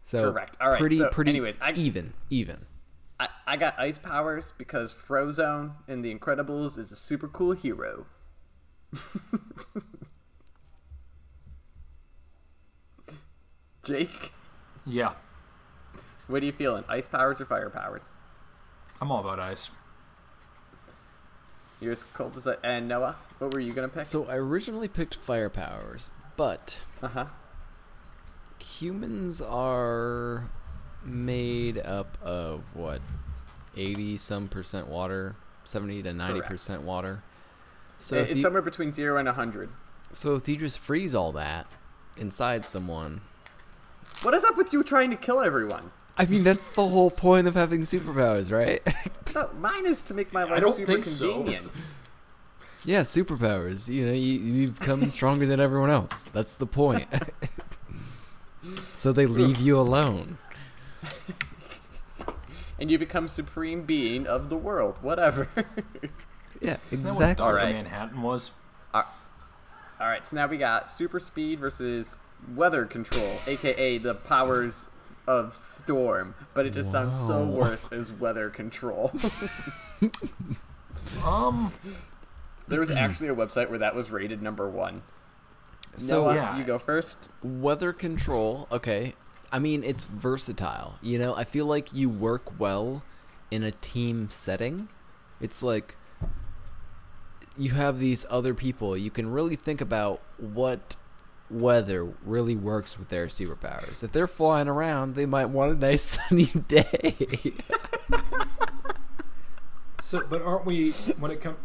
So 0.05 0.33
Correct. 0.33 0.57
All 0.61 0.71
right, 0.71 0.81
pretty, 0.81 0.99
so 0.99 1.09
pretty 1.09 1.31
anyways, 1.31 1.57
I- 1.61 1.73
even, 1.73 2.13
even. 2.31 2.67
I, 3.21 3.29
I 3.47 3.57
got 3.57 3.79
ice 3.79 3.99
powers 3.99 4.53
because 4.59 4.93
Frozone 4.95 5.73
in 5.89 6.03
The 6.03 6.15
Incredibles 6.15 6.79
is 6.79 6.93
a 6.93 6.97
super 6.97 7.27
cool 7.29 7.53
hero. 7.53 8.07
Jake, 13.85 14.33
Yeah. 14.87 15.15
what 16.27 16.43
are 16.43 16.47
you 16.47 16.53
feeling? 16.53 16.85
Ice 16.89 17.09
powers 17.09 17.41
or 17.41 17.47
fire 17.47 17.71
powers? 17.71 18.11
I'm 19.01 19.11
all 19.11 19.21
about 19.21 19.39
ice. 19.41 19.71
You're 21.81 21.93
as 21.93 22.03
cold 22.13 22.37
as 22.37 22.47
a, 22.47 22.59
and 22.67 22.89
Noah, 22.89 23.17
what 23.39 23.55
were 23.55 23.61
you 23.61 23.73
gonna 23.73 23.89
pick? 23.89 24.05
So 24.05 24.25
I 24.27 24.35
originally 24.35 24.89
picked 24.89 25.15
fire 25.15 25.49
powers, 25.49 26.11
but 26.37 26.81
Uh 27.03 27.09
huh. 27.09 27.25
Humans 28.79 29.41
are 29.41 30.49
made 31.05 31.79
up 31.79 32.17
of 32.23 32.63
what 32.75 33.01
80 33.77 34.19
some 34.19 34.49
percent 34.49 34.89
water 34.89 35.37
70 35.65 36.03
to 36.05 36.13
90 36.13 36.41
percent 36.43 36.83
water 36.83 37.23
so 37.99 38.17
if, 38.17 38.29
it's 38.29 38.37
you, 38.37 38.43
somewhere 38.43 38.63
between 38.63 38.93
zero 38.93 39.17
and 39.19 39.29
a 39.29 39.33
hundred. 39.33 39.71
so 40.13 40.35
if 40.35 40.49
you 40.49 40.57
just 40.57 40.79
freeze 40.79 41.15
all 41.15 41.33
that 41.33 41.67
inside 42.17 42.67
someone 42.67 43.21
What 44.23 44.35
is 44.35 44.45
up 44.45 44.57
with 44.57 44.73
you 44.73 44.83
trying 44.83 45.11
to 45.11 45.17
kill 45.17 45.41
everyone? 45.41 45.91
i 46.17 46.25
mean 46.27 46.43
that's 46.43 46.69
the 46.69 46.87
whole 46.89 47.11
point 47.11 47.47
of 47.47 47.55
having 47.55 47.83
superpowers 47.83 48.51
right 48.51 48.83
No, 49.35 49.51
mine 49.61 49.87
is 49.87 50.03
to 50.03 50.15
make 50.15 50.33
my 50.33 50.45
life 50.45 50.61
don't 50.61 50.75
super 50.77 50.93
think 50.93 51.05
so. 51.05 51.35
convenient. 51.35 51.71
yeah 52.85 53.03
superpowers 53.03 53.89
you 53.89 54.07
know 54.07 54.13
you, 54.13 54.33
you 54.39 54.69
become 54.69 55.11
stronger 55.13 55.47
than 55.47 55.61
everyone 55.61 55.91
else 55.91 56.25
that's 56.33 56.55
the 56.55 56.67
point 56.67 57.07
so 58.97 59.13
they 59.13 59.27
leave 59.27 59.61
you 59.61 59.79
alone 59.79 60.39
And 62.81 62.91
you 62.91 62.99
become 62.99 63.27
supreme 63.27 63.83
being 63.83 64.27
of 64.27 64.51
the 64.51 64.57
world. 64.57 64.99
Whatever. 65.03 65.49
yeah 66.61 66.77
Isn't 66.93 67.05
that 67.05 67.15
what 67.15 67.23
exactly 67.23 67.45
Dark 67.45 67.57
Alright. 67.57 67.75
Manhattan 67.75 68.23
was? 68.23 68.53
All 70.01 70.07
right, 70.07 70.25
so 70.25 70.37
now 70.37 70.47
we 70.47 70.59
got 70.59 70.89
super 70.89 71.19
speed 71.19 71.59
versus 71.59 72.17
weather 72.55 72.85
control, 72.85 73.41
aka 73.49 73.99
the 73.99 74.15
powers 74.15 74.87
of 75.27 75.57
storm, 75.57 76.37
but 76.55 76.67
it 76.67 76.71
just 76.71 76.93
sounds 76.93 77.19
so 77.19 77.45
worse 77.45 77.89
as 77.91 78.13
weather 78.13 78.49
control. 78.51 79.13
Um, 81.25 81.73
there 82.69 82.81
was 82.81 82.91
actually 82.91 83.29
a 83.29 83.35
website 83.35 83.71
where 83.71 83.79
that 83.79 83.95
was 83.95 84.11
rated 84.11 84.43
number 84.43 84.69
one. 84.69 85.03
So 85.97 86.25
Noah, 86.25 86.31
uh, 86.31 86.35
yeah. 86.35 86.59
you 86.59 86.65
go 86.65 86.79
first. 86.79 87.31
Weather 87.43 87.93
control, 87.93 88.69
okay. 88.71 89.15
I 89.51 89.59
mean, 89.59 89.83
it's 89.83 90.05
versatile. 90.05 90.97
You 91.01 91.19
know, 91.19 91.35
I 91.35 91.45
feel 91.45 91.67
like 91.67 91.95
you 91.95 92.09
work 92.09 92.59
well 92.59 93.03
in 93.51 93.63
a 93.63 93.73
team 93.73 94.29
setting. 94.31 94.89
It's 95.41 95.63
like 95.63 95.97
you 97.57 97.71
have 97.71 97.99
these 97.99 98.27
other 98.31 98.55
people. 98.55 98.97
You 98.97 99.11
can 99.11 99.31
really 99.31 99.57
think 99.57 99.81
about 99.81 100.21
what 100.37 100.97
weather 101.51 102.13
really 102.25 102.57
works 102.57 102.99
with 102.99 103.09
their 103.09 103.27
superpowers. 103.27 104.03
If 104.03 104.13
they're 104.13 104.27
flying 104.27 104.69
around, 104.69 105.15
they 105.15 105.27
might 105.27 105.47
want 105.47 105.73
a 105.73 105.75
nice 105.75 106.03
sunny 106.29 106.47
day. 106.47 107.17
so 110.01 110.23
but 110.29 110.43
aren't 110.43 110.67
we 110.67 110.93
when 111.19 111.31
it 111.31 111.41
comes? 111.41 111.59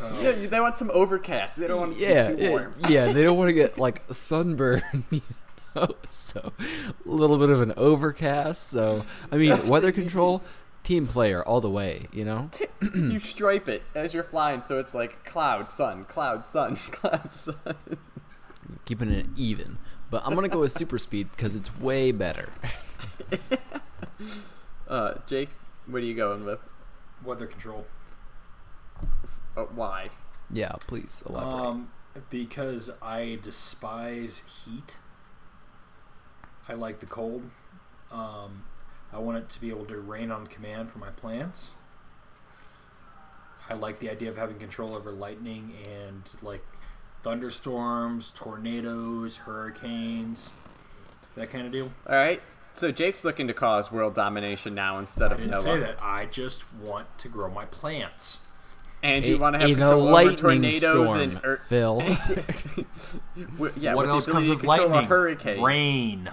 Uh, 0.00 0.12
Yeah, 0.22 0.32
they 0.46 0.60
want 0.60 0.76
some 0.76 0.90
overcast. 0.92 1.56
They 1.56 1.66
don't 1.66 1.80
want 1.80 1.92
it 1.92 1.98
to 1.98 2.00
yeah, 2.04 2.30
be 2.30 2.36
too 2.36 2.42
yeah, 2.42 2.50
warm. 2.50 2.74
yeah, 2.88 3.12
they 3.12 3.22
don't 3.22 3.36
want 3.38 3.48
to 3.48 3.52
get 3.52 3.78
like 3.86 4.02
sunburn. 4.12 4.82
You 5.74 5.80
know? 5.80 5.94
So 6.08 6.52
a 6.60 7.08
little 7.08 7.36
bit 7.36 7.50
of 7.50 7.60
an 7.60 7.72
overcast. 7.76 8.68
So 8.68 9.04
I 9.32 9.36
mean, 9.36 9.66
weather 9.66 9.90
control, 9.90 10.40
team 10.84 11.08
player 11.08 11.42
all 11.44 11.60
the 11.60 11.70
way. 11.70 12.06
You 12.12 12.24
know. 12.24 12.50
you 12.94 13.18
stripe 13.18 13.68
it 13.68 13.82
as 13.92 14.14
you're 14.14 14.22
flying, 14.22 14.62
so 14.62 14.78
it's 14.78 14.94
like 14.94 15.24
cloud, 15.24 15.72
sun, 15.72 16.04
cloud, 16.04 16.46
sun, 16.46 16.76
cloud, 16.76 17.32
sun. 17.32 17.56
keeping 18.84 19.10
it 19.10 19.26
even. 19.36 19.78
But 20.10 20.22
I'm 20.24 20.36
gonna 20.36 20.48
go 20.48 20.60
with 20.60 20.70
super 20.70 20.96
speed 20.98 21.28
because 21.36 21.56
it's 21.56 21.76
way 21.80 22.12
better. 22.12 22.50
Uh, 24.86 25.14
Jake, 25.26 25.48
what 25.86 26.02
are 26.02 26.06
you 26.06 26.14
going 26.14 26.44
with? 26.44 26.60
weather 27.24 27.46
control. 27.46 27.86
Uh, 29.56 29.62
why? 29.62 30.10
yeah, 30.50 30.72
please 30.86 31.22
elaborate. 31.26 31.66
Um, 31.66 31.90
because 32.30 32.90
I 33.02 33.38
despise 33.42 34.42
heat. 34.64 34.98
I 36.68 36.74
like 36.74 37.00
the 37.00 37.06
cold. 37.06 37.50
Um, 38.12 38.64
I 39.12 39.18
want 39.18 39.38
it 39.38 39.48
to 39.50 39.60
be 39.60 39.70
able 39.70 39.84
to 39.86 39.98
rain 39.98 40.30
on 40.30 40.46
command 40.46 40.90
for 40.90 40.98
my 40.98 41.10
plants. 41.10 41.74
I 43.68 43.74
like 43.74 43.98
the 43.98 44.10
idea 44.10 44.28
of 44.28 44.36
having 44.36 44.58
control 44.58 44.94
over 44.94 45.10
lightning 45.10 45.72
and 45.90 46.22
like 46.42 46.64
thunderstorms, 47.22 48.30
tornadoes, 48.30 49.38
hurricanes, 49.38 50.52
that 51.36 51.50
kind 51.50 51.66
of 51.66 51.72
deal. 51.72 51.90
All 52.08 52.16
right. 52.16 52.42
So 52.74 52.90
Jake's 52.90 53.24
looking 53.24 53.46
to 53.48 53.54
cause 53.54 53.90
world 53.92 54.14
domination 54.14 54.74
now 54.74 54.98
instead 54.98 55.32
of 55.32 55.38
I 55.38 55.42
of 55.44 55.50
didn't 55.50 55.52
Noah. 55.52 55.62
say 55.62 55.78
that. 55.80 56.02
I 56.02 56.26
just 56.26 56.72
want 56.74 57.06
to 57.18 57.28
grow 57.28 57.48
my 57.50 57.64
plants. 57.66 58.43
And 59.04 59.26
you 59.26 59.36
want 59.38 59.54
to 59.54 59.60
have 59.60 59.68
in 59.68 59.74
a 59.74 59.78
control 59.78 60.02
over 60.02 60.12
lightning 60.12 60.36
tornadoes 60.36 60.80
storm, 60.80 61.20
and 61.20 61.40
ear- 61.44 61.60
Phil. 61.68 62.02
Yeah, 63.76 63.94
what 63.94 64.08
else 64.08 64.26
comes 64.26 64.48
with 64.48 64.64
lightning? 64.64 64.92
A 64.92 65.02
hurricane. 65.02 65.62
Rain. 65.62 66.30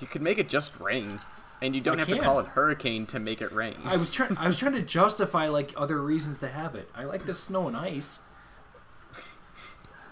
You 0.00 0.06
could 0.06 0.22
make 0.22 0.38
it 0.38 0.48
just 0.48 0.78
rain, 0.80 1.20
and 1.60 1.74
you 1.74 1.80
don't 1.80 1.96
I 1.96 2.00
have 2.00 2.08
to 2.08 2.18
call 2.18 2.40
it 2.40 2.46
hurricane 2.46 3.06
to 3.06 3.18
make 3.18 3.42
it 3.42 3.52
rain. 3.52 3.76
I 3.84 3.96
was 3.96 4.10
trying. 4.10 4.36
I 4.38 4.46
was 4.46 4.56
trying 4.56 4.72
to 4.72 4.82
justify 4.82 5.48
like 5.48 5.72
other 5.76 6.00
reasons 6.00 6.38
to 6.38 6.48
have 6.48 6.74
it. 6.74 6.88
I 6.94 7.04
like 7.04 7.26
the 7.26 7.34
snow 7.34 7.68
and 7.68 7.76
ice. 7.76 8.20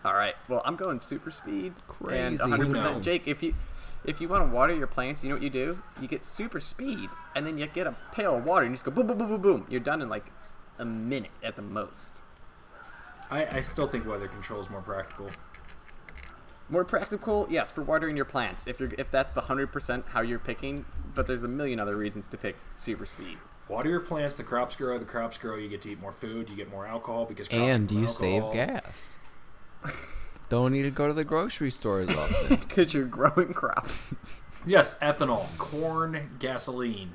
All 0.04 0.14
right. 0.14 0.34
Well, 0.48 0.62
I'm 0.64 0.76
going 0.76 1.00
super 1.00 1.30
speed 1.30 1.74
and 1.76 1.86
Crazy. 1.86 2.36
100. 2.38 2.68
No. 2.68 2.72
percent 2.72 3.04
Jake, 3.04 3.26
if 3.26 3.42
you 3.42 3.54
if 4.04 4.20
you 4.20 4.28
want 4.28 4.44
to 4.44 4.54
water 4.54 4.74
your 4.74 4.88
plants, 4.88 5.22
you 5.22 5.30
know 5.30 5.36
what 5.36 5.42
you 5.42 5.50
do? 5.50 5.78
You 6.00 6.08
get 6.08 6.24
super 6.24 6.60
speed, 6.60 7.08
and 7.34 7.46
then 7.46 7.56
you 7.56 7.66
get 7.66 7.86
a 7.86 7.94
pail 8.12 8.36
of 8.36 8.44
water, 8.44 8.66
and 8.66 8.72
you 8.72 8.76
just 8.76 8.84
go 8.84 8.90
boom, 8.90 9.06
boom, 9.06 9.18
boom, 9.18 9.28
boom, 9.28 9.40
boom. 9.40 9.66
You're 9.70 9.80
done 9.80 10.02
in 10.02 10.08
like 10.08 10.26
a 10.78 10.84
minute 10.84 11.30
at 11.42 11.56
the 11.56 11.62
most. 11.62 12.22
I, 13.30 13.58
I 13.58 13.60
still 13.60 13.86
think 13.88 14.06
weather 14.06 14.28
control 14.28 14.60
is 14.60 14.68
more 14.68 14.82
practical. 14.82 15.30
More 16.68 16.84
practical, 16.84 17.46
yes, 17.50 17.72
for 17.72 17.82
watering 17.82 18.16
your 18.16 18.24
plants. 18.24 18.66
If 18.66 18.80
you're 18.80 18.90
if 18.96 19.10
that's 19.10 19.32
the 19.32 19.42
hundred 19.42 19.72
percent 19.72 20.06
how 20.08 20.20
you're 20.22 20.38
picking, 20.38 20.84
but 21.14 21.26
there's 21.26 21.42
a 21.42 21.48
million 21.48 21.80
other 21.80 21.96
reasons 21.96 22.26
to 22.28 22.36
pick 22.36 22.56
super 22.74 23.06
speed. 23.06 23.38
Water 23.68 23.90
your 23.90 24.00
plants, 24.00 24.36
the 24.36 24.42
crops 24.42 24.76
grow. 24.76 24.98
The 24.98 25.04
crops 25.04 25.38
grow. 25.38 25.56
You 25.56 25.68
get 25.68 25.82
to 25.82 25.90
eat 25.90 26.00
more 26.00 26.12
food. 26.12 26.50
You 26.50 26.56
get 26.56 26.70
more 26.70 26.86
alcohol 26.86 27.24
because 27.24 27.48
crops 27.48 27.62
and 27.62 27.88
grow 27.88 28.00
you 28.00 28.06
save 28.08 28.52
gas. 28.52 29.18
Don't 30.48 30.72
need 30.72 30.82
to 30.82 30.90
go 30.90 31.08
to 31.08 31.14
the 31.14 31.24
grocery 31.24 31.70
store 31.70 32.00
as 32.00 32.10
often. 32.10 32.56
Because 32.68 32.92
you're 32.92 33.06
growing 33.06 33.52
crops. 33.54 34.14
Yes, 34.66 34.94
ethanol, 34.98 35.46
corn, 35.58 36.36
gasoline. 36.38 37.12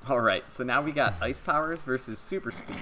All 0.08 0.20
right, 0.20 0.44
so 0.52 0.64
now 0.64 0.80
we 0.80 0.92
got 0.92 1.14
ice 1.20 1.40
powers 1.40 1.82
versus 1.82 2.18
super 2.18 2.50
speed. 2.50 2.76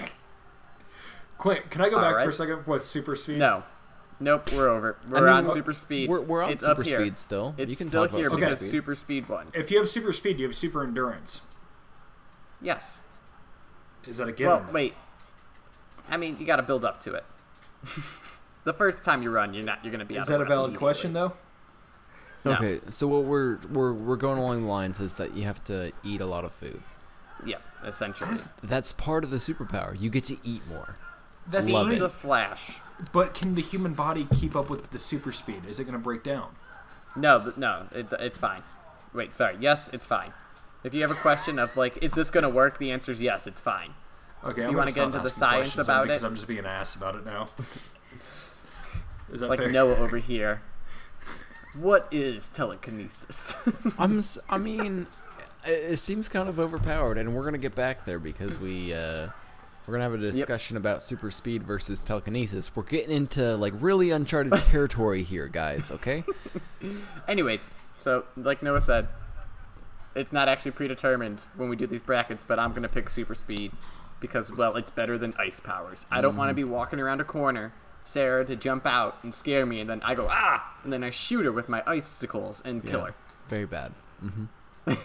Quick, 1.38 1.70
can 1.70 1.82
I 1.82 1.88
go 1.88 1.96
All 1.96 2.02
back 2.02 2.22
for 2.22 2.30
a 2.30 2.32
second 2.32 2.66
with 2.66 2.84
super 2.84 3.16
speed? 3.16 3.38
No, 3.38 3.64
nope, 4.20 4.52
we're 4.52 4.68
over. 4.68 4.96
We're 5.08 5.20
mean, 5.20 5.28
on 5.28 5.48
super 5.48 5.72
speed. 5.72 6.08
We're, 6.08 6.20
we're 6.22 6.42
on 6.42 6.50
it's 6.50 6.62
super 6.62 6.80
up 6.80 6.86
here. 6.86 7.00
speed 7.00 7.18
still. 7.18 7.54
It's 7.58 7.70
you 7.70 7.76
can 7.76 7.88
still 7.88 8.06
here 8.08 8.30
super 8.30 8.36
because 8.36 8.58
speed. 8.58 8.70
super 8.70 8.94
speed 8.94 9.28
won. 9.28 9.48
If 9.54 9.70
you 9.70 9.78
have 9.78 9.88
super 9.88 10.12
speed, 10.12 10.38
you 10.38 10.46
have 10.46 10.54
super 10.54 10.82
endurance. 10.82 11.42
Yes. 12.60 13.00
Is 14.06 14.18
that 14.18 14.28
a 14.28 14.32
given? 14.32 14.46
Well, 14.46 14.66
wait. 14.72 14.94
I 16.08 16.16
mean, 16.16 16.36
you 16.38 16.46
got 16.46 16.56
to 16.56 16.62
build 16.62 16.84
up 16.84 17.00
to 17.00 17.14
it. 17.14 17.24
the 18.64 18.72
first 18.72 19.04
time 19.04 19.22
you 19.22 19.30
run, 19.30 19.52
you're 19.54 19.64
not. 19.64 19.84
You're 19.84 19.90
going 19.90 20.00
to 20.00 20.06
be. 20.06 20.16
Is 20.16 20.22
out 20.22 20.28
that 20.28 20.40
of 20.40 20.46
a 20.46 20.50
valid 20.50 20.76
question 20.76 21.12
though? 21.12 21.32
No. 22.44 22.52
Okay, 22.52 22.80
so 22.90 23.08
what 23.08 23.24
we're 23.24 23.58
we're 23.72 23.92
we're 23.92 24.16
going 24.16 24.38
along 24.38 24.62
the 24.62 24.68
lines 24.68 25.00
is 25.00 25.16
that 25.16 25.34
you 25.34 25.42
have 25.42 25.64
to 25.64 25.90
eat 26.04 26.20
a 26.20 26.26
lot 26.26 26.44
of 26.44 26.52
food. 26.52 26.80
Yeah, 27.44 27.58
essentially. 27.84 28.36
That's 28.62 28.92
part 28.92 29.24
of 29.24 29.30
the 29.30 29.36
superpower. 29.36 29.98
You 30.00 30.10
get 30.10 30.24
to 30.24 30.36
eat 30.42 30.66
more. 30.68 30.94
That's 31.46 31.70
Love 31.70 31.92
it. 31.92 31.98
the 31.98 32.08
Flash. 32.08 32.78
But 33.12 33.34
can 33.34 33.54
the 33.54 33.62
human 33.62 33.92
body 33.92 34.26
keep 34.38 34.56
up 34.56 34.70
with 34.70 34.90
the 34.90 34.98
super 34.98 35.32
speed? 35.32 35.62
Is 35.68 35.78
it 35.78 35.84
going 35.84 35.92
to 35.92 35.98
break 35.98 36.22
down? 36.22 36.56
No, 37.14 37.40
th- 37.42 37.56
no, 37.56 37.86
it, 37.92 38.06
it's 38.18 38.38
fine. 38.38 38.62
Wait, 39.14 39.34
sorry. 39.34 39.56
Yes, 39.60 39.88
it's 39.92 40.06
fine. 40.06 40.32
If 40.82 40.94
you 40.94 41.02
have 41.02 41.10
a 41.10 41.14
question 41.16 41.58
of 41.58 41.76
like, 41.76 41.98
is 42.02 42.12
this 42.12 42.30
going 42.30 42.42
to 42.42 42.48
work? 42.48 42.78
The 42.78 42.90
answer 42.90 43.12
is 43.12 43.20
yes, 43.20 43.46
it's 43.46 43.60
fine. 43.60 43.94
Okay, 44.44 44.62
you 44.62 44.68
I'm 44.68 44.74
wanna 44.74 44.76
gonna 44.76 44.86
get 44.86 44.92
stop 44.92 45.06
into 45.06 45.18
the 45.18 45.24
asking 45.24 45.40
science 45.40 45.58
questions 45.68 45.86
about 45.88 46.00
then 46.02 46.08
because 46.08 46.22
it? 46.22 46.26
I'm 46.26 46.34
just 46.34 46.46
being 46.46 46.58
an 46.60 46.66
ass 46.66 46.94
about 46.94 47.14
it 47.16 47.24
now. 47.24 47.46
Is 49.32 49.40
that 49.40 49.48
Like 49.50 49.58
fair? 49.58 49.70
Noah 49.70 49.96
over 49.96 50.18
here. 50.18 50.62
What 51.74 52.06
is 52.12 52.48
telekinesis? 52.48 53.56
I'm. 53.98 54.22
I 54.48 54.58
mean, 54.58 55.06
it, 55.68 55.98
seems 55.98 56.28
kind 56.28 56.48
of 56.48 56.58
overpowered, 56.58 57.18
and 57.18 57.34
we're 57.34 57.44
gonna 57.44 57.58
get 57.58 57.74
back 57.74 58.04
there 58.04 58.18
because 58.18 58.58
we 58.58 58.92
uh, 58.94 59.28
we're 59.86 59.92
gonna 59.94 60.02
have 60.04 60.14
a 60.14 60.18
discussion 60.18 60.76
about 60.76 61.02
super 61.02 61.30
speed 61.30 61.62
versus 61.62 62.00
telekinesis. 62.00 62.74
We're 62.74 62.82
getting 62.84 63.14
into 63.14 63.56
like 63.56 63.72
really 63.76 64.10
uncharted 64.10 64.52
territory 64.70 65.22
here, 65.22 65.48
guys. 65.48 65.90
Okay. 65.90 66.24
Anyways, 67.28 67.72
so 67.96 68.24
like 68.36 68.62
Noah 68.62 68.80
said, 68.80 69.08
it's 70.14 70.32
not 70.32 70.48
actually 70.48 70.72
predetermined 70.72 71.42
when 71.56 71.68
we 71.68 71.76
do 71.76 71.86
these 71.86 72.02
brackets, 72.02 72.44
but 72.44 72.58
I'm 72.58 72.72
gonna 72.72 72.88
pick 72.88 73.08
super 73.10 73.34
speed 73.34 73.72
because 74.20 74.50
well, 74.50 74.76
it's 74.76 74.90
better 74.90 75.18
than 75.18 75.34
ice 75.38 75.60
powers. 75.60 76.06
I 76.10 76.20
don't 76.20 76.36
want 76.36 76.48
to 76.48 76.52
Mm-hmm. 76.60 76.70
be 76.70 76.74
walking 76.74 77.00
around 77.00 77.20
a 77.20 77.24
corner, 77.24 77.72
Sarah 78.04 78.44
to 78.46 78.56
jump 78.56 78.86
out 78.86 79.18
and 79.22 79.32
scare 79.34 79.66
me, 79.66 79.80
and 79.80 79.90
then 79.90 80.00
I 80.02 80.14
go 80.14 80.26
ah, 80.30 80.74
and 80.84 80.92
then 80.92 81.04
I 81.04 81.10
shoot 81.10 81.44
her 81.44 81.52
with 81.52 81.68
my 81.68 81.82
icicles 81.86 82.62
and 82.64 82.84
kill 82.84 83.00
Yeah. 83.00 83.06
her. 83.06 83.14
Very 83.48 83.66
bad. 83.66 83.92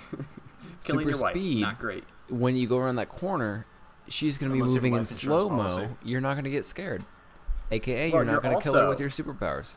Killing 0.83 1.05
super 1.05 1.09
your 1.17 1.21
wife, 1.21 1.33
speed. 1.35 1.61
not 1.61 1.79
great. 1.79 2.03
When 2.29 2.55
you 2.55 2.67
go 2.67 2.77
around 2.77 2.95
that 2.97 3.09
corner, 3.09 3.65
she's 4.07 4.37
gonna 4.37 4.51
be 4.53 4.59
Unless 4.59 4.69
you 4.69 4.75
have 4.75 4.83
moving 4.83 4.93
in 4.93 4.99
life 5.01 5.11
insurance 5.11 5.41
slow 5.43 5.49
mo. 5.49 5.57
policy. 5.63 5.87
You're 6.03 6.21
not 6.21 6.35
gonna 6.35 6.49
get 6.49 6.65
scared. 6.65 7.03
AKA, 7.71 8.09
Well, 8.11 8.23
you're 8.23 8.25
not 8.25 8.31
you're 8.31 8.41
gonna 8.41 8.61
kill 8.61 8.73
her 8.73 8.79
also- 8.85 8.89
with 8.89 8.99
your 8.99 9.09
superpowers. 9.09 9.75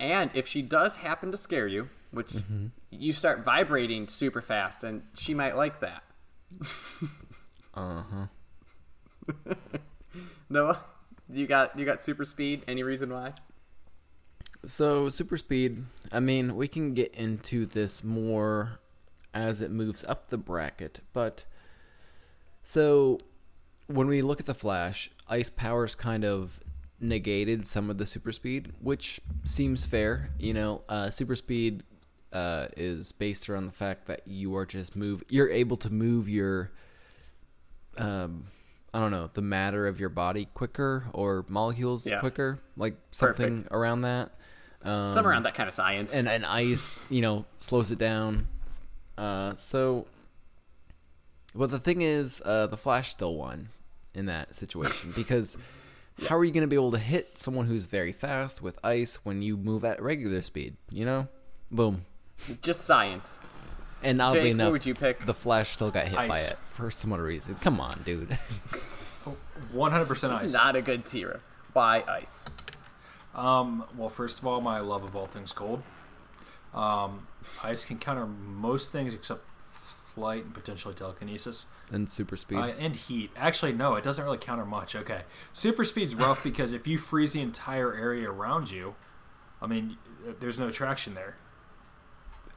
And 0.00 0.30
if 0.34 0.46
she 0.46 0.62
does 0.62 0.96
happen 0.96 1.30
to 1.32 1.36
scare 1.36 1.66
you, 1.66 1.88
which 2.12 2.28
Mm-hmm. 2.28 2.66
you 2.90 3.12
start 3.12 3.44
vibrating 3.44 4.06
super 4.08 4.40
fast, 4.40 4.84
and 4.84 5.02
she 5.14 5.34
might 5.34 5.56
like 5.56 5.80
that. 5.80 6.02
Uh 7.74 8.02
huh. 8.10 9.54
Noah, 10.48 10.80
you 11.30 11.46
got 11.46 11.78
you 11.78 11.84
got 11.84 12.02
super 12.02 12.24
speed. 12.24 12.64
Any 12.66 12.82
reason 12.82 13.12
why? 13.12 13.34
So 14.66 15.08
super 15.08 15.36
speed. 15.36 15.84
I 16.10 16.18
mean, 16.20 16.56
we 16.56 16.66
can 16.66 16.94
get 16.94 17.14
into 17.14 17.66
this 17.66 18.02
more 18.02 18.80
as 19.34 19.60
it 19.62 19.70
moves 19.70 20.04
up 20.04 20.28
the 20.28 20.38
bracket, 20.38 21.00
but 21.12 21.44
so 22.62 23.18
when 23.86 24.06
we 24.08 24.20
look 24.20 24.40
at 24.40 24.46
the 24.46 24.54
Flash, 24.54 25.10
ice 25.28 25.50
powers 25.50 25.94
kind 25.94 26.24
of 26.24 26.60
negated 27.00 27.66
some 27.66 27.88
of 27.90 27.98
the 27.98 28.06
super 28.06 28.32
speed, 28.32 28.72
which 28.80 29.20
seems 29.44 29.86
fair. 29.86 30.30
You 30.38 30.52
know, 30.54 30.82
uh, 30.88 31.10
super 31.10 31.36
speed 31.36 31.82
uh, 32.32 32.66
is 32.76 33.12
based 33.12 33.48
around 33.48 33.66
the 33.66 33.72
fact 33.72 34.06
that 34.08 34.22
you 34.26 34.54
are 34.56 34.66
just 34.66 34.96
move. 34.96 35.22
You're 35.28 35.48
able 35.50 35.76
to 35.78 35.90
move 35.90 36.28
your, 36.28 36.70
um, 37.96 38.44
I 38.92 38.98
don't 38.98 39.10
know, 39.10 39.30
the 39.32 39.42
matter 39.42 39.86
of 39.86 39.98
your 40.00 40.08
body 40.10 40.48
quicker 40.54 41.06
or 41.12 41.44
molecules 41.48 42.06
Yeah. 42.06 42.20
quicker, 42.20 42.58
like 42.76 42.96
something 43.12 43.66
around 43.70 44.02
that. 44.02 44.32
Um, 44.82 45.12
Some 45.14 45.26
around 45.26 45.42
that 45.44 45.54
kind 45.54 45.68
of 45.68 45.74
science. 45.74 46.12
and 46.12 46.28
and 46.28 46.44
ice, 46.44 47.00
you 47.10 47.20
know, 47.22 47.46
slows 47.58 47.90
it 47.90 47.98
down. 47.98 48.46
Uh, 49.18 49.54
so, 49.56 50.06
but 51.54 51.70
the 51.70 51.78
thing 51.78 52.02
is, 52.02 52.40
uh, 52.44 52.68
the 52.68 52.76
Flash 52.76 53.10
still 53.10 53.34
won 53.34 53.68
in 54.14 54.26
that 54.26 54.54
situation 54.54 55.12
because 55.16 55.58
how 56.28 56.36
are 56.36 56.44
you 56.44 56.52
going 56.52 56.62
to 56.62 56.68
be 56.68 56.76
able 56.76 56.92
to 56.92 56.98
hit 56.98 57.38
someone 57.38 57.66
who's 57.66 57.86
very 57.86 58.12
fast 58.12 58.62
with 58.62 58.78
ice 58.84 59.16
when 59.24 59.42
you 59.42 59.56
move 59.56 59.84
at 59.84 60.00
regular 60.00 60.42
speed? 60.42 60.76
You 60.90 61.04
know, 61.04 61.28
boom. 61.70 62.04
Just 62.62 62.82
science. 62.82 63.40
And 64.02 64.22
oddly 64.22 64.42
Jake, 64.42 64.50
enough, 64.52 64.72
would 64.72 64.86
you 64.86 64.94
pick? 64.94 65.26
the 65.26 65.34
Flash 65.34 65.70
still 65.70 65.90
got 65.90 66.06
hit 66.06 66.16
by 66.16 66.38
it 66.38 66.56
for 66.58 66.90
some 66.90 67.12
other 67.12 67.24
reason. 67.24 67.56
Come 67.56 67.80
on, 67.80 68.00
dude. 68.04 68.38
100% 69.74 70.30
ice. 70.32 70.52
not 70.52 70.76
a 70.76 70.82
good 70.82 71.04
tier. 71.04 71.40
Why 71.72 72.04
ice? 72.08 72.44
Um, 73.34 73.84
well, 73.96 74.08
first 74.08 74.38
of 74.38 74.46
all, 74.46 74.60
my 74.60 74.80
love 74.80 75.02
of 75.02 75.16
all 75.16 75.26
things 75.26 75.52
cold. 75.52 75.82
Um, 76.74 77.26
ice 77.62 77.84
can 77.84 77.98
counter 77.98 78.26
most 78.26 78.90
things 78.92 79.14
except 79.14 79.42
flight 79.72 80.44
and 80.44 80.54
potentially 80.54 80.94
telekinesis. 80.94 81.66
and 81.92 82.08
super 82.10 82.36
speed. 82.36 82.58
Uh, 82.58 82.72
and 82.78 82.96
heat. 82.96 83.30
Actually, 83.36 83.72
no, 83.72 83.94
it 83.94 84.02
doesn't 84.04 84.24
really 84.24 84.38
counter 84.38 84.64
much. 84.66 84.94
Okay. 84.96 85.22
Super 85.52 85.84
speed's 85.84 86.14
rough 86.14 86.42
because 86.42 86.72
if 86.72 86.86
you 86.88 86.98
freeze 86.98 87.32
the 87.34 87.40
entire 87.40 87.94
area 87.94 88.30
around 88.30 88.70
you, 88.70 88.94
I 89.62 89.66
mean, 89.66 89.96
there's 90.40 90.58
no 90.58 90.70
traction 90.70 91.14
there. 91.14 91.36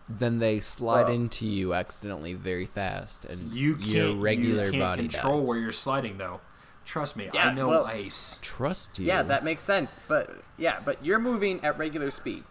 then 0.09 0.39
they 0.39 0.59
slide 0.59 1.03
Well- 1.03 1.13
into 1.13 1.45
you 1.45 1.73
accidentally 1.73 2.34
very 2.34 2.65
fast, 2.65 3.23
and 3.23 3.49
You 3.53 3.75
can't, 3.75 3.88
your 3.91 4.15
regular 4.15 4.65
you 4.65 4.71
can't 4.71 4.82
body 4.82 5.07
control 5.07 5.39
dies. 5.39 5.47
where 5.47 5.57
you're 5.57 5.71
sliding, 5.71 6.17
though. 6.17 6.41
Trust 6.84 7.15
me, 7.15 7.29
I 7.38 7.53
know 7.53 7.69
well- 7.69 7.86
ice. 7.86 8.38
Trust 8.41 8.99
you. 8.99 9.05
Yeah, 9.05 9.21
that 9.23 9.45
makes 9.45 9.63
sense. 9.63 10.01
But 10.09 10.41
yeah, 10.57 10.79
but 10.84 11.05
you're 11.05 11.19
moving 11.19 11.63
at 11.63 11.77
regular 11.77 12.11
speed. 12.11 12.43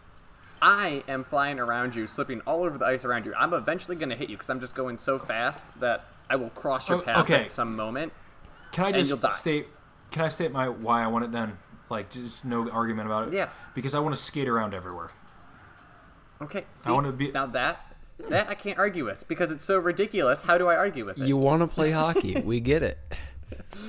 I 0.62 1.02
am 1.08 1.24
flying 1.24 1.58
around 1.58 1.94
you, 1.94 2.06
slipping 2.06 2.40
all 2.42 2.64
over 2.64 2.76
the 2.76 2.84
ice 2.84 3.04
around 3.04 3.24
you. 3.26 3.34
I'm 3.34 3.54
eventually 3.54 3.96
going 3.96 4.10
to 4.10 4.16
hit 4.16 4.28
you 4.30 4.36
because 4.36 4.50
I'm 4.50 4.60
just 4.60 4.74
going 4.74 4.98
so 4.98 5.18
fast 5.18 5.66
that 5.80 6.04
I 6.28 6.36
will 6.36 6.50
cross 6.50 6.88
your 6.88 6.98
Oh, 6.98 7.02
path 7.02 7.18
okay. 7.24 7.44
at 7.44 7.50
some 7.52 7.74
moment. 7.76 8.12
Can 8.72 8.84
I 8.84 8.92
just 8.92 9.12
state? 9.32 9.66
Can 10.10 10.22
I 10.22 10.28
state 10.28 10.52
my 10.52 10.68
why 10.68 11.02
I 11.02 11.06
want 11.06 11.24
it 11.24 11.32
then? 11.32 11.56
Like, 11.88 12.10
just 12.10 12.44
no 12.44 12.68
argument 12.70 13.06
about 13.06 13.28
it. 13.28 13.34
Yeah. 13.34 13.48
Because 13.74 13.94
I 13.94 14.00
want 14.00 14.14
to 14.14 14.20
skate 14.20 14.48
around 14.48 14.74
everywhere. 14.74 15.10
Okay. 16.42 16.64
I 16.86 16.92
wanna 16.92 17.12
be- 17.12 17.30
now 17.32 17.46
that 17.46 17.94
that 18.28 18.48
I 18.48 18.54
can't 18.54 18.78
argue 18.78 19.04
with 19.04 19.26
because 19.28 19.50
it's 19.50 19.64
so 19.64 19.78
ridiculous. 19.78 20.42
How 20.42 20.56
do 20.58 20.68
I 20.68 20.76
argue 20.76 21.04
with 21.04 21.20
it? 21.20 21.26
You 21.26 21.36
want 21.36 21.62
to 21.62 21.66
play 21.66 21.90
hockey? 21.90 22.40
we 22.42 22.60
get 22.60 22.82
it. 22.82 22.98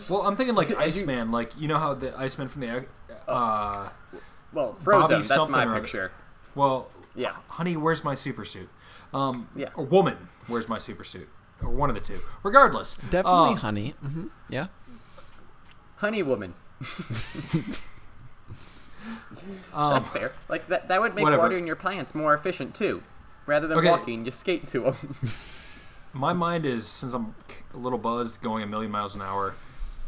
Well, 0.09 0.23
I'm 0.23 0.35
thinking 0.35 0.55
like 0.55 0.69
you- 0.71 0.77
Iceman. 0.77 1.31
Like, 1.31 1.59
you 1.59 1.67
know 1.67 1.77
how 1.77 1.93
the 1.93 2.17
Iceman 2.17 2.47
from 2.47 2.61
the 2.61 2.85
uh, 3.27 3.89
well, 4.53 4.75
Frozone. 4.83 5.01
Bobby 5.09 5.15
That's 5.23 5.49
my 5.49 5.63
or 5.65 5.69
other. 5.69 5.79
picture. 5.81 6.11
Well, 6.55 6.89
Yeah. 7.15 7.33
honey, 7.49 7.75
where's 7.77 8.03
my 8.03 8.13
super 8.15 8.45
suit? 8.45 8.69
Um, 9.13 9.47
Yeah. 9.55 9.69
Or 9.75 9.83
woman, 9.85 10.29
where's 10.47 10.67
my 10.69 10.77
super 10.77 11.03
suit? 11.03 11.27
Or 11.61 11.69
one 11.69 11.89
of 11.89 11.95
the 11.95 12.01
two. 12.01 12.19
Regardless, 12.43 12.95
Definitely, 12.95 13.51
uh, 13.53 13.55
honey. 13.55 13.89
hmm 14.01 14.27
Yeah. 14.49 14.67
Honey 15.97 16.23
Woman. 16.23 16.53
Um, 19.73 19.93
That's 19.93 20.09
fair. 20.09 20.31
Like 20.49 20.67
that, 20.67 20.87
that 20.89 21.01
would 21.01 21.15
make 21.15 21.23
Whatever. 21.23 21.41
watering 21.43 21.65
your 21.65 21.75
plants 21.75 22.13
more 22.13 22.33
efficient 22.33 22.75
too. 22.75 23.01
Rather 23.47 23.67
than 23.67 23.77
Okay. 23.79 23.89
walking, 23.89 24.23
just 24.25 24.39
skate 24.39 24.67
to 24.67 24.81
them. 24.81 25.15
my 26.13 26.33
mind 26.33 26.65
is 26.65 26.85
since 26.87 27.13
I'm 27.13 27.33
a 27.73 27.77
little 27.77 27.97
buzzed, 27.97 28.41
going 28.41 28.61
a 28.63 28.67
million 28.67 28.91
miles 28.91 29.15
an 29.15 29.21
hour. 29.21 29.55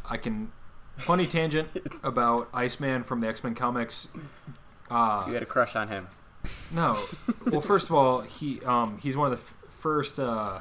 I 0.07 0.17
can 0.17 0.51
funny 0.97 1.25
tangent 1.25 1.69
about 2.03 2.49
Iceman 2.53 3.03
from 3.03 3.21
the 3.21 3.27
X 3.27 3.43
Men 3.43 3.55
comics. 3.55 4.09
Uh, 4.91 5.23
you 5.27 5.33
had 5.33 5.41
a 5.43 5.47
crush 5.47 5.75
on 5.75 5.87
him. 5.87 6.07
No. 6.71 6.97
Well, 7.45 7.61
first 7.61 7.89
of 7.89 7.95
all, 7.95 8.21
he 8.21 8.61
um, 8.61 8.97
he's 9.01 9.15
one 9.15 9.31
of 9.31 9.37
the 9.37 9.43
f- 9.43 9.53
first 9.79 10.19
uh, 10.19 10.59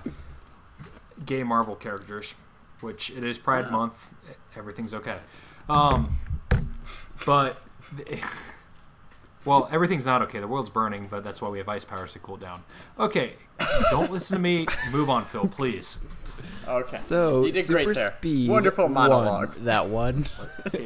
gay 1.24 1.42
Marvel 1.42 1.74
characters, 1.74 2.34
which 2.80 3.10
it 3.10 3.24
is 3.24 3.38
Pride 3.38 3.70
Month. 3.70 4.08
Everything's 4.56 4.94
okay. 4.94 5.18
Um, 5.68 6.18
but 7.26 7.60
well, 9.44 9.68
everything's 9.72 10.06
not 10.06 10.22
okay. 10.22 10.38
The 10.40 10.48
world's 10.48 10.70
burning, 10.70 11.08
but 11.10 11.24
that's 11.24 11.40
why 11.42 11.48
we 11.48 11.58
have 11.58 11.68
ice 11.68 11.84
powers 11.84 12.12
to 12.12 12.18
cool 12.18 12.36
down. 12.36 12.62
Okay, 12.98 13.34
don't 13.90 14.10
listen 14.12 14.36
to 14.36 14.42
me. 14.42 14.66
Move 14.92 15.08
on, 15.10 15.24
Phil, 15.24 15.46
please. 15.48 15.98
Okay. 16.66 16.96
So 16.96 17.44
you 17.44 17.52
did 17.52 17.64
super 17.64 17.84
great 17.84 17.94
there. 17.96 18.14
speed. 18.18 18.50
Wonderful 18.50 18.84
won 18.84 18.92
monologue. 18.94 19.54
That 19.64 19.88
one. 19.88 20.26
All 20.76 20.84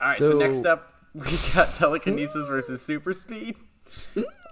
right. 0.00 0.18
So, 0.18 0.30
So- 0.30 0.38
next 0.38 0.66
up, 0.66 0.93
we 1.30 1.38
got 1.54 1.74
telekinesis 1.74 2.48
versus 2.48 2.82
super 2.82 3.12
speed. 3.12 3.54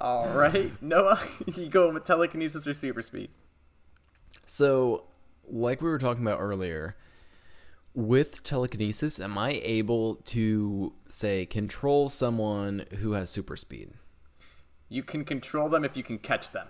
All 0.00 0.28
right, 0.28 0.72
Noah, 0.80 1.20
you 1.46 1.68
going 1.68 1.94
with 1.94 2.04
telekinesis 2.04 2.68
or 2.68 2.72
super 2.72 3.02
speed? 3.02 3.30
So, 4.46 5.04
like 5.48 5.82
we 5.82 5.90
were 5.90 5.98
talking 5.98 6.22
about 6.22 6.38
earlier, 6.38 6.96
with 7.94 8.44
telekinesis, 8.44 9.18
am 9.18 9.36
I 9.38 9.60
able 9.64 10.16
to 10.26 10.92
say 11.08 11.46
control 11.46 12.08
someone 12.08 12.84
who 12.98 13.12
has 13.12 13.28
super 13.28 13.56
speed? 13.56 13.90
You 14.88 15.02
can 15.02 15.24
control 15.24 15.68
them 15.68 15.84
if 15.84 15.96
you 15.96 16.04
can 16.04 16.18
catch 16.18 16.52
them. 16.52 16.68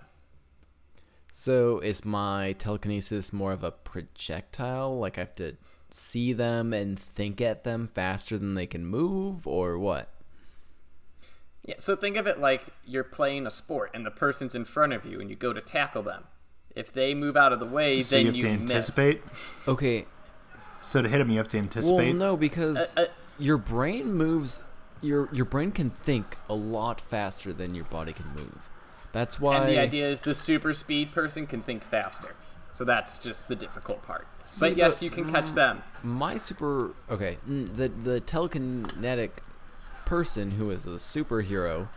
So, 1.31 1.77
is 1.79 2.03
my 2.03 2.53
telekinesis 2.53 3.31
more 3.31 3.51
of 3.51 3.63
a 3.63 3.71
projectile? 3.71 4.97
Like 4.97 5.19
I 5.19 5.21
have 5.21 5.35
to 5.35 5.55
see 5.93 6.33
them 6.33 6.73
and 6.73 6.97
think 6.99 7.39
at 7.39 7.63
them 7.63 7.87
faster 7.87 8.37
than 8.37 8.55
they 8.55 8.65
can 8.65 8.85
move, 8.85 9.45
or 9.45 9.77
what? 9.77 10.09
Yeah. 11.65 11.75
So 11.79 11.95
think 11.95 12.17
of 12.17 12.27
it 12.27 12.39
like 12.39 12.63
you're 12.85 13.03
playing 13.03 13.45
a 13.47 13.51
sport 13.51 13.91
and 13.93 14.05
the 14.05 14.11
person's 14.11 14.55
in 14.55 14.65
front 14.65 14.91
of 14.93 15.05
you 15.05 15.21
and 15.21 15.29
you 15.29 15.35
go 15.35 15.53
to 15.53 15.61
tackle 15.61 16.03
them. 16.03 16.23
If 16.75 16.91
they 16.91 17.13
move 17.13 17.37
out 17.37 17.53
of 17.53 17.59
the 17.59 17.65
way, 17.67 18.01
So 18.01 18.15
then 18.15 18.25
you 18.25 18.31
have 18.31 18.41
to 18.41 18.57
miss. 18.63 18.71
anticipate. 18.71 19.21
Okay, 19.67 20.05
So 20.81 21.01
to 21.01 21.07
hit 21.07 21.21
him, 21.21 21.29
you 21.29 21.37
have 21.37 21.47
to 21.49 21.57
anticipate. 21.57 22.09
well, 22.09 22.31
no, 22.31 22.35
because 22.37 22.93
Uh, 22.97 23.01
uh, 23.01 23.05
your 23.37 23.57
brain 23.57 24.13
moves. 24.13 24.59
Your 25.01 25.29
your 25.33 25.45
brain 25.45 25.71
can 25.71 25.89
think 25.89 26.37
a 26.49 26.53
lot 26.55 26.99
faster 27.01 27.51
than 27.53 27.75
your 27.75 27.85
body 27.85 28.13
can 28.13 28.27
move. 28.35 28.69
That's 29.11 29.39
why. 29.39 29.57
And 29.57 29.69
the 29.69 29.77
idea 29.77 30.09
is 30.09 30.21
the 30.21 30.33
super 30.33 30.73
speed 30.73 31.11
person 31.11 31.45
can 31.45 31.61
think 31.61 31.83
faster. 31.83 32.35
So 32.73 32.83
that's 32.83 33.19
just 33.19 33.47
the 33.47 33.55
difficult 33.55 34.01
part. 34.03 34.27
but 34.59 34.75
yes, 34.75 34.95
but- 34.95 35.01
you 35.03 35.09
can 35.11 35.31
catch 35.31 35.51
them. 35.51 35.83
my 36.03 36.37
super 36.37 36.91
okay 37.09 37.37
the 37.47 37.87
the 37.89 38.19
telekinetic 38.21 39.29
person 40.05 40.51
who 40.51 40.69
is 40.69 40.85
a 40.85 40.89
superhero 40.97 41.87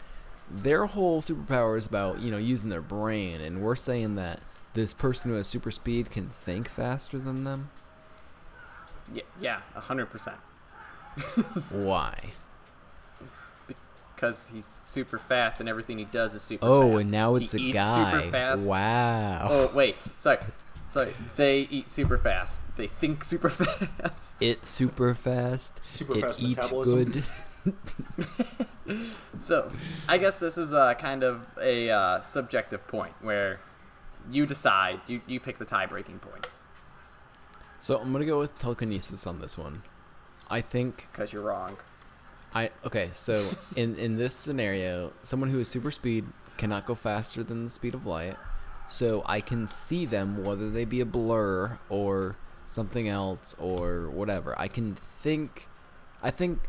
their 0.48 0.86
whole 0.86 1.20
superpower 1.20 1.76
is 1.76 1.86
about 1.86 2.20
you 2.20 2.30
know 2.30 2.36
using 2.36 2.70
their 2.70 2.80
brain 2.82 3.40
and 3.40 3.60
we're 3.60 3.74
saying 3.74 4.14
that 4.14 4.38
this 4.74 4.94
person 4.94 5.30
who 5.30 5.36
has 5.36 5.46
super 5.48 5.72
speed 5.72 6.08
can 6.10 6.28
think 6.28 6.68
faster 6.68 7.18
than 7.18 7.42
them 7.44 7.70
Yeah, 9.12 9.22
yeah, 9.40 9.60
hundred 9.74 10.06
percent. 10.06 10.36
why 11.70 12.32
Because 14.16 14.48
he's 14.52 14.64
super 14.66 15.18
fast 15.18 15.60
and 15.60 15.68
everything 15.68 15.98
he 15.98 16.06
does 16.06 16.34
is 16.34 16.42
super 16.42 16.62
fast. 16.62 16.70
oh 16.72 16.96
and 16.96 17.10
now 17.10 17.34
He 17.34 17.44
it's 17.44 17.52
a 17.54 17.58
eats 17.58 17.74
guy 17.74 18.18
Super 18.22 18.30
fast. 18.32 18.62
wow 18.62 19.46
Oh 19.50 19.70
wait, 19.74 19.96
sorry, 20.16 20.38
sorry. 20.90 21.14
They 21.36 21.60
eat 21.70 21.90
super 21.90 22.16
fast. 22.18 22.60
They 22.76 22.86
think 22.88 23.22
super 23.24 23.50
fast. 23.50 24.36
it's 24.40 24.68
super 24.70 25.14
fast 25.14 25.84
Super 25.84 26.16
it 26.16 26.20
fast 26.22 26.40
eats 26.42 26.56
metabolism. 26.56 27.04
good 27.12 27.24
So, 29.40 29.70
I 30.08 30.18
guess 30.18 30.36
this 30.36 30.56
is 30.56 30.72
uh, 30.72 30.94
kind 30.94 31.22
of 31.24 31.46
a 31.60 31.90
uh, 31.90 32.20
subjective 32.22 32.86
point 32.88 33.12
where 33.20 33.60
you 34.30 34.46
decide. 34.46 35.00
You 35.06 35.20
you 35.26 35.40
pick 35.40 35.58
the 35.58 35.64
tie-breaking 35.64 36.18
points 36.20 36.60
so 37.78 37.98
i'm 37.98 38.10
gonna 38.10 38.24
go 38.24 38.38
with 38.40 38.58
telekinesis 38.58 39.26
on 39.28 39.38
this 39.38 39.56
one 39.58 39.82
i 40.50 40.60
think 40.60 41.06
because 41.12 41.32
you're 41.32 41.42
wrong. 41.42 41.76
I 42.54 42.70
okay, 42.84 43.10
so 43.12 43.48
in 43.76 43.96
in 43.96 44.16
this 44.16 44.34
scenario, 44.34 45.12
someone 45.22 45.50
who 45.50 45.60
is 45.60 45.68
super 45.68 45.90
speed 45.90 46.24
cannot 46.56 46.86
go 46.86 46.94
faster 46.94 47.42
than 47.42 47.64
the 47.64 47.70
speed 47.70 47.94
of 47.94 48.06
light. 48.06 48.36
So 48.88 49.22
I 49.26 49.40
can 49.40 49.66
see 49.68 50.06
them 50.06 50.44
whether 50.44 50.70
they 50.70 50.84
be 50.84 51.00
a 51.00 51.04
blur 51.04 51.78
or 51.88 52.36
something 52.66 53.08
else 53.08 53.54
or 53.58 54.08
whatever. 54.10 54.58
I 54.58 54.68
can 54.68 54.94
think 54.94 55.68
I 56.22 56.30
think 56.30 56.60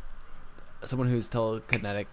someone 0.84 1.10
who's 1.10 1.30
telekinetic 1.30 2.08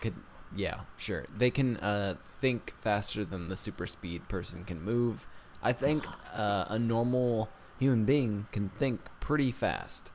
could 0.00 0.14
yeah, 0.56 0.80
sure. 0.96 1.26
They 1.36 1.50
can 1.50 1.76
uh 1.78 2.16
think 2.40 2.72
faster 2.80 3.24
than 3.24 3.48
the 3.48 3.56
super 3.56 3.86
speed 3.86 4.28
person 4.28 4.64
can 4.64 4.82
move. 4.82 5.26
I 5.62 5.72
think 5.72 6.06
uh, 6.34 6.66
a 6.68 6.78
normal 6.78 7.48
human 7.78 8.04
being 8.04 8.46
can 8.52 8.68
think 8.68 9.00
pretty 9.20 9.50
fast. 9.50 10.10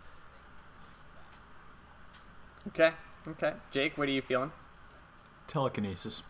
Okay, 2.69 2.91
okay. 3.27 3.53
Jake, 3.71 3.97
what 3.97 4.07
are 4.07 4.11
you 4.11 4.21
feeling? 4.21 4.51
Telekinesis. 5.47 6.23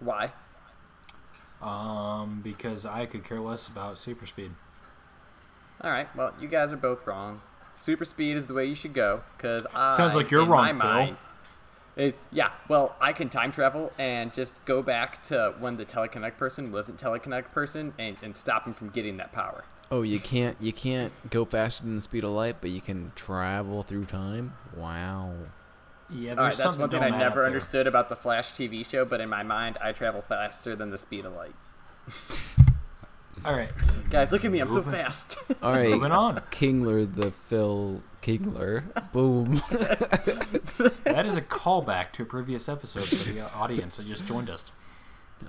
Why? 0.00 0.32
Um, 1.60 2.40
because 2.42 2.84
I 2.84 3.06
could 3.06 3.24
care 3.24 3.38
less 3.40 3.68
about 3.68 3.96
super 3.98 4.26
speed. 4.26 4.50
All 5.80 5.90
right. 5.90 6.08
Well, 6.16 6.32
you 6.40 6.48
guys 6.48 6.72
are 6.72 6.76
both 6.76 7.06
wrong. 7.06 7.40
Super 7.74 8.04
speed 8.04 8.36
is 8.36 8.46
the 8.46 8.54
way 8.54 8.66
you 8.66 8.74
should 8.74 8.92
go 8.94 9.22
because 9.36 9.66
I 9.74 9.96
Sounds 9.96 10.14
like 10.14 10.30
you're 10.30 10.44
wrong, 10.44 10.68
Phil. 10.78 10.90
mind- 10.90 11.16
It, 11.94 12.18
yeah, 12.30 12.50
well, 12.68 12.96
I 13.00 13.12
can 13.12 13.28
time 13.28 13.52
travel 13.52 13.92
and 13.98 14.32
just 14.32 14.54
go 14.64 14.82
back 14.82 15.22
to 15.24 15.54
when 15.58 15.76
the 15.76 15.84
telekinetic 15.84 16.36
person 16.36 16.72
wasn't 16.72 16.98
telekinetic 17.00 17.52
person 17.52 17.92
and, 17.98 18.16
and 18.22 18.36
stop 18.36 18.66
him 18.66 18.72
from 18.74 18.88
getting 18.90 19.16
that 19.18 19.30
power. 19.32 19.64
Oh, 19.92 20.00
you 20.00 20.18
can't 20.18 20.56
you 20.58 20.72
can't 20.72 21.12
go 21.28 21.44
faster 21.44 21.84
than 21.84 21.96
the 21.96 22.02
speed 22.02 22.24
of 22.24 22.30
light, 22.30 22.56
but 22.62 22.70
you 22.70 22.80
can 22.80 23.12
travel 23.14 23.82
through 23.82 24.06
time. 24.06 24.54
Wow. 24.74 25.34
Yeah, 26.08 26.34
there's 26.34 26.38
All 26.38 26.44
right, 26.44 26.44
that's 26.44 26.56
something 26.62 26.80
one 26.80 26.90
thing 26.90 27.02
I 27.02 27.10
never 27.10 27.44
understood 27.44 27.86
about 27.86 28.08
the 28.08 28.16
Flash 28.16 28.52
TV 28.52 28.88
show, 28.88 29.04
but 29.04 29.20
in 29.20 29.28
my 29.28 29.42
mind, 29.42 29.76
I 29.82 29.92
travel 29.92 30.22
faster 30.22 30.74
than 30.74 30.88
the 30.88 30.96
speed 30.96 31.26
of 31.26 31.34
light. 31.34 31.54
All 33.44 33.54
right, 33.54 33.70
Guys, 34.08 34.32
look 34.32 34.46
at 34.46 34.50
me, 34.50 34.60
I'm 34.60 34.68
so 34.68 34.80
fast. 34.80 35.36
All 35.62 35.72
right, 35.72 35.90
moving 35.90 36.12
on. 36.12 36.36
Kingler 36.50 37.04
the 37.14 37.30
Phil 37.30 38.02
Kingler. 38.22 38.84
Boom. 39.12 39.62
That 41.04 41.26
is 41.26 41.36
a 41.36 41.42
callback 41.42 42.12
to 42.12 42.22
a 42.22 42.26
previous 42.26 42.66
episode 42.66 43.04
for 43.04 43.30
the 43.30 43.52
audience 43.52 43.98
that 43.98 44.06
just 44.06 44.24
joined 44.26 44.48
us. 44.48 44.72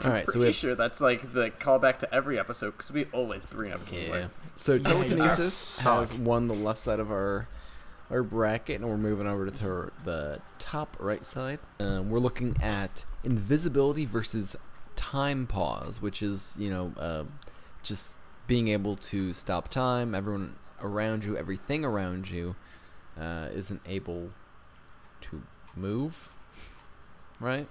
All 0.04 0.12
right, 0.12 0.26
so 0.28 0.40
Pretty 0.40 0.54
sure 0.54 0.76
that's 0.76 1.02
like 1.02 1.34
the 1.34 1.50
callback 1.52 2.00
to 2.00 2.14
every 2.14 2.40
episode 2.40 2.72
because 2.72 2.92
we 2.92 3.06
always 3.06 3.46
bring 3.46 3.72
up 3.72 3.86
King 3.86 4.10
yeah. 4.10 4.28
So 4.56 4.80
telekinesis 4.80 5.82
has 5.84 6.14
won 6.14 6.48
the 6.48 6.54
left 6.54 6.80
side 6.80 7.00
of 7.00 7.12
our 7.12 7.48
our 8.10 8.24
bracket, 8.24 8.80
and 8.80 8.90
we're 8.90 8.98
moving 8.98 9.28
over 9.28 9.50
to 9.50 9.64
her, 9.64 9.94
the 10.04 10.40
top 10.60 10.96
right 11.00 11.26
side. 11.26 11.60
Um, 11.80 12.10
we're 12.10 12.20
looking 12.20 12.56
at 12.62 13.06
invisibility 13.24 14.06
versus 14.06 14.56
time 14.96 15.48
pause, 15.48 16.02
which 16.02 16.22
is 16.22 16.56
you 16.60 16.70
know 16.70 16.94
uh, 16.98 17.24
just 17.82 18.18
being 18.48 18.68
able 18.68 18.96
to 18.98 19.34
stop 19.34 19.70
time. 19.70 20.14
Everyone 20.14 20.56
around 20.82 21.24
you, 21.24 21.38
everything 21.38 21.86
around 21.86 22.30
you, 22.30 22.56
uh, 23.20 23.48
isn't 23.54 23.82
able 23.88 24.32
to 25.22 25.44
move. 25.76 26.30
Right? 27.40 27.68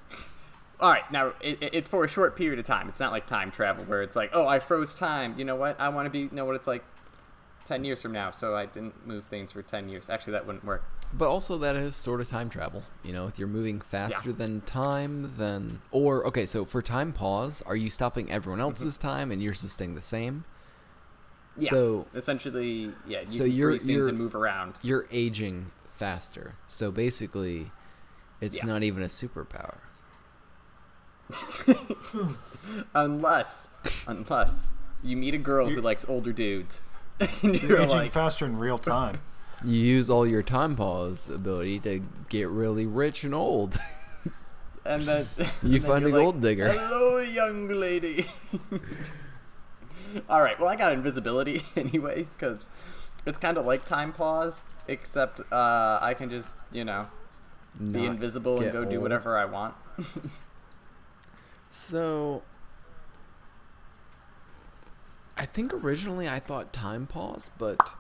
All 0.81 0.91
right, 0.91 1.11
now 1.13 1.33
it, 1.41 1.63
it- 1.63 1.75
it's 1.75 1.89
for 1.89 2.05
a 2.05 2.09
short 2.09 2.37
period 2.37 2.59
of 2.59 2.65
time. 2.67 2.89
It's 2.89 3.01
not 3.01 3.13
like 3.13 3.27
time 3.27 3.51
travel 3.51 3.85
where 3.85 4.03
it's 4.03 4.17
like, 4.17 4.31
oh, 4.33 4.47
I 4.47 4.59
froze 4.59 4.95
time. 4.95 5.39
You 5.39 5.45
know 5.45 5.57
what? 5.57 5.81
I 5.81 5.89
want 5.91 6.07
to 6.07 6.11
be 6.11 6.35
know 6.35 6.45
what 6.45 6.57
it's 6.57 6.67
like 6.67 6.85
ten 7.65 7.85
years 7.85 8.03
from 8.03 8.13
now, 8.13 8.31
so 8.33 8.57
I 8.57 8.67
didn't 8.67 9.07
move 9.07 9.25
things 9.27 9.53
for 9.53 9.63
ten 9.63 9.89
years. 9.89 10.11
Actually, 10.11 10.33
that 10.35 10.47
wouldn't 10.47 10.65
work. 10.65 10.83
But 11.15 11.29
also 11.29 11.59
that 11.59 11.77
is 11.77 11.95
sort 11.95 12.21
of 12.21 12.29
time 12.29 12.49
travel. 12.49 12.83
You 13.05 13.13
know, 13.13 13.27
if 13.29 13.39
you're 13.39 13.47
moving 13.49 13.81
faster 13.81 14.33
than 14.33 14.63
time, 14.63 15.35
then 15.37 15.81
or 15.93 16.27
okay, 16.27 16.47
so 16.47 16.65
for 16.65 16.83
time 16.83 17.13
pause, 17.13 17.63
are 17.67 17.77
you 17.77 17.91
stopping 17.91 18.31
everyone 18.33 18.59
mm-hmm. 18.59 18.71
else's 18.71 18.99
time 18.99 19.31
and 19.31 19.41
yours 19.43 19.63
is 19.63 19.73
staying 19.73 19.95
the 19.95 20.03
same? 20.03 20.45
Yeah. 21.59 21.71
So 21.71 22.07
Essentially, 22.15 22.93
yeah. 23.07 23.21
You 23.23 23.29
So 23.29 23.45
can 23.45 23.53
you're- 23.53 23.79
you're- 23.79 24.09
and 24.09 24.19
move 24.19 24.35
around. 24.35 24.75
you're 24.83 25.07
aging 25.13 25.71
faster. 25.87 26.55
So 26.67 26.91
basically, 26.91 27.71
it's 28.41 28.57
Yeah. 28.57 28.65
not 28.67 28.83
even 28.83 29.03
a 29.03 29.07
superpower. 29.07 29.77
Unless, 32.95 33.69
unless 34.07 34.69
you 35.03 35.17
meet 35.17 35.35
a 35.35 35.39
girl 35.39 35.69
who 35.69 35.81
likes 35.81 36.05
older 36.09 36.33
dudes. 36.33 36.81
and 37.21 37.61
You're 37.61 37.71
you're 37.73 37.83
aging 37.83 37.97
like, 37.97 38.13
faster 38.13 38.47
in 38.47 38.59
real 38.59 38.79
time. 38.79 39.21
You 39.65 39.79
use 39.79 40.11
all 40.11 40.27
your 40.27 40.43
time 40.43 40.75
pause 40.75 41.29
ability 41.29 41.79
to 41.81 42.03
get 42.29 42.49
really 42.49 42.85
rich 42.85 43.23
and 43.23 43.33
old. 43.33 43.79
and 44.85 45.05
then 45.05 45.29
You 45.63 45.79
then 45.79 45.89
find 45.89 46.03
you're 46.03 46.11
a 46.11 46.13
like, 46.15 46.21
gold 46.21 46.41
digger. 46.41 46.69
Hello, 46.73 47.19
young 47.19 47.69
lady. 47.69 48.27
All 50.29 50.43
right. 50.43 50.59
Well, 50.59 50.69
I 50.69 50.75
got 50.75 50.93
invisibility 50.93 51.63
anyway 51.77 52.27
because 52.37 52.71
it's 53.25 53.39
kind 53.39 53.57
of 53.57 53.65
like 53.65 53.85
time 53.85 54.13
pause, 54.13 54.63
except 54.89 55.41
uh, 55.53 56.01
I 56.03 56.15
can 56.15 56.29
just 56.29 56.53
you 56.73 56.85
know 56.85 57.07
be 57.93 58.05
invisible 58.05 58.57
and 58.57 58.65
get 58.65 58.73
go 58.73 58.85
do 58.85 59.01
whatever 59.01 59.39
I 59.39 59.45
want. 59.45 59.77
So, 61.75 62.43
I 65.39 65.47
think 65.47 65.73
originally 65.73 66.29
I 66.29 66.39
thought 66.39 66.73
time 66.73 67.07
pause, 67.07 67.51
but 67.59 67.93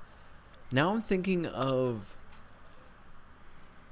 now 0.71 0.93
I'm 0.93 1.01
thinking 1.01 1.47
of. 1.47 2.15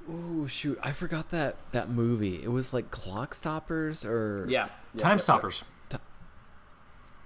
Oh 0.09 0.45
shoot! 0.47 0.79
I 0.83 0.91
forgot 0.91 1.31
that 1.31 1.55
that 1.71 1.89
movie. 1.89 2.43
It 2.43 2.51
was 2.51 2.73
like 2.73 2.91
Clock 2.91 3.33
Stoppers 3.33 4.05
or 4.05 4.45
Yeah. 4.47 4.67
yeah, 4.93 4.99
time 5.01 5.13
yeah, 5.13 5.17
stoppers. 5.17 5.63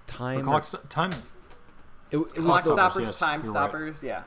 Time. 0.06 0.36
The 0.38 0.42
clock 0.44 0.64
st- 0.64 0.88
time. 0.88 1.10
it, 2.10 2.16
it 2.18 2.34
Clock 2.36 2.64
the, 2.64 2.70
Stoppers, 2.72 2.92
stoppers, 2.92 3.06
yes, 3.06 3.18
time 3.18 3.42
you're 3.42 3.52
right. 3.52 3.58
stoppers. 3.68 4.02
Yeah. 4.02 4.22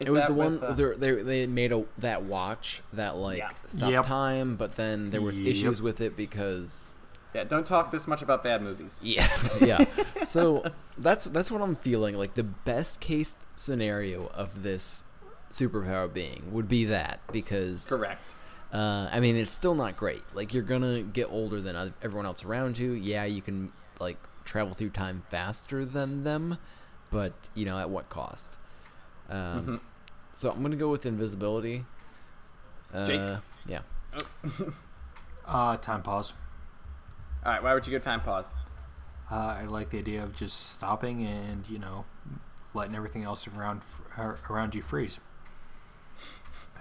Is 0.00 0.08
it 0.08 0.10
was 0.10 0.26
the 0.26 0.34
one 0.34 0.54
with, 0.60 0.64
uh, 0.64 0.72
they 0.74 0.94
they 1.14 1.22
they 1.22 1.46
made 1.46 1.72
a 1.72 1.84
that 1.98 2.24
watch 2.24 2.82
that 2.92 3.16
like 3.16 3.38
Yeah. 3.38 3.50
stopped 3.64 3.92
Yep. 3.92 4.06
time, 4.06 4.56
but 4.56 4.74
then 4.76 5.10
there 5.10 5.22
was 5.22 5.38
Yep. 5.40 5.48
issues 5.50 5.80
with 5.80 6.00
it 6.00 6.16
because 6.16 6.90
yeah. 7.34 7.44
Don't 7.44 7.66
talk 7.66 7.90
this 7.90 8.06
much 8.06 8.22
about 8.22 8.42
bad 8.42 8.62
movies. 8.62 8.98
Yeah, 9.02 9.28
yeah. 9.60 9.84
So 10.24 10.64
that's 10.96 11.24
that's 11.26 11.50
what 11.50 11.60
I'm 11.62 11.76
feeling. 11.76 12.14
Like 12.14 12.34
the 12.34 12.44
best 12.44 13.00
case 13.00 13.34
scenario 13.54 14.28
of 14.28 14.62
this 14.62 15.04
superpower 15.50 16.12
being 16.12 16.50
would 16.52 16.68
be 16.68 16.84
that 16.86 17.20
because 17.32 17.88
Correct. 17.88 18.34
uh, 18.72 19.08
I 19.10 19.20
mean 19.20 19.36
it's 19.36 19.52
still 19.52 19.74
not 19.74 19.96
great. 19.96 20.22
Like 20.34 20.52
you're 20.54 20.62
gonna 20.64 21.02
get 21.02 21.26
older 21.30 21.60
than 21.60 21.92
everyone 22.02 22.26
else 22.26 22.44
around 22.44 22.78
you. 22.78 22.92
Yeah, 22.92 23.24
you 23.24 23.42
can 23.42 23.72
like 24.00 24.18
travel 24.44 24.74
through 24.74 24.90
time 24.90 25.22
faster 25.30 25.84
than 25.84 26.24
them, 26.24 26.58
but 27.10 27.32
you 27.54 27.64
know 27.64 27.78
at 27.78 27.90
what 27.90 28.08
cost? 28.08 28.56
Um, 29.30 29.66
Mhm. 29.66 29.80
So 30.32 30.50
I'm 30.50 30.62
gonna 30.62 30.74
go 30.76 30.88
with 30.88 31.06
invisibility. 31.06 31.84
Uh, 32.92 33.06
Jake? 33.06 33.38
Yeah. 33.66 33.80
Uh, 35.46 35.76
time 35.76 36.00
pause. 36.02 36.32
All 37.44 37.52
right. 37.52 37.62
Why 37.62 37.74
would 37.74 37.86
you 37.86 37.92
go 37.92 37.98
time 37.98 38.20
pause? 38.20 38.54
Uh, 39.30 39.34
I 39.60 39.64
like 39.64 39.90
the 39.90 39.98
idea 39.98 40.22
of 40.22 40.34
just 40.34 40.72
stopping 40.72 41.24
and 41.24 41.68
you 41.68 41.78
know 41.78 42.04
letting 42.74 42.94
everything 42.94 43.22
else 43.24 43.46
around 43.48 43.82
around 44.50 44.74
you 44.74 44.82
freeze. 44.82 45.20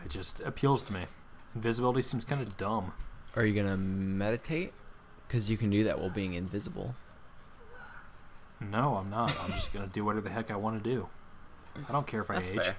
It 0.06 0.10
just 0.10 0.40
appeals 0.42 0.84
to 0.84 0.94
me. 0.94 1.06
Invisibility 1.56 2.02
seems 2.02 2.26
kind 2.26 2.42
of 2.42 2.58
dumb. 2.58 2.94
Are 3.36 3.46
you 3.46 3.54
gonna 3.54 3.78
meditate? 3.78 4.74
Because 5.28 5.50
you 5.50 5.58
can 5.58 5.70
do 5.70 5.84
that 5.86 6.00
while 6.00 6.10
being 6.10 6.34
invisible. 6.34 6.96
No, 8.60 8.96
I'm 8.96 9.10
not. 9.10 9.36
I'm 9.42 9.52
just 9.52 9.74
gonna 9.74 9.88
do 9.88 10.06
whatever 10.06 10.28
the 10.28 10.30
heck 10.34 10.52
I 10.52 10.56
want 10.56 10.84
to 10.84 10.90
do. 10.90 11.08
I 11.88 11.92
don't 11.92 12.06
care 12.06 12.22
if 12.22 12.30
I 12.30 12.36
That's 12.36 12.52
age. 12.52 12.66
fair. 12.66 12.76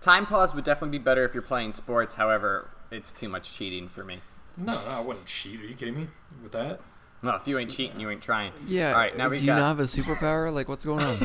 Time 0.00 0.24
pause 0.26 0.54
would 0.54 0.64
definitely 0.64 0.98
be 0.98 1.04
better 1.04 1.24
if 1.24 1.34
you're 1.34 1.42
playing 1.42 1.74
sports. 1.74 2.14
However, 2.14 2.70
it's 2.90 3.12
too 3.12 3.28
much 3.28 3.52
cheating 3.52 3.88
for 3.88 4.02
me. 4.02 4.20
No, 4.56 4.72
no, 4.74 4.90
I 4.90 5.00
wouldn't 5.00 5.26
cheat. 5.26 5.60
Are 5.60 5.64
you 5.64 5.74
kidding 5.74 5.94
me 5.94 6.08
with 6.42 6.52
that? 6.52 6.80
No, 7.22 7.34
if 7.34 7.46
you 7.46 7.58
ain't 7.58 7.70
cheating, 7.70 8.00
you 8.00 8.08
ain't 8.08 8.22
trying. 8.22 8.52
Yeah. 8.66 8.92
All 8.92 8.98
right, 8.98 9.14
now 9.14 9.28
we 9.28 9.36
do 9.36 9.44
you 9.44 9.52
not 9.52 9.76
have 9.76 9.80
a 9.80 9.82
superpower? 9.82 10.50
Like, 10.50 10.70
what's 10.70 10.86
going 10.86 11.04
on? 11.04 11.18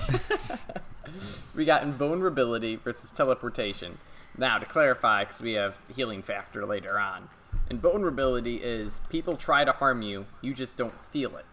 we 1.56 1.64
got 1.64 1.84
invulnerability 1.84 2.76
versus 2.76 3.12
teleportation. 3.12 3.98
Now, 4.38 4.58
to 4.58 4.66
clarify, 4.66 5.24
because 5.24 5.40
we 5.40 5.54
have 5.54 5.78
healing 5.96 6.22
factor 6.22 6.66
later 6.66 7.00
on, 7.00 7.30
invulnerability 7.70 8.58
is 8.58 9.00
people 9.10 9.38
try 9.38 9.64
to 9.64 9.72
harm 9.72 10.02
you, 10.02 10.26
you 10.42 10.54
just 10.54 10.76
don't 10.76 10.94
feel 11.12 11.38
it. 11.38 11.46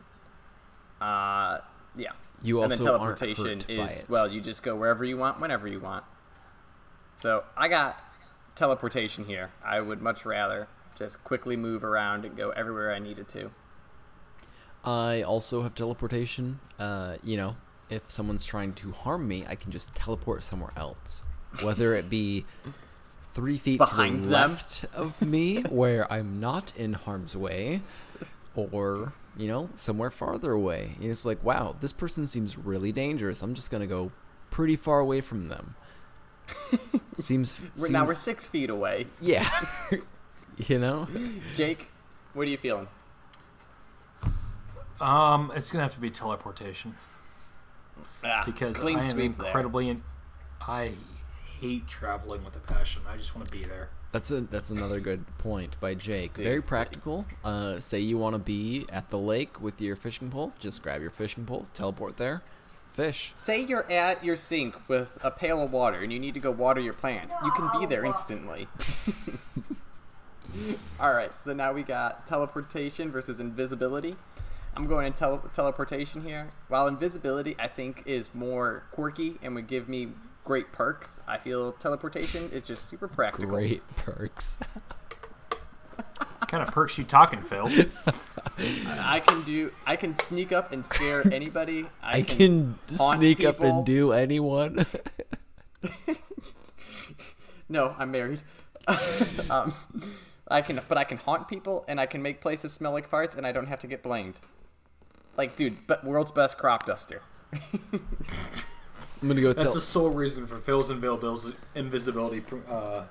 Uh, 1.01 1.59
yeah. 1.97 2.11
You 2.43 2.63
and 2.63 2.73
then 2.73 2.81
also 2.81 2.99
aren't 2.99 3.19
teleportation 3.19 3.63
is 3.69 4.05
well, 4.09 4.31
you 4.31 4.41
just 4.41 4.65
go 4.65 4.75
wherever 4.75 5.05
you 5.05 5.17
want, 5.17 5.41
whenever 5.41 5.69
you 5.69 5.79
want. 5.79 6.05
So 7.15 7.45
I 7.57 7.69
got 7.69 7.97
teleportation 8.57 9.25
here. 9.25 9.53
I 9.65 9.81
would 9.81 10.03
much 10.03 10.25
rather 10.25 10.67
just 10.97 11.23
quickly 11.23 11.57
move 11.57 11.85
around 11.85 12.25
and 12.25 12.37
go 12.37 12.51
everywhere 12.51 12.93
I 12.93 12.99
needed 12.99 13.29
to. 13.29 13.51
I 14.85 15.23
also 15.23 15.63
have 15.63 15.75
teleportation. 15.75 16.61
Uh, 16.79 17.17
you 17.23 17.37
know, 17.37 17.57
if 17.91 18.11
someone's 18.11 18.45
trying 18.45 18.73
to 18.75 18.93
harm 18.93 19.29
me, 19.29 19.45
I 19.49 19.55
can 19.55 19.71
just 19.71 19.95
teleport 19.95 20.43
somewhere 20.43 20.73
else, 20.77 21.23
whether 21.63 21.95
it 21.95 22.11
be 22.11 22.45
three 23.35 23.59
feet 23.59 23.79
Behind 23.79 24.23
to 24.23 24.29
the 24.29 24.33
left 24.33 24.85
of 24.95 25.21
me, 25.23 25.63
where 25.63 26.11
I'm 26.13 26.41
not 26.41 26.73
in 26.77 26.95
harm's 26.95 27.37
way, 27.37 27.83
or 28.55 29.13
you 29.37 29.49
know, 29.49 29.71
somewhere 29.75 30.11
farther 30.11 30.53
away. 30.53 30.97
And 31.01 31.11
it's 31.11 31.25
like, 31.25 31.43
wow, 31.43 31.77
this 31.81 31.93
person 31.93 32.27
seems 32.27 32.59
really 32.59 32.93
dangerous. 32.93 33.43
I'm 33.43 33.55
just 33.55 33.71
gonna 33.71 33.87
go 33.87 34.11
pretty 34.51 34.77
far 34.77 35.01
away 35.01 35.21
from 35.21 35.49
them. 35.49 35.75
seems, 37.15 37.59
We're, 37.79 37.89
now 37.89 38.05
we're 38.05 38.15
six 38.15 38.49
feet 38.49 38.69
away. 38.69 39.07
yeah. 39.21 39.49
you 40.57 40.79
know, 40.79 41.09
Jake, 41.55 41.89
what 42.35 42.43
are 42.43 42.51
you 42.51 42.59
feeling? 42.59 42.89
Um, 45.01 45.53
it's 45.55 45.73
gonna 45.73 45.83
have 45.85 45.95
to 45.95 46.01
be 46.01 46.11
teleportation 46.11 46.95
Ah, 48.25 48.43
because 48.47 48.83
I 48.83 48.91
am 48.91 49.19
incredibly. 49.19 49.89
In- 49.89 50.03
I 50.61 50.95
hate 51.61 51.89
traveling 51.89 52.45
with 52.45 52.55
a 52.57 52.61
passion. 52.61 53.03
I 53.09 53.17
just 53.17 53.35
want 53.35 53.47
to 53.47 53.53
be 53.53 53.65
there. 53.65 53.89
That's 54.13 54.31
a 54.31 54.43
that's 54.43 54.71
another 54.71 55.01
good 55.01 55.25
point 55.39 55.77
by 55.81 55.95
Jake. 55.95 56.35
Dude. 56.35 56.45
Very 56.45 56.63
practical. 56.63 57.25
Uh, 57.43 57.81
say 57.81 57.99
you 57.99 58.19
want 58.19 58.35
to 58.35 58.39
be 58.39 58.85
at 58.93 59.11
the 59.11 59.19
lake 59.19 59.61
with 59.61 59.81
your 59.81 59.97
fishing 59.97 60.31
pole, 60.31 60.53
just 60.61 60.83
grab 60.83 61.01
your 61.01 61.11
fishing 61.11 61.47
pole, 61.47 61.67
teleport 61.75 62.19
there, 62.19 62.43
fish. 62.91 63.33
Say 63.35 63.63
you're 63.65 63.91
at 63.91 64.23
your 64.23 64.37
sink 64.37 64.77
with 64.89 65.19
a 65.25 65.31
pail 65.31 65.63
of 65.63 65.73
water 65.73 65.99
and 66.01 66.13
you 66.13 66.19
need 66.21 66.35
to 66.35 66.41
go 66.41 66.51
water 66.51 66.81
your 66.81 66.93
plants. 66.93 67.35
You 67.43 67.51
can 67.53 67.71
be 67.81 67.87
there 67.87 68.05
instantly. 68.05 68.69
All 71.01 71.15
right, 71.15 71.33
so 71.41 71.55
now 71.55 71.73
we 71.73 71.83
got 71.83 72.27
teleportation 72.27 73.11
versus 73.11 73.41
invisibility. 73.41 74.17
I'm 74.77 74.87
going 74.87 75.07
in 75.07 75.13
tele- 75.13 75.43
teleportation 75.53 76.23
here. 76.25 76.51
While 76.69 76.87
invisibility, 76.87 77.57
I 77.59 77.69
think, 77.69 78.03
is 78.07 78.31
more 78.35 78.85
quirky 78.93 79.39
and 79.43 79.55
would 79.55 79.67
give 79.67 79.89
me 79.89 80.09
great 80.45 80.73
perks, 80.73 81.21
I 81.27 81.39
feel 81.39 81.73
teleportation 81.73 82.51
is 82.53 82.63
just 82.63 82.89
super 82.89 83.09
practical. 83.09 83.51
Great 83.51 83.83
perks. 83.97 84.57
Kind 86.49 86.63
of 86.63 86.75
perks 86.75 86.99
you 86.99 87.05
talking, 87.05 87.43
Phil? 87.43 87.69
I 88.99 89.21
can 89.21 89.43
do. 89.45 89.73
I 89.87 89.97
can 89.97 90.17
sneak 90.19 90.53
up 90.53 90.73
and 90.73 90.85
scare 90.85 91.27
anybody. 91.33 91.87
I, 92.03 92.19
I 92.19 92.23
can 92.23 92.79
haunt 92.97 93.19
sneak 93.19 93.45
up 93.45 93.61
and 93.61 93.87
do 93.87 94.13
anyone. 94.13 94.87
No, 97.73 97.95
I'm 97.99 98.11
married. 98.11 98.43
um, 99.51 99.73
I 100.47 100.61
can, 100.61 100.79
but 100.89 100.99
I 100.99 101.05
can 101.05 101.17
haunt 101.17 101.49
people, 101.49 101.87
and 101.89 101.99
I 101.99 102.05
can 102.05 102.21
make 102.21 102.43
places 102.43 102.71
smell 102.71 102.93
like 102.93 103.11
farts, 103.11 103.35
and 103.35 103.47
I 103.47 103.53
don't 103.53 103.67
have 103.67 103.79
to 103.81 103.87
get 103.87 104.03
blamed. 104.03 104.35
Like, 105.37 105.57
dude, 105.57 105.87
but 105.87 106.05
world's 106.05 106.33
best 106.33 106.59
crop 106.59 106.87
duster. 106.87 107.23
I'm 109.23 109.29
gonna 109.29 109.41
go 109.41 109.53
That's 109.53 109.67
tel- 109.67 109.75
the 109.75 109.81
sole 109.81 110.11
reason 110.11 110.47
for 110.47 110.57
Phil's 110.57 110.91
invisibility, 110.91 111.57
invisibility 111.75 112.43
uh, 112.69 113.05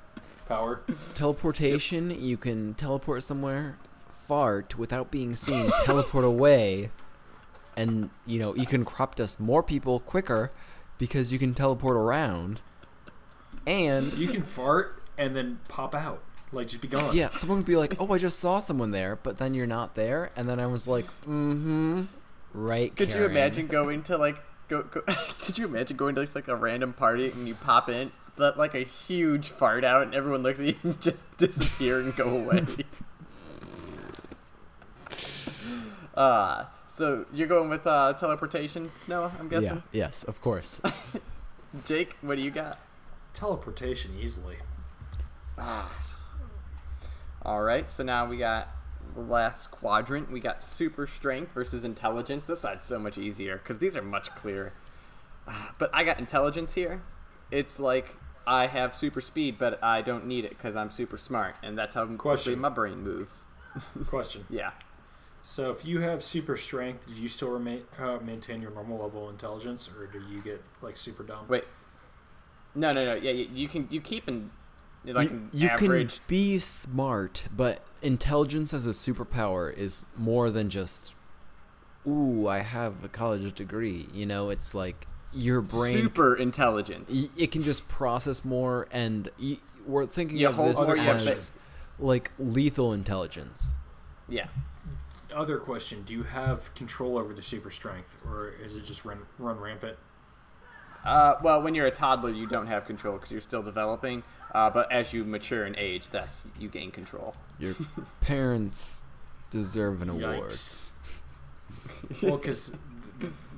power. 0.47 0.81
teleportation. 1.15 2.11
You 2.11 2.37
can 2.37 2.73
teleport 2.73 3.23
somewhere, 3.23 3.77
fart 4.27 4.77
without 4.77 5.09
being 5.09 5.35
seen, 5.35 5.71
teleport 5.83 6.25
away, 6.25 6.91
and 7.77 8.09
you 8.25 8.39
know 8.39 8.55
you 8.55 8.65
can 8.65 8.83
crop 8.83 9.15
dust 9.15 9.39
more 9.39 9.63
people 9.63 9.99
quicker 10.01 10.51
because 10.97 11.31
you 11.31 11.39
can 11.39 11.53
teleport 11.53 11.95
around. 11.95 12.59
And 13.65 14.11
You 14.13 14.27
can 14.27 14.41
fart 14.43 15.01
and 15.17 15.35
then 15.35 15.59
pop 15.67 15.93
out, 15.95 16.21
like 16.53 16.67
just 16.67 16.81
be 16.81 16.87
gone. 16.87 17.15
Yeah, 17.15 17.29
someone 17.29 17.59
would 17.59 17.65
be 17.65 17.75
like, 17.77 17.99
"Oh, 17.99 18.11
I 18.13 18.17
just 18.17 18.39
saw 18.39 18.59
someone 18.59 18.91
there," 18.91 19.15
but 19.15 19.37
then 19.37 19.53
you're 19.53 19.67
not 19.67 19.95
there, 19.95 20.31
and 20.35 20.49
then 20.49 20.59
I 20.59 20.67
was 20.67 20.87
like, 20.87 21.05
"Mm-hmm, 21.21 22.03
right." 22.53 22.95
Could 22.95 23.13
you 23.13 23.25
imagine 23.25 23.67
going 23.67 24.03
to 24.03 24.17
like 24.17 24.37
go? 24.67 24.83
go 24.83 25.01
could 25.43 25.57
you 25.57 25.65
imagine 25.65 25.97
going 25.97 26.15
to 26.15 26.27
like 26.35 26.47
a 26.47 26.55
random 26.55 26.93
party 26.93 27.31
and 27.31 27.47
you 27.47 27.55
pop 27.55 27.89
in, 27.89 28.11
let 28.37 28.57
like 28.57 28.75
a 28.75 28.83
huge 28.83 29.49
fart 29.49 29.83
out, 29.83 30.03
and 30.03 30.13
everyone 30.13 30.43
looks 30.43 30.59
at 30.59 30.65
you 30.65 30.75
and 30.83 31.01
just 31.01 31.23
disappear 31.37 31.99
and 31.99 32.15
go 32.15 32.29
away? 32.29 32.65
uh 36.15 36.65
so 36.93 37.25
you're 37.33 37.47
going 37.47 37.69
with 37.69 37.87
uh, 37.87 38.13
teleportation, 38.13 38.91
Noah? 39.07 39.31
I'm 39.39 39.47
guessing. 39.47 39.63
Yeah. 39.63 39.69
guessing. 39.69 39.83
Yes, 39.93 40.23
of 40.23 40.41
course. 40.41 40.81
Jake, 41.85 42.17
what 42.21 42.35
do 42.35 42.41
you 42.41 42.51
got? 42.51 42.79
Teleportation 43.33 44.17
easily. 44.19 44.57
All 47.43 47.61
right, 47.61 47.89
so 47.89 48.03
now 48.03 48.27
we 48.27 48.37
got 48.37 48.69
the 49.15 49.21
last 49.21 49.71
quadrant. 49.71 50.31
We 50.31 50.39
got 50.39 50.61
super 50.61 51.07
strength 51.07 51.53
versus 51.53 51.83
intelligence. 51.83 52.45
This 52.45 52.59
side's 52.59 52.85
so 52.85 52.99
much 52.99 53.17
easier 53.17 53.57
because 53.57 53.79
these 53.79 53.97
are 53.97 54.01
much 54.03 54.33
clearer. 54.35 54.73
but 55.77 55.89
I 55.93 56.03
got 56.03 56.19
intelligence 56.19 56.75
here. 56.75 57.01
It's 57.49 57.79
like 57.79 58.15
I 58.45 58.67
have 58.67 58.93
super 58.93 59.21
speed, 59.21 59.57
but 59.57 59.83
I 59.83 60.01
don't 60.01 60.27
need 60.27 60.45
it 60.45 60.51
because 60.51 60.75
I'm 60.75 60.91
super 60.91 61.17
smart, 61.17 61.55
and 61.63 61.77
that's 61.77 61.95
how 61.95 62.05
quickly 62.05 62.55
my 62.55 62.69
brain 62.69 63.01
moves. 63.01 63.47
Question. 64.07 64.45
Yeah. 64.49 64.71
So 65.43 65.71
if 65.71 65.83
you 65.83 66.01
have 66.01 66.23
super 66.23 66.55
strength, 66.55 67.07
do 67.07 67.19
you 67.19 67.27
still 67.27 67.49
remain, 67.49 67.83
uh, 67.97 68.19
maintain 68.23 68.61
your 68.61 68.69
normal 68.71 69.01
level 69.01 69.25
of 69.25 69.31
intelligence, 69.31 69.89
or 69.89 70.05
do 70.05 70.21
you 70.29 70.41
get 70.41 70.63
like 70.81 70.95
super 70.95 71.23
dumb? 71.23 71.47
Wait. 71.47 71.63
No, 72.75 72.91
no, 72.91 73.03
no. 73.03 73.15
Yeah, 73.15 73.31
you, 73.31 73.49
you 73.51 73.67
can 73.67 73.87
you 73.89 73.99
keep 73.99 74.27
in 74.27 74.51
like 75.05 75.29
you 75.31 75.49
you 75.53 75.69
average. 75.69 76.15
can 76.15 76.23
be 76.27 76.59
smart, 76.59 77.43
but 77.55 77.81
intelligence 78.01 78.73
as 78.73 78.85
a 78.85 78.91
superpower 78.91 79.75
is 79.75 80.05
more 80.17 80.49
than 80.51 80.69
just, 80.69 81.13
ooh, 82.07 82.47
I 82.47 82.59
have 82.59 83.03
a 83.03 83.07
college 83.07 83.53
degree. 83.55 84.07
You 84.13 84.25
know, 84.25 84.49
it's 84.49 84.73
like 84.75 85.07
your 85.33 85.61
brain. 85.61 85.97
super 85.97 86.35
intelligent. 86.35 87.09
it 87.37 87.51
can 87.51 87.63
just 87.63 87.87
process 87.87 88.43
more, 88.45 88.87
and 88.91 89.29
y- 89.41 89.57
we're 89.85 90.05
thinking 90.05 90.37
You 90.37 90.49
of 90.49 90.55
hold 90.55 90.75
this 90.75 90.87
more, 90.87 90.95
you 90.97 91.09
as 91.09 91.51
like 91.99 92.31
lethal 92.37 92.93
intelligence. 92.93 93.73
Yeah. 94.29 94.47
Other 95.33 95.57
question: 95.57 96.03
Do 96.03 96.13
you 96.13 96.23
have 96.23 96.73
control 96.75 97.17
over 97.17 97.33
the 97.33 97.41
super 97.41 97.71
strength, 97.71 98.17
or 98.25 98.49
is 98.61 98.75
it 98.75 98.83
just 98.83 99.05
run 99.05 99.19
run 99.39 99.59
rampant? 99.59 99.97
Uh, 101.03 101.35
well, 101.41 101.61
when 101.61 101.75
you're 101.75 101.87
a 101.87 101.91
toddler, 101.91 102.29
you 102.29 102.47
don't 102.47 102.67
have 102.67 102.85
control 102.85 103.15
because 103.15 103.31
you're 103.31 103.41
still 103.41 103.63
developing. 103.63 104.23
Uh, 104.53 104.69
but 104.69 104.91
as 104.91 105.13
you 105.13 105.23
mature 105.23 105.65
in 105.65 105.75
age, 105.77 106.09
thus 106.09 106.45
you 106.59 106.67
gain 106.67 106.91
control. 106.91 107.33
Your 107.57 107.75
parents 108.19 109.03
deserve 109.49 110.01
an 110.01 110.09
award. 110.09 110.55
Well, 112.21 112.37
because 112.37 112.75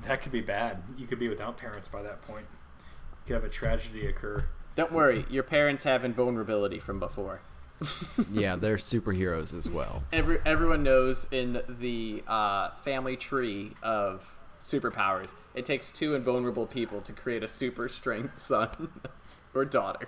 that 0.03 0.21
could 0.21 0.31
be 0.31 0.41
bad. 0.41 0.83
You 0.97 1.07
could 1.07 1.19
be 1.19 1.29
without 1.29 1.57
parents 1.57 1.89
by 1.89 2.03
that 2.03 2.21
point. 2.21 2.45
You 2.49 3.17
could 3.27 3.33
have 3.33 3.43
a 3.43 3.49
tragedy 3.49 4.05
occur. 4.05 4.45
Don't 4.75 4.91
worry, 4.91 5.25
your 5.29 5.43
parents 5.43 5.83
have 5.83 6.03
invulnerability 6.03 6.79
from 6.79 6.99
before. 6.99 7.41
yeah, 8.31 8.55
they're 8.55 8.77
superheroes 8.77 9.55
as 9.57 9.69
well. 9.69 10.03
Every, 10.11 10.39
everyone 10.45 10.83
knows 10.83 11.27
in 11.31 11.61
the 11.67 12.23
uh, 12.27 12.71
family 12.83 13.17
tree 13.17 13.73
of 13.81 14.32
superpowers, 14.63 15.29
it 15.53 15.65
takes 15.65 15.89
two 15.89 16.15
invulnerable 16.15 16.65
people 16.65 17.01
to 17.01 17.13
create 17.13 17.43
a 17.43 17.47
super 17.47 17.87
strength 17.89 18.39
son 18.39 18.89
or 19.53 19.65
daughter. 19.65 20.07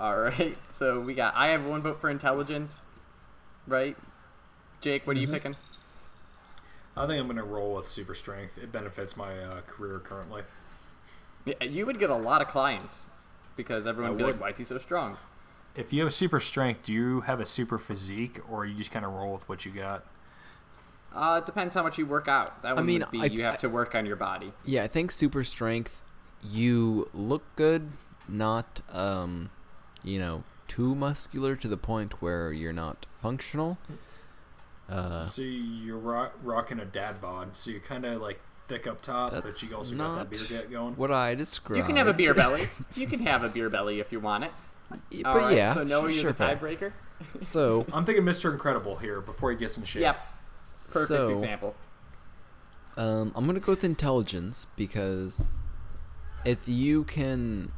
All 0.00 0.18
right, 0.18 0.56
so 0.70 1.00
we 1.00 1.14
got. 1.14 1.34
I 1.36 1.48
have 1.48 1.64
one 1.64 1.80
vote 1.82 2.00
for 2.00 2.10
intelligence, 2.10 2.84
right? 3.66 3.96
Jake, 4.80 5.06
what 5.06 5.16
are 5.16 5.20
you 5.20 5.28
picking? 5.28 5.56
I 6.96 7.06
think 7.06 7.20
I'm 7.20 7.26
going 7.26 7.36
to 7.36 7.42
roll 7.42 7.74
with 7.74 7.88
super 7.88 8.14
strength. 8.14 8.58
It 8.58 8.70
benefits 8.70 9.16
my 9.16 9.38
uh, 9.38 9.60
career 9.62 9.98
currently. 9.98 10.42
Yeah, 11.44 11.62
you 11.64 11.86
would 11.86 11.98
get 11.98 12.10
a 12.10 12.16
lot 12.16 12.42
of 12.42 12.48
clients 12.48 13.08
because 13.56 13.86
everyone 13.86 14.12
would 14.12 14.18
be 14.18 14.24
like, 14.24 14.40
"Why 14.40 14.50
is 14.50 14.58
he 14.58 14.64
so 14.64 14.78
strong?" 14.78 15.16
If 15.76 15.92
you 15.92 16.02
have 16.02 16.14
super 16.14 16.38
strength, 16.38 16.84
do 16.84 16.92
you 16.92 17.22
have 17.22 17.40
a 17.40 17.46
super 17.46 17.78
physique, 17.78 18.40
or 18.50 18.64
you 18.64 18.74
just 18.74 18.90
kind 18.90 19.04
of 19.04 19.12
roll 19.12 19.32
with 19.32 19.48
what 19.48 19.64
you 19.64 19.72
got? 19.72 20.04
Uh, 21.14 21.40
it 21.42 21.46
depends 21.46 21.74
how 21.74 21.82
much 21.82 21.96
you 21.96 22.06
work 22.06 22.26
out. 22.28 22.62
That 22.62 22.74
one 22.76 22.86
mean, 22.86 23.00
would 23.00 23.10
be 23.10 23.20
I- 23.20 23.24
you 23.26 23.42
have 23.44 23.54
I- 23.54 23.58
to 23.58 23.68
work 23.68 23.94
on 23.94 24.04
your 24.06 24.16
body. 24.16 24.52
Yeah, 24.64 24.82
I 24.82 24.88
think 24.88 25.12
super 25.12 25.44
strength. 25.44 26.02
You 26.42 27.08
look 27.14 27.42
good, 27.56 27.92
not 28.28 28.80
um, 28.90 29.50
you 30.02 30.18
know, 30.18 30.44
too 30.68 30.94
muscular 30.94 31.56
to 31.56 31.68
the 31.68 31.76
point 31.76 32.20
where 32.20 32.52
you're 32.52 32.72
not 32.72 33.06
functional. 33.22 33.78
Uh, 34.88 35.22
so 35.22 35.40
you're 35.40 35.98
ro- 35.98 36.30
rocking 36.42 36.78
a 36.78 36.84
dad 36.84 37.20
bod, 37.20 37.56
so 37.56 37.70
you're 37.70 37.80
kind 37.80 38.04
of 38.04 38.20
like 38.20 38.40
thick 38.68 38.86
up 38.86 39.00
top, 39.00 39.30
but 39.32 39.62
you 39.62 39.74
also 39.74 39.94
got 39.94 40.16
that 40.16 40.30
beer 40.30 40.58
gut 40.60 40.70
going. 40.70 40.94
what 40.96 41.10
I 41.10 41.34
describe. 41.34 41.78
You 41.78 41.84
can 41.84 41.96
have 41.96 42.08
a 42.08 42.12
beer 42.12 42.34
belly. 42.34 42.68
You 42.94 43.06
can 43.06 43.20
have 43.20 43.42
a 43.44 43.48
beer 43.48 43.70
belly 43.70 44.00
if 44.00 44.12
you 44.12 44.20
want 44.20 44.44
it. 44.44 44.50
But 44.90 45.00
right, 45.24 45.56
yeah, 45.56 45.72
So 45.74 45.82
Noah, 45.84 46.02
sure, 46.02 46.10
you're 46.10 46.22
sure 46.22 46.32
the 46.32 46.44
tiebreaker. 46.44 46.92
So 47.40 47.86
I'm 47.92 48.04
thinking 48.04 48.24
Mr. 48.24 48.52
Incredible 48.52 48.96
here 48.96 49.20
before 49.20 49.50
he 49.50 49.56
gets 49.56 49.78
in 49.78 49.84
shape. 49.84 50.02
Yep. 50.02 50.18
Perfect 50.94 51.08
So- 51.08 51.28
example. 51.34 51.74
Um, 52.96 53.32
I'm 53.34 53.44
gonna 53.46 53.60
go 53.60 53.72
with 53.72 53.82
intelligence 53.84 54.66
because 54.76 55.50
if 56.44 56.68
you 56.68 57.04
can, 57.04 57.72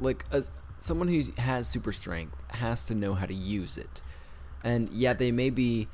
like, 0.00 0.24
as 0.32 0.50
someone 0.78 1.08
who 1.08 1.22
has 1.38 1.68
super 1.68 1.92
strength 1.92 2.34
has 2.50 2.86
to 2.86 2.94
know 2.94 3.14
how 3.14 3.26
to 3.26 3.34
use 3.34 3.78
it, 3.78 4.00
and 4.64 4.88
yeah, 4.90 5.12
they 5.12 5.30
may 5.30 5.50
be 5.50 5.86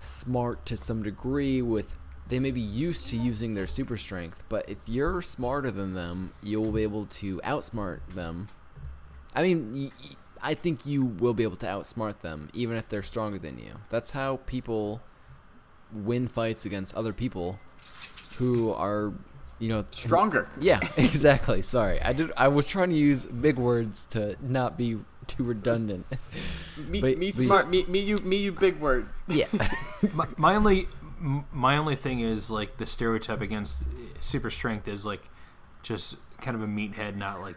smart 0.00 0.64
to 0.66 0.76
some 0.76 1.02
degree 1.02 1.60
with. 1.60 1.96
They 2.28 2.38
may 2.38 2.50
be 2.52 2.60
used 2.60 3.08
to 3.08 3.16
using 3.16 3.54
their 3.54 3.66
super 3.66 3.96
strength, 3.96 4.42
but 4.48 4.68
if 4.68 4.78
you're 4.86 5.22
smarter 5.22 5.70
than 5.70 5.94
them, 5.94 6.32
you'll 6.42 6.72
be 6.72 6.82
able 6.82 7.06
to 7.06 7.38
outsmart 7.44 8.00
them. 8.14 8.48
I 9.34 9.42
mean, 9.42 9.92
I 10.40 10.54
think 10.54 10.86
you 10.86 11.04
will 11.04 11.34
be 11.34 11.42
able 11.42 11.56
to 11.56 11.66
outsmart 11.66 12.20
them, 12.20 12.50
even 12.52 12.76
if 12.76 12.88
they're 12.88 13.02
stronger 13.02 13.38
than 13.38 13.58
you. 13.58 13.76
That's 13.90 14.12
how 14.12 14.38
people 14.46 15.02
win 15.92 16.28
fights 16.28 16.64
against 16.64 16.94
other 16.94 17.12
people 17.12 17.58
who 18.38 18.72
are, 18.72 19.12
you 19.58 19.68
know, 19.68 19.84
Stronger. 19.90 20.48
Yeah, 20.60 20.80
exactly. 20.96 21.62
Sorry, 21.62 22.00
I 22.02 22.12
did. 22.12 22.32
I 22.36 22.48
was 22.48 22.66
trying 22.66 22.90
to 22.90 22.96
use 22.96 23.24
big 23.24 23.56
words 23.56 24.04
to 24.10 24.36
not 24.42 24.76
be 24.76 24.98
too 25.26 25.42
redundant. 25.44 26.06
Me, 26.76 27.00
But- 27.00 27.18
me 27.18 27.32
but- 27.32 27.42
smart. 27.42 27.70
Me, 27.70 27.84
me, 27.86 28.00
you, 28.00 28.18
me, 28.18 28.36
you. 28.36 28.52
Big 28.52 28.78
word. 28.78 29.08
yeah, 29.28 29.46
my, 30.12 30.26
my 30.36 30.54
only 30.54 30.88
my 31.52 31.76
only 31.78 31.96
thing 31.96 32.20
is 32.20 32.50
like 32.50 32.76
the 32.76 32.84
stereotype 32.86 33.40
against 33.40 33.80
eh, 33.82 33.84
super 34.20 34.50
strength 34.50 34.86
is 34.86 35.06
like 35.06 35.22
just 35.82 36.18
kind 36.42 36.54
of 36.54 36.62
a 36.62 36.66
meathead, 36.66 37.16
not 37.16 37.40
like 37.40 37.56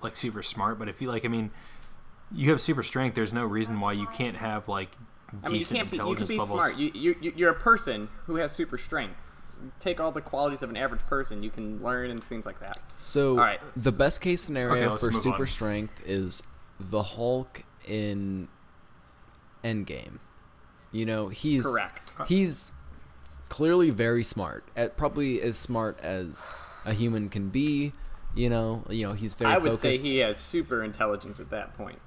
like 0.00 0.16
super 0.16 0.42
smart. 0.42 0.78
But 0.78 0.88
if 0.88 1.02
you 1.02 1.08
like, 1.08 1.24
I 1.24 1.28
mean, 1.28 1.50
you 2.32 2.50
have 2.50 2.60
super 2.60 2.82
strength. 2.82 3.14
There's 3.14 3.34
no 3.34 3.44
reason 3.44 3.78
why 3.80 3.92
you 3.92 4.06
can't 4.06 4.36
have 4.36 4.68
like 4.68 4.92
I 5.42 5.48
mean, 5.48 5.60
you 5.60 5.66
can't 5.66 5.90
be. 5.90 5.96
You 5.98 6.14
can 6.14 6.26
be 6.26 6.38
levels. 6.38 6.60
smart. 6.60 6.76
You, 6.76 6.90
you, 6.94 7.16
you- 7.20 7.32
you're 7.36 7.50
a 7.50 7.54
person 7.60 8.08
who 8.26 8.36
has 8.36 8.52
super 8.52 8.78
strength. 8.78 9.16
Take 9.80 10.00
all 10.00 10.12
the 10.12 10.20
qualities 10.20 10.62
of 10.62 10.70
an 10.70 10.76
average 10.76 11.00
person. 11.06 11.42
You 11.42 11.50
can 11.50 11.82
learn 11.82 12.10
and 12.10 12.22
things 12.22 12.44
like 12.46 12.60
that. 12.60 12.78
So 12.98 13.30
All 13.30 13.36
right. 13.38 13.60
the 13.74 13.90
best 13.90 14.20
case 14.20 14.42
scenario 14.42 14.90
Okay, 14.90 14.96
for 15.06 15.12
super 15.12 15.42
on. 15.42 15.46
strength 15.46 15.94
is 16.04 16.42
the 16.78 17.02
Hulk 17.02 17.62
in 17.86 18.48
Endgame. 19.64 20.18
You 20.92 21.06
know, 21.06 21.28
he's 21.28 21.64
Correct. 21.64 22.12
he's 22.28 22.70
clearly 23.48 23.90
very 23.90 24.22
smart. 24.24 24.64
At 24.76 24.96
probably 24.96 25.40
as 25.42 25.56
smart 25.56 25.98
as 26.00 26.50
a 26.84 26.92
human 26.92 27.28
can 27.28 27.48
be. 27.48 27.92
You 28.34 28.50
know, 28.50 28.84
you 28.90 29.06
know, 29.06 29.14
he's 29.14 29.34
very 29.34 29.52
I 29.54 29.58
would 29.58 29.72
focused. 29.78 30.02
say 30.02 30.08
he 30.08 30.18
has 30.18 30.36
super 30.38 30.84
intelligence 30.84 31.40
at 31.40 31.48
that 31.50 31.74
point, 31.78 31.98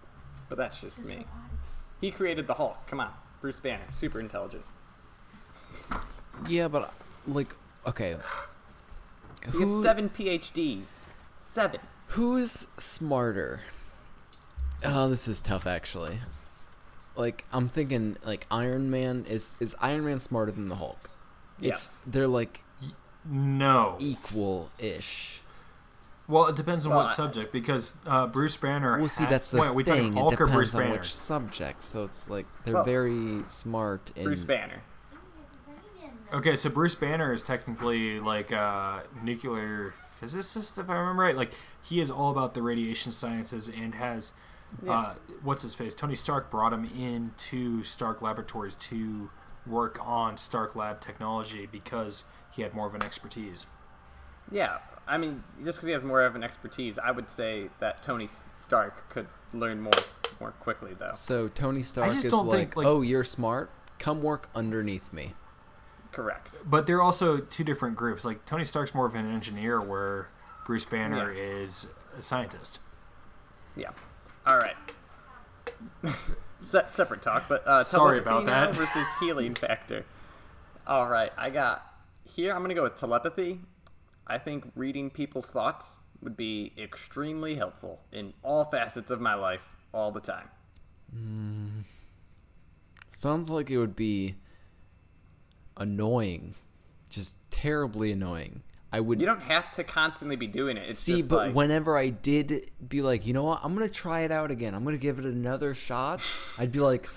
but 0.48 0.58
that's 0.60 0.80
just 0.80 1.04
me. 1.04 1.26
He 2.02 2.12
created 2.12 2.48
the 2.48 2.54
Hulk. 2.54 2.78
Come 2.88 3.00
on, 3.00 3.12
Bruce 3.42 3.60
Banner, 3.60 3.84
super 3.94 4.20
intelligent. 4.20 4.64
Yeah, 6.48 6.68
but 6.68 6.94
like, 7.28 7.54
okay. 7.88 8.16
He 9.46 9.52
Who, 9.52 9.76
has 9.76 9.84
seven 9.84 10.10
PhDs. 10.10 11.00
Seven. 11.38 11.80
who's 12.08 12.68
smarter? 12.78 13.62
Oh, 14.84 15.10
this 15.10 15.28
is 15.28 15.40
tough 15.42 15.68
actually. 15.68 16.20
Like, 17.16 17.44
I'm 17.52 17.68
thinking 17.68 18.16
like 18.24 18.46
Iron 18.50 18.90
Man 18.90 19.26
is 19.28 19.58
is 19.60 19.76
Iron 19.82 20.06
Man 20.06 20.20
smarter 20.22 20.52
than 20.52 20.70
the 20.70 20.76
Hulk? 20.76 21.10
Yes. 21.60 21.98
They're 22.08 22.28
like 22.28 22.62
No. 23.26 23.98
equal-ish. 24.00 25.39
Well, 26.30 26.46
it 26.46 26.56
depends 26.56 26.86
on 26.86 26.92
Well, 26.92 27.06
what 27.06 27.16
subject 27.16 27.52
because 27.52 27.96
uh, 28.06 28.28
Bruce 28.28 28.56
Banner. 28.56 29.00
Well, 29.00 29.10
see, 29.10 29.24
ha- 29.24 29.30
that's 29.30 29.50
the 29.52 29.58
wait, 29.60 29.68
are 29.68 29.74
we 29.74 29.84
thing. 29.84 29.96
talking 30.14 30.18
It 30.18 30.22
Hulk 30.22 30.34
or 30.34 30.46
depends 30.46 30.56
Bruce 30.56 30.76
on 30.76 30.82
Banner? 30.82 30.94
which 31.00 31.14
subject. 31.16 31.84
So 31.84 32.04
it's 32.06 32.30
like 32.30 32.46
they're 32.64 32.76
Well, 32.76 32.84
very 32.86 33.42
smart 33.48 34.12
in. 34.16 34.24
Bruce 34.26 34.44
Banner. 34.46 34.84
Okay, 36.32 36.56
so 36.56 36.70
Bruce 36.70 36.94
Banner 36.94 37.34
is 37.34 37.42
technically 37.42 38.20
like 38.20 38.52
a 38.52 39.02
nuclear 39.24 39.96
physicist, 40.20 40.78
if 40.78 40.88
I 40.88 40.94
remember 40.98 41.24
right. 41.24 41.36
Like 41.36 41.54
he 41.82 42.00
is 42.00 42.12
all 42.12 42.30
about 42.30 42.54
the 42.54 42.62
radiation 42.62 43.12
sciences 43.12 43.68
and 43.68 43.96
has 43.96 44.34
uh, 44.88 45.16
what's 45.42 45.64
his 45.64 45.74
face? 45.74 45.96
Tony 45.96 46.14
Stark 46.14 46.52
brought 46.52 46.72
him 46.74 46.86
into 46.86 47.84
Stark 47.84 48.22
Laboratories 48.22 48.76
to 48.76 49.32
work 49.66 49.98
on 50.06 50.38
Stark 50.38 50.76
Lab 50.76 51.02
technology 51.02 51.68
because 51.72 52.26
he 52.52 52.62
had 52.62 52.76
more 52.76 52.86
of 52.86 52.94
an 52.94 53.02
expertise. 53.02 53.66
Yeah, 54.52 54.78
I 55.10 55.18
mean, 55.18 55.44
just 55.66 55.78
because 55.80 55.88
he 55.88 55.92
has 55.94 56.04
more 56.04 56.22
of 56.22 56.36
an 56.36 56.44
expertise, 56.44 56.98
I 57.00 57.12
would 57.12 57.30
say 57.30 57.70
that 57.80 58.02
Tony 58.04 58.28
Stark 58.68 59.10
could 59.10 59.28
learn 59.54 59.82
more 59.82 59.92
more 60.40 60.52
quickly, 60.52 60.94
though. 60.98 61.12
So 61.16 61.48
Tony 61.50 61.82
Stark 61.84 62.14
is 62.16 62.32
like, 62.32 62.52
think, 62.52 62.76
like- 62.78 62.86
"Oh, 62.88 63.02
you're 63.02 63.24
smart. 63.26 63.72
Come 63.98 64.22
work 64.22 64.50
underneath 64.56 65.12
me." 65.12 65.34
Correct. 66.12 66.58
But 66.66 66.86
they're 66.88 67.02
also 67.02 67.38
two 67.40 67.64
different 67.64 67.96
groups. 67.96 68.24
Like 68.24 68.46
Tony 68.46 68.64
Stark's 68.64 68.94
more 68.96 69.06
of 69.06 69.16
an 69.16 69.30
engineer, 69.32 69.82
where 69.82 70.28
Bruce 70.66 70.86
Banner 70.86 71.34
Yeah. 71.34 71.42
is 71.44 71.88
a 72.18 72.22
scientist. 72.22 72.80
Yeah. 73.76 73.90
All 74.48 74.58
right. 74.58 74.76
Se- 76.62 76.86
separate 76.88 77.22
talk, 77.22 77.46
but 77.48 77.66
uh, 77.66 77.84
Sorry 77.84 78.20
telepathy 78.22 78.44
about 78.44 78.46
now 78.46 78.66
that. 78.68 78.76
versus 78.76 79.08
healing 79.20 79.56
factor. 79.56 80.06
All 80.86 81.08
right, 81.08 81.32
I 81.38 81.50
got 81.52 81.86
here. 82.26 82.54
I'm 82.54 82.62
gonna 82.62 82.74
go 82.74 82.84
with 82.84 82.96
telepathy. 82.96 83.62
I 84.30 84.38
think 84.38 84.72
reading 84.76 85.10
people's 85.10 85.52
thoughts 85.52 86.00
would 86.22 86.38
be 86.38 86.74
extremely 86.78 87.56
helpful 87.56 88.02
in 88.12 88.34
all 88.44 88.66
facets 88.66 89.12
of 89.12 89.20
my 89.20 89.34
life, 89.34 89.64
all 89.94 90.12
the 90.12 90.20
time. 90.20 90.50
Mm. 91.16 91.84
Sounds 93.12 93.50
like 93.50 93.70
it 93.70 93.78
would 93.78 93.96
be 93.96 94.36
annoying, 95.78 96.56
just 97.10 97.36
terribly 97.50 98.12
annoying. 98.12 98.62
I 98.92 99.00
would 99.00 99.20
You 99.20 99.28
don't 99.28 99.42
have 99.42 99.70
to 99.72 99.84
constantly 99.84 100.36
be 100.36 100.48
doing 100.48 100.78
it. 100.78 100.90
It's 100.90 101.00
see, 101.00 101.22
but 101.22 101.48
like, 101.48 101.56
whenever 101.56 101.98
I 101.98 102.10
did 102.10 102.72
be 102.88 103.02
like, 103.02 103.26
you 103.26 103.34
know 103.34 103.44
what, 103.44 103.60
I'm 103.64 103.74
gonna 103.74 103.88
try 103.88 104.22
it 104.22 104.32
out 104.32 104.52
again. 104.52 104.74
I'm 104.74 104.84
gonna 104.84 104.98
give 104.98 105.20
it 105.20 105.26
another 105.26 105.74
shot. 105.74 106.22
I'd 106.58 106.72
be 106.72 106.80
like, 106.80 107.08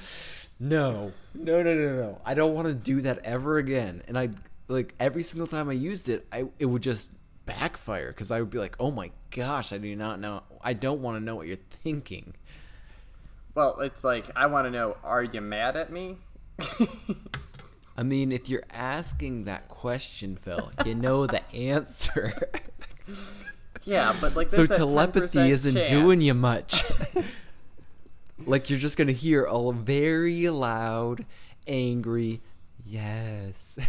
no, 0.60 1.12
no, 1.34 1.62
no, 1.62 1.74
no, 1.74 1.96
no. 1.96 2.20
I 2.24 2.34
don't 2.34 2.54
want 2.54 2.68
to 2.68 2.74
do 2.74 3.00
that 3.02 3.20
ever 3.24 3.58
again. 3.58 4.02
And 4.06 4.18
I 4.18 4.30
like 4.68 4.94
every 4.98 5.22
single 5.22 5.46
time 5.46 5.68
I 5.68 5.74
used 5.74 6.08
it, 6.08 6.26
I 6.32 6.46
it 6.58 6.66
would 6.66 6.82
just 6.82 7.10
backfire 7.46 8.08
because 8.08 8.30
I 8.30 8.40
would 8.40 8.50
be 8.50 8.58
like, 8.58 8.76
oh 8.78 8.90
my 8.90 9.10
gosh, 9.30 9.72
I 9.72 9.78
do 9.78 9.94
not 9.96 10.20
know. 10.20 10.42
I 10.60 10.72
don't 10.72 11.00
want 11.00 11.18
to 11.18 11.24
know 11.24 11.36
what 11.36 11.46
you're 11.46 11.56
thinking. 11.82 12.34
well, 13.54 13.80
it's 13.80 14.04
like 14.04 14.26
I 14.36 14.46
want 14.46 14.66
to 14.66 14.70
know: 14.70 14.96
Are 15.02 15.22
you 15.22 15.40
mad 15.40 15.76
at 15.76 15.92
me? 15.92 16.18
I 17.96 18.02
mean, 18.02 18.32
if 18.32 18.48
you're 18.48 18.64
asking 18.70 19.44
that 19.44 19.68
question, 19.68 20.36
Phil, 20.36 20.72
you 20.86 20.94
know 20.94 21.26
the 21.26 21.46
answer. 21.52 22.32
yeah, 23.84 24.16
but 24.20 24.34
like 24.34 24.50
so 24.50 24.66
telepathy 24.66 25.50
isn't 25.50 25.74
chance. 25.74 25.90
doing 25.90 26.20
you 26.20 26.34
much. 26.34 26.84
like 28.46 28.70
you're 28.70 28.78
just 28.78 28.96
gonna 28.96 29.12
hear 29.12 29.44
a 29.44 29.72
very 29.72 30.48
loud, 30.48 31.26
angry 31.66 32.40
yes. 32.92 33.78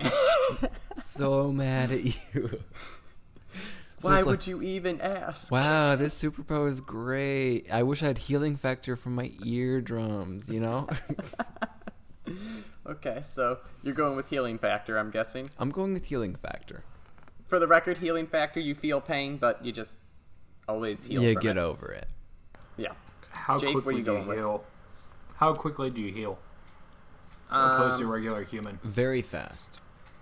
So 0.96 1.52
mad 1.52 1.90
at 1.92 2.04
you. 2.04 2.60
So 4.00 4.08
Why 4.08 4.16
it's 4.16 4.26
would 4.26 4.40
like, 4.40 4.46
you 4.48 4.62
even 4.62 5.00
ask? 5.00 5.52
Wow, 5.52 5.94
this 5.94 6.20
superpower 6.20 6.68
is 6.68 6.80
great. 6.80 7.70
I 7.70 7.84
wish 7.84 8.02
I 8.02 8.06
had 8.06 8.18
healing 8.18 8.56
factor 8.56 8.96
from 8.96 9.14
my 9.14 9.30
eardrums, 9.44 10.48
you 10.48 10.58
know? 10.58 10.86
Okay, 12.84 13.20
so 13.22 13.58
you're 13.84 13.94
going 13.94 14.16
with 14.16 14.28
healing 14.28 14.58
factor, 14.58 14.98
I'm 14.98 15.12
guessing. 15.12 15.48
I'm 15.56 15.70
going 15.70 15.92
with 15.92 16.06
healing 16.06 16.34
factor. 16.34 16.82
For 17.46 17.60
the 17.60 17.68
record, 17.68 17.98
healing 17.98 18.26
factor, 18.26 18.58
you 18.58 18.74
feel 18.74 19.00
pain, 19.00 19.36
but 19.36 19.64
you 19.64 19.70
just 19.70 19.98
always 20.66 21.04
heal. 21.04 21.22
You 21.22 21.34
from 21.34 21.42
get 21.42 21.56
it. 21.56 21.60
over 21.60 21.92
it. 21.92 22.08
Yeah. 22.76 22.92
How 23.30 23.56
Jake, 23.56 23.72
what 23.72 23.84
quickly 23.84 24.00
you 24.00 24.04
do 24.04 24.10
you 24.10 24.16
going 24.16 24.28
with? 24.28 24.38
heal? 24.38 24.64
How 25.36 25.54
quickly 25.54 25.90
do 25.90 26.00
you 26.00 26.12
heal? 26.12 26.40
Opposed 27.52 27.98
to 27.98 28.04
a 28.04 28.06
Um, 28.06 28.12
regular 28.12 28.42
human. 28.44 28.78
Very 28.82 29.22
fast. 29.22 29.80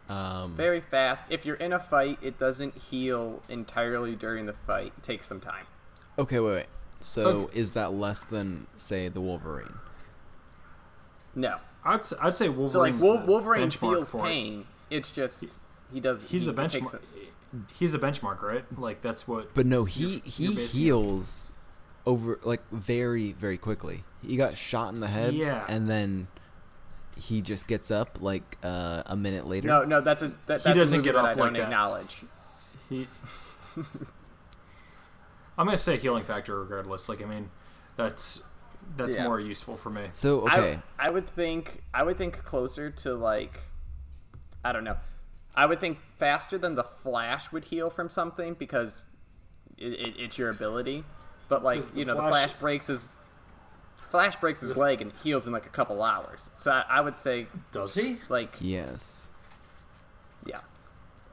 Um, 0.08 0.54
very 0.56 0.80
fast. 0.80 1.26
If 1.30 1.46
you're 1.46 1.56
in 1.56 1.72
a 1.72 1.78
fight, 1.78 2.18
it 2.20 2.38
doesn't 2.38 2.74
heal 2.76 3.42
entirely 3.48 4.16
during 4.16 4.46
the 4.46 4.52
fight. 4.66 4.92
It 4.96 5.02
takes 5.02 5.26
some 5.26 5.40
time. 5.40 5.66
okay, 6.18 6.40
wait, 6.40 6.52
wait. 6.54 6.66
So 7.00 7.22
Okay. 7.44 7.58
is 7.58 7.72
that 7.74 7.92
less 7.94 8.24
than, 8.24 8.66
say, 8.76 9.08
the 9.08 9.20
Wolverine? 9.20 9.74
No. 11.34 11.58
I'd, 11.84 12.00
s- 12.00 12.12
I'd 12.20 12.34
say 12.34 12.48
Wolverine's 12.48 12.72
So 12.72 12.80
like 12.80 13.00
Wol- 13.00 13.18
the 13.24 13.32
Wolverine 13.32 13.68
benchmark 13.68 13.78
feels 13.94 14.10
for 14.10 14.18
it. 14.26 14.28
pain. 14.30 14.66
It's 14.90 15.10
just 15.10 15.60
he 15.92 16.00
does. 16.00 16.22
He's 16.22 16.44
he, 16.44 16.52
the 16.52 16.62
it 16.62 16.70
takes 16.72 16.86
benchmark. 16.88 16.90
some- 16.90 17.66
He's 17.72 17.94
a 17.94 17.98
benchmark, 17.98 18.42
right? 18.42 18.64
Like 18.78 19.00
that's 19.00 19.26
what. 19.26 19.54
But 19.54 19.66
no, 19.66 19.84
he 19.84 20.02
You're- 20.04 20.18
he 20.24 20.44
you're 20.44 20.52
basing 20.54 20.64
it- 20.80 20.84
heals 20.84 21.46
over 22.06 22.38
like 22.42 22.60
very 22.70 23.32
very 23.32 23.56
quickly. 23.58 24.04
He 24.22 24.36
got 24.36 24.56
shot 24.58 24.92
in 24.92 25.00
the 25.00 25.08
head, 25.08 25.34
Yeah. 25.34 25.64
and 25.68 25.88
then 25.88 26.28
he 27.20 27.40
just 27.42 27.66
gets 27.68 27.90
up 27.90 28.18
like 28.20 28.56
uh, 28.62 29.02
a 29.06 29.16
minute 29.16 29.46
later. 29.46 29.68
No, 29.68 29.84
no, 29.84 30.00
that's 30.00 30.22
a 30.22 30.28
that, 30.28 30.36
that's 30.46 30.66
a 30.66 30.74
doesn't 30.74 30.98
movie 30.98 31.08
get 31.10 31.16
up 31.16 31.24
I 31.24 31.34
don't 31.34 31.44
like 31.44 31.52
that. 31.54 31.62
acknowledge. 31.64 32.22
He. 32.88 33.06
I'm 35.58 35.66
gonna 35.66 35.76
say 35.78 35.98
healing 35.98 36.24
factor 36.24 36.58
regardless. 36.58 37.08
Like 37.08 37.22
I 37.22 37.26
mean, 37.26 37.50
that's 37.96 38.42
that's 38.96 39.14
Yeah. 39.14 39.24
more 39.24 39.38
useful 39.38 39.76
for 39.76 39.90
me. 39.90 40.08
So 40.12 40.40
okay, 40.48 40.80
I, 40.98 41.08
I 41.08 41.10
would 41.10 41.26
think 41.28 41.82
I 41.92 42.02
would 42.02 42.16
think 42.16 42.42
closer 42.44 42.90
to 42.90 43.14
like 43.14 43.60
I 44.64 44.72
don't 44.72 44.84
know. 44.84 44.96
I 45.54 45.66
would 45.66 45.80
think 45.80 45.98
faster 46.18 46.56
than 46.58 46.74
the 46.76 46.84
Flash 46.84 47.52
would 47.52 47.64
heal 47.66 47.90
from 47.90 48.08
something 48.08 48.54
because 48.54 49.04
it, 49.76 49.92
it, 49.92 50.14
it's 50.18 50.38
your 50.38 50.48
ability. 50.48 51.04
But 51.48 51.62
like 51.62 51.76
Does 51.76 51.92
the 51.94 52.00
you 52.00 52.06
know, 52.06 52.14
the 52.14 52.20
Flash- 52.20 52.30
Flash 52.32 52.52
breaks 52.54 52.86
his 52.86 53.08
Flash 54.10 54.36
breaks 54.36 54.60
his 54.60 54.76
leg 54.76 55.00
and 55.00 55.12
heals 55.22 55.46
in 55.46 55.52
like 55.52 55.66
a 55.66 55.70
couple 55.70 56.02
hours. 56.02 56.50
So 56.58 56.70
I, 56.72 56.84
I 56.88 57.00
would 57.00 57.20
say 57.20 57.46
Does 57.72 57.94
he? 57.94 58.18
like 58.28 58.56
yes. 58.60 59.28
yeah. 60.44 60.58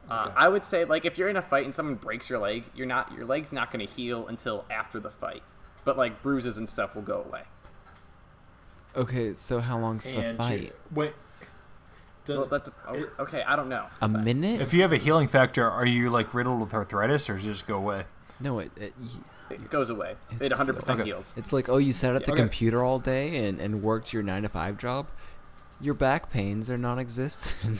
Uh, 0.09 0.25
Okay. 0.27 0.33
I 0.37 0.47
would 0.47 0.65
say 0.65 0.85
like 0.85 1.03
if 1.05 1.17
you're 1.17 1.27
in 1.29 1.35
a 1.37 1.41
fight 1.41 1.65
and 1.65 1.73
someone 1.75 1.95
breaks 1.95 2.29
your 2.29 2.39
leg, 2.39 2.63
you're 2.75 2.85
not 2.87 3.11
your 3.13 3.25
leg's 3.25 3.51
not 3.51 3.71
going 3.71 3.85
to 3.85 3.91
heal 3.91 4.27
until 4.27 4.63
after 4.69 4.99
the 4.99 5.09
fight. 5.09 5.43
But 5.85 5.97
like 5.97 6.21
bruises 6.21 6.57
and 6.57 6.67
stuff 6.69 6.95
will 6.95 7.01
go 7.01 7.23
away. 7.27 7.43
Okay, 8.95 9.35
so 9.35 9.59
how 9.59 9.77
long's 9.79 10.05
the 10.05 10.11
And 10.15 10.31
you- 10.31 10.35
fight? 10.37 10.75
wait. 10.91 11.13
Does, 12.25 12.37
Well, 12.39 12.47
that's 12.47 12.69
oh, 12.87 13.05
okay. 13.19 13.41
I 13.43 13.55
don't 13.55 13.69
know. 13.69 13.85
A 14.01 14.07
minute? 14.09 14.59
if 14.59 14.73
you 14.73 14.81
have 14.81 14.91
a 14.91 14.97
healing 14.97 15.27
factor, 15.29 15.69
are 15.69 15.85
you 15.85 16.09
like 16.09 16.33
riddled 16.33 16.59
with 16.59 16.73
arthritis, 16.73 17.29
or 17.29 17.35
does 17.35 17.45
it 17.45 17.49
just 17.49 17.67
go 17.67 17.77
away? 17.77 18.03
No, 18.39 18.59
it, 18.59 18.71
it 18.75 18.93
It 19.49 19.69
goes 19.69 19.89
away. 19.89 20.15
It 20.39 20.41
It's- 20.51 20.59
100% 20.59 20.89
okay. 20.89 21.03
heals. 21.05 21.33
it's 21.37 21.53
like 21.53 21.69
oh, 21.69 21.77
you 21.77 21.93
sat 21.93 22.15
at 22.15 22.25
the 22.25 22.31
Okay. 22.33 22.41
computer 22.41 22.83
all 22.83 22.99
day 22.99 23.45
and 23.47 23.59
and 23.59 23.81
worked 23.81 24.13
your 24.13 24.23
nine 24.23 24.43
to 24.43 24.49
five 24.49 24.77
job. 24.77 25.07
Your 25.79 25.93
back 25.93 26.31
pains 26.31 26.69
are 26.69 26.77
non-existent. 26.77 27.55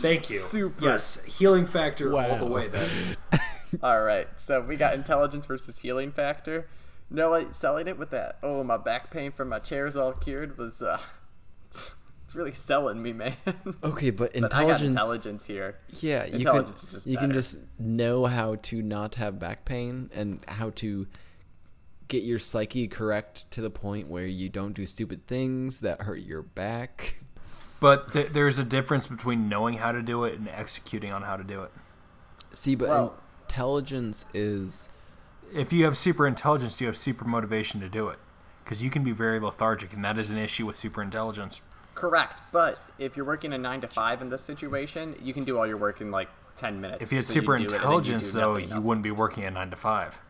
Thank 0.00 0.28
you. 0.30 0.38
Super. 0.38 0.84
Yes, 0.84 1.22
healing 1.24 1.64
factor 1.66 2.16
all 2.18 2.36
the 2.36 2.46
way 2.46 2.66
then. 2.68 3.16
All 3.82 4.00
right. 4.02 4.26
So 4.36 4.60
we 4.60 4.76
got 4.76 4.94
intelligence 4.94 5.46
versus 5.46 5.78
healing 5.78 6.10
factor. 6.10 6.68
No, 7.10 7.30
like 7.30 7.54
selling 7.54 7.86
it 7.86 7.96
with 7.98 8.10
that. 8.10 8.38
Oh, 8.42 8.64
my 8.64 8.76
back 8.76 9.10
pain 9.10 9.30
from 9.30 9.48
my 9.50 9.58
chair's 9.60 9.94
all 9.94 10.12
cured 10.12 10.58
was 10.58 10.82
uh, 10.82 10.98
it's 12.28 12.36
really 12.36 12.52
selling 12.52 13.02
me, 13.02 13.14
man. 13.14 13.34
okay, 13.82 14.10
but 14.10 14.34
but 14.34 14.52
I 14.52 14.64
got 14.64 14.82
intelligence. 14.82 14.90
intelligence 14.90 15.46
here. 15.46 15.78
Yeah, 16.00 16.26
you 16.26 16.32
can 16.32 16.40
Intelligence 16.40 16.84
is 16.84 16.92
just 16.92 17.06
you 17.06 17.16
can 17.16 17.32
just 17.32 17.56
know 17.78 18.26
how 18.26 18.56
to 18.64 18.82
not 18.82 19.14
have 19.14 19.38
back 19.38 19.64
pain 19.64 20.10
and 20.12 20.44
how 20.46 20.68
to 20.76 21.06
get 22.08 22.24
your 22.24 22.38
psyche 22.38 22.86
correct 22.86 23.50
to 23.52 23.62
the 23.62 23.70
point 23.70 24.08
where 24.08 24.26
you 24.26 24.50
don't 24.50 24.74
do 24.74 24.84
stupid 24.84 25.26
things 25.26 25.80
that 25.80 26.02
hurt 26.02 26.20
your 26.20 26.42
back. 26.42 27.16
But 27.80 28.12
th- 28.12 28.28
there's 28.28 28.58
a 28.58 28.64
difference 28.64 29.06
between 29.06 29.48
knowing 29.48 29.78
how 29.78 29.92
to 29.92 30.02
do 30.02 30.24
it 30.24 30.34
and 30.34 30.50
executing 30.50 31.10
on 31.10 31.22
how 31.22 31.38
to 31.38 31.44
do 31.44 31.62
it. 31.62 31.70
See, 32.52 32.74
but 32.74 32.90
Well- 32.90 33.14
intelligence 33.48 34.26
is 34.34 34.90
If 35.54 35.72
you 35.72 35.86
have 35.86 35.96
super 35.96 36.26
intelligence, 36.26 36.78
you 36.78 36.88
have 36.88 36.96
super 36.96 37.24
motivation 37.24 37.80
to 37.80 37.88
do 37.88 38.08
it. 38.08 38.18
Because 38.62 38.82
you 38.82 38.90
can 38.90 39.02
be 39.02 39.12
very 39.12 39.40
lethargic, 39.40 39.94
and 39.94 40.04
that 40.04 40.18
is 40.18 40.28
an 40.28 40.36
issue 40.36 40.66
with 40.66 40.76
super 40.76 41.00
intelligence. 41.00 41.62
Correct. 41.98 42.40
But 42.52 42.82
if 42.98 43.16
you're 43.16 43.26
working 43.26 43.52
a 43.52 43.58
nine 43.58 43.80
to 43.80 43.88
five 43.88 44.22
in 44.22 44.30
this 44.30 44.42
situation, 44.42 45.14
you 45.22 45.34
can 45.34 45.44
do 45.44 45.58
all 45.58 45.66
your 45.66 45.76
work 45.76 46.00
in 46.00 46.10
like 46.10 46.28
10 46.56 46.80
minutes. 46.80 47.02
If 47.02 47.12
you 47.12 47.18
had 47.18 47.24
So 47.24 47.34
super 47.34 47.56
do 47.56 47.64
it 47.64 47.66
and 47.66 47.70
then 47.70 47.80
you 47.80 47.84
intelligence, 47.84 48.32
do 48.32 48.38
though, 48.40 48.52
nothing 48.54 48.68
you 48.68 48.74
else. 48.76 48.84
wouldn't 48.84 49.02
be 49.04 49.10
working 49.10 49.44
at 49.44 49.52
9 49.52 49.70
to 49.70 49.76
5. 49.76 50.20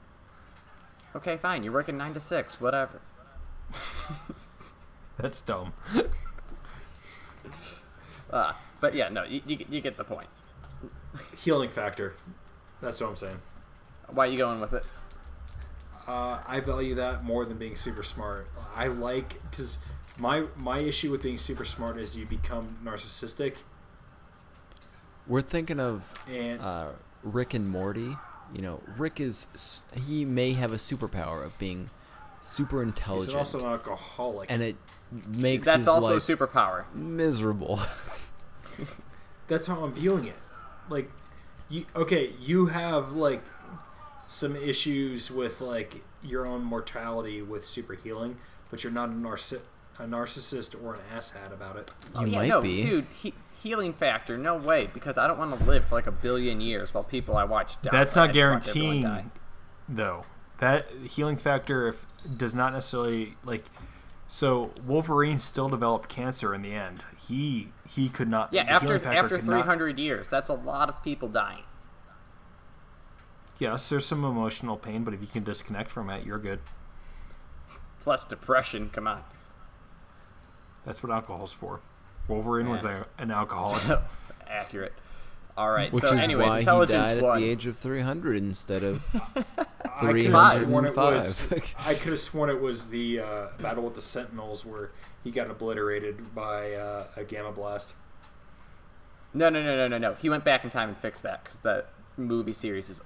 Okay, 1.17 1.37
fine. 1.37 1.63
You're 1.65 1.73
working 1.73 1.97
nine 1.97 2.15
to 2.15 2.21
six. 2.21 2.61
Whatever. 2.61 3.01
That's 5.17 5.41
dumb. 5.41 5.73
Uh, 8.31 8.53
but 8.81 8.95
yeah, 8.95 9.09
no, 9.09 9.25
you, 9.25 9.41
you, 9.47 9.65
you 9.69 9.81
get 9.81 9.97
the 9.97 10.05
point. 10.05 10.29
Healing 11.37 11.71
factor. 11.71 12.15
That's 12.81 13.01
what 13.01 13.09
I'm 13.11 13.17
saying. 13.17 13.39
Why 14.11 14.27
are 14.27 14.31
you 14.31 14.39
going 14.39 14.61
with 14.61 14.75
it? 14.75 14.85
Uh, 16.07 16.41
I 16.47 16.61
value 16.61 16.95
that 16.95 17.25
more 17.25 17.45
than 17.45 17.59
being 17.59 17.75
super 17.75 18.03
smart. 18.03 18.49
I 18.75 18.87
like 18.87 19.41
because 19.51 19.79
my 20.19 20.45
my 20.57 20.81
issue 20.81 21.11
with 21.11 21.23
being 21.23 21.39
super 21.39 21.65
smart 21.65 21.99
is 21.99 22.17
you 22.17 22.27
become 22.27 22.77
narcissistic 22.85 23.57
we're 25.29 25.43
thinking 25.43 25.79
of 25.79 26.13
and 26.29 26.61
uh, 26.61 26.89
Rick 27.23 27.55
and 27.55 27.69
Morty. 27.69 28.17
You 28.55 28.63
know, 28.63 28.81
Rick 28.97 29.21
is 29.21 29.47
he 30.07 30.25
may 30.25 30.55
have 30.55 30.73
a 30.73 30.77
superpower 30.77 31.45
of 31.45 31.59
being 31.59 31.91
super 32.41 32.83
intelligent. 32.83 33.29
he's 33.29 33.37
also 33.37 33.61
an 33.61 33.67
alcoholic. 33.67 34.51
and 34.51 34.63
it 34.63 34.77
makes 35.37 35.67
That's 35.67 35.81
his 35.81 35.89
also 35.89 36.13
a 36.13 36.15
life 36.15 36.23
superpower. 36.23 36.85
miserable. 36.95 37.79
That's 39.49 39.67
how 39.67 39.83
I'm 39.85 39.93
viewing 39.93 40.27
it. 40.27 40.37
Like, 40.89 41.11
you 41.69 41.85
okay? 41.95 42.33
You 42.41 42.67
have 42.67 43.13
like 43.13 43.45
some 44.27 44.57
issues 44.57 45.31
with 45.31 45.61
like 45.61 46.03
your 46.23 46.47
own 46.47 46.63
mortality 46.65 47.43
with 47.43 47.67
super 47.67 47.95
healing, 47.95 48.39
but 48.71 48.83
you're 48.83 48.93
not 48.93 49.11
a, 49.11 49.13
narci- 49.13 49.61
a 49.99 50.05
narcissist 50.05 50.81
or 50.83 50.95
an 50.95 51.01
asshat 51.17 51.53
about 51.53 51.77
it. 51.77 51.91
you 52.15 52.21
Oh, 52.21 52.25
yeah, 52.25 52.39
might 52.39 52.49
no, 52.49 52.61
be. 52.63 52.83
dude. 52.83 53.07
He, 53.13 53.35
healing 53.63 53.93
factor, 53.93 54.39
no 54.39 54.57
way, 54.57 54.89
because 54.93 55.19
I 55.19 55.27
don't 55.27 55.39
want 55.39 55.59
to 55.59 55.65
live 55.65 55.85
for 55.87 55.97
like 55.97 56.07
a 56.07 56.13
billion 56.13 56.61
years 56.61 56.95
while 56.95 57.03
people 57.05 57.37
I 57.37 57.45
watch 57.45 57.81
die. 57.83 57.91
That's 57.91 58.15
not 58.15 58.33
just 58.33 58.49
watch 58.49 58.69
everyone 58.69 59.01
guaranteeing, 59.03 59.31
though. 59.89 60.25
That 60.59 60.87
healing 61.11 61.37
factor 61.37 61.89
if, 61.89 62.07
does 62.37 62.55
not 62.55 62.73
necessarily 62.73 63.37
like 63.45 63.65
So 64.27 64.73
Wolverine 64.85 65.39
still 65.39 65.69
developed 65.69 66.09
cancer 66.09 66.55
in 66.55 66.63
the 66.63 66.73
end. 66.75 67.03
He 67.29 67.69
he 67.89 68.09
could 68.09 68.29
not. 68.29 68.53
Yeah, 68.53 68.65
the 68.65 68.71
after 68.73 68.87
healing 68.87 69.01
factor 69.01 69.19
after 69.25 69.37
could 69.39 69.47
not- 69.47 69.63
300 69.63 69.99
years, 69.99 70.29
that's 70.29 70.49
a 70.51 70.55
lot 70.55 70.89
of 70.89 71.03
people 71.03 71.29
dying. 71.29 71.63
Yes, 73.59 73.89
there's 73.89 74.07
some 74.07 74.25
emotional 74.25 74.77
pain, 74.77 75.03
but 75.03 75.15
if 75.15 75.21
you 75.21 75.27
can 75.27 75.43
disconnect 75.43 75.91
from 75.91 76.11
it, 76.11 76.25
you're 76.25 76.39
good. 76.39 76.61
Plus 78.01 78.25
depression. 78.25 78.91
Come 78.91 79.09
on. 79.09 79.25
That's 80.85 81.03
what 81.03 81.13
alcohol's 81.13 81.53
for. 81.53 81.81
Wolverine 82.29 82.69
was 82.69 82.85
a, 82.85 83.07
an 83.19 83.31
alcoholic. 83.31 84.01
Accurate. 84.49 84.93
All 85.57 85.71
right. 85.71 85.93
Which 85.93 86.05
so, 86.05 86.15
is 86.15 86.21
anyways, 86.21 86.47
why 86.47 86.55
he 86.55 86.59
intelligence 86.61 87.11
died 87.11 87.25
at 87.25 87.39
the 87.39 87.45
age 87.45 87.67
of 87.67 87.77
300 87.77 88.37
instead 88.37 88.83
of 88.85 89.05
I 89.97 90.13
could 90.13 90.27
have 90.27 90.63
sworn 90.63 90.85
it 90.85 90.97
was. 90.97 91.43
305. 91.43 91.87
I 91.87 91.95
could 91.95 92.11
have 92.11 92.21
sworn 92.21 92.51
it 92.51 92.61
was 92.61 92.91
the 92.91 93.21
uh, 93.21 93.47
battle 93.61 93.83
with 93.83 93.95
the 93.95 94.01
Sentinels 94.01 94.65
where 94.65 94.93
he 95.25 95.31
got 95.31 95.51
obliterated 95.51 96.35
by 96.35 96.75
uh, 96.75 97.07
a 97.17 97.25
gamma 97.25 97.51
blast. 97.51 97.95
No, 99.35 99.49
no, 99.49 99.63
no, 99.63 99.77
no, 99.77 99.89
no, 99.89 99.99
no. 99.99 100.15
He 100.15 100.31
went 100.31 100.45
back 100.45 100.65
in 100.65 100.71
time 100.71 100.89
and 100.89 100.97
fixed 100.97 101.23
that 101.25 101.45
because 101.45 101.59
the 101.59 101.85
movie 102.17 102.53
series 102.53 102.89
is 102.89 103.01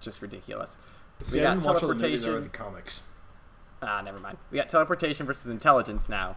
just 0.00 0.22
ridiculous. 0.22 0.76
See, 1.22 1.38
we 1.38 1.44
I 1.44 1.48
got 1.48 1.54
didn't 1.54 1.66
watch 1.66 1.82
all 1.82 1.88
the 1.88 1.94
movies 1.96 2.22
teleportation. 2.22 2.34
or 2.34 2.40
the 2.40 2.48
comics. 2.48 3.02
Ah, 3.82 4.00
never 4.00 4.18
mind. 4.18 4.38
We 4.50 4.58
got 4.58 4.68
teleportation 4.68 5.26
versus 5.26 5.50
intelligence 5.50 6.08
now. 6.08 6.36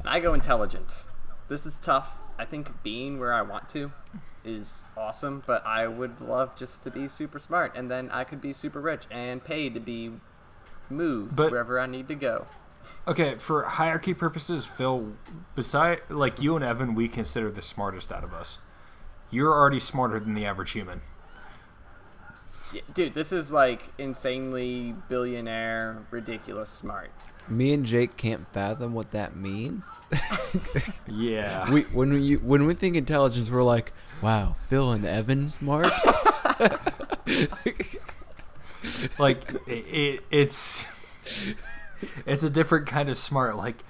And 0.00 0.08
I 0.08 0.20
go 0.20 0.34
intelligence. 0.34 1.08
This 1.48 1.66
is 1.66 1.78
tough. 1.78 2.14
I 2.38 2.44
think 2.44 2.82
being 2.82 3.18
where 3.18 3.34
I 3.34 3.42
want 3.42 3.68
to 3.70 3.92
is 4.44 4.84
awesome, 4.96 5.42
but 5.46 5.64
I 5.66 5.86
would 5.86 6.20
love 6.20 6.56
just 6.56 6.82
to 6.84 6.90
be 6.90 7.06
super 7.08 7.38
smart 7.38 7.72
and 7.76 7.90
then 7.90 8.08
I 8.10 8.24
could 8.24 8.40
be 8.40 8.52
super 8.52 8.80
rich 8.80 9.02
and 9.10 9.44
paid 9.44 9.74
to 9.74 9.80
be 9.80 10.12
moved 10.88 11.36
But- 11.36 11.50
wherever 11.50 11.78
I 11.78 11.86
need 11.86 12.08
to 12.08 12.14
go. 12.14 12.46
Okay, 13.06 13.36
for 13.36 13.64
hierarchy 13.64 14.14
purposes, 14.14 14.64
Phil, 14.64 15.12
beside 15.54 16.00
like 16.08 16.40
you 16.40 16.56
and 16.56 16.64
Evan, 16.64 16.94
we 16.94 17.08
consider 17.08 17.50
the 17.52 17.60
smartest 17.60 18.10
out 18.10 18.24
of 18.24 18.32
us. 18.32 18.58
You're 19.28 19.52
already 19.52 19.78
smarter 19.78 20.18
than 20.18 20.32
the 20.32 20.46
average 20.46 20.70
human. 20.70 21.02
Yeah, 22.72 22.80
dude, 22.94 23.14
this 23.14 23.32
is 23.32 23.50
like 23.50 23.82
insanely 23.98 24.94
billionaire, 25.08 26.04
ridiculous 26.10 26.68
smart. 26.70 27.10
Me 27.50 27.72
and 27.72 27.84
Jake 27.84 28.16
can't 28.16 28.46
fathom 28.52 28.94
what 28.94 29.10
that 29.12 29.36
means. 29.36 29.82
Yeah. 31.08 31.70
we 31.70 31.82
when 31.82 32.12
we 32.12 32.36
when 32.36 32.66
we 32.66 32.74
think 32.74 32.94
intelligence, 32.96 33.50
we're 33.50 33.62
like, 33.64 33.92
wow, 34.22 34.54
Phil 34.56 34.92
and 34.92 35.04
Evan 35.04 35.48
smart. 35.48 35.90
like 39.18 39.44
it, 39.66 39.70
it, 39.70 40.24
it's 40.30 40.86
it's 42.24 42.42
a 42.44 42.50
different 42.50 42.86
kind 42.86 43.08
of 43.08 43.18
smart. 43.18 43.56
Like 43.56 43.82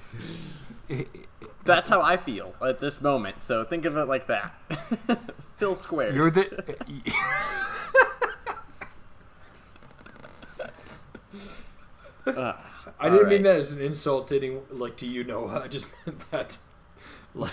it, 0.88 1.08
That's 1.64 1.90
how 1.90 2.00
I 2.00 2.16
feel 2.16 2.54
at 2.62 2.78
this 2.78 3.00
moment. 3.02 3.44
So 3.44 3.64
think 3.64 3.84
of 3.84 3.96
it 3.96 4.06
like 4.06 4.26
that. 4.28 4.54
Phil 5.58 5.74
squared. 5.76 6.14
you're 6.14 6.30
the. 6.30 6.74
I 13.00 13.08
didn't 13.08 13.28
mean 13.28 13.42
that 13.42 13.58
as 13.58 13.72
an 13.72 13.80
insult 13.80 14.28
to 14.28 14.36
any, 14.36 14.58
like 14.70 14.96
to 14.98 15.06
you, 15.06 15.24
Noah. 15.24 15.62
I 15.64 15.68
just 15.68 15.88
meant 16.06 16.30
that, 16.30 16.58
like, 17.34 17.50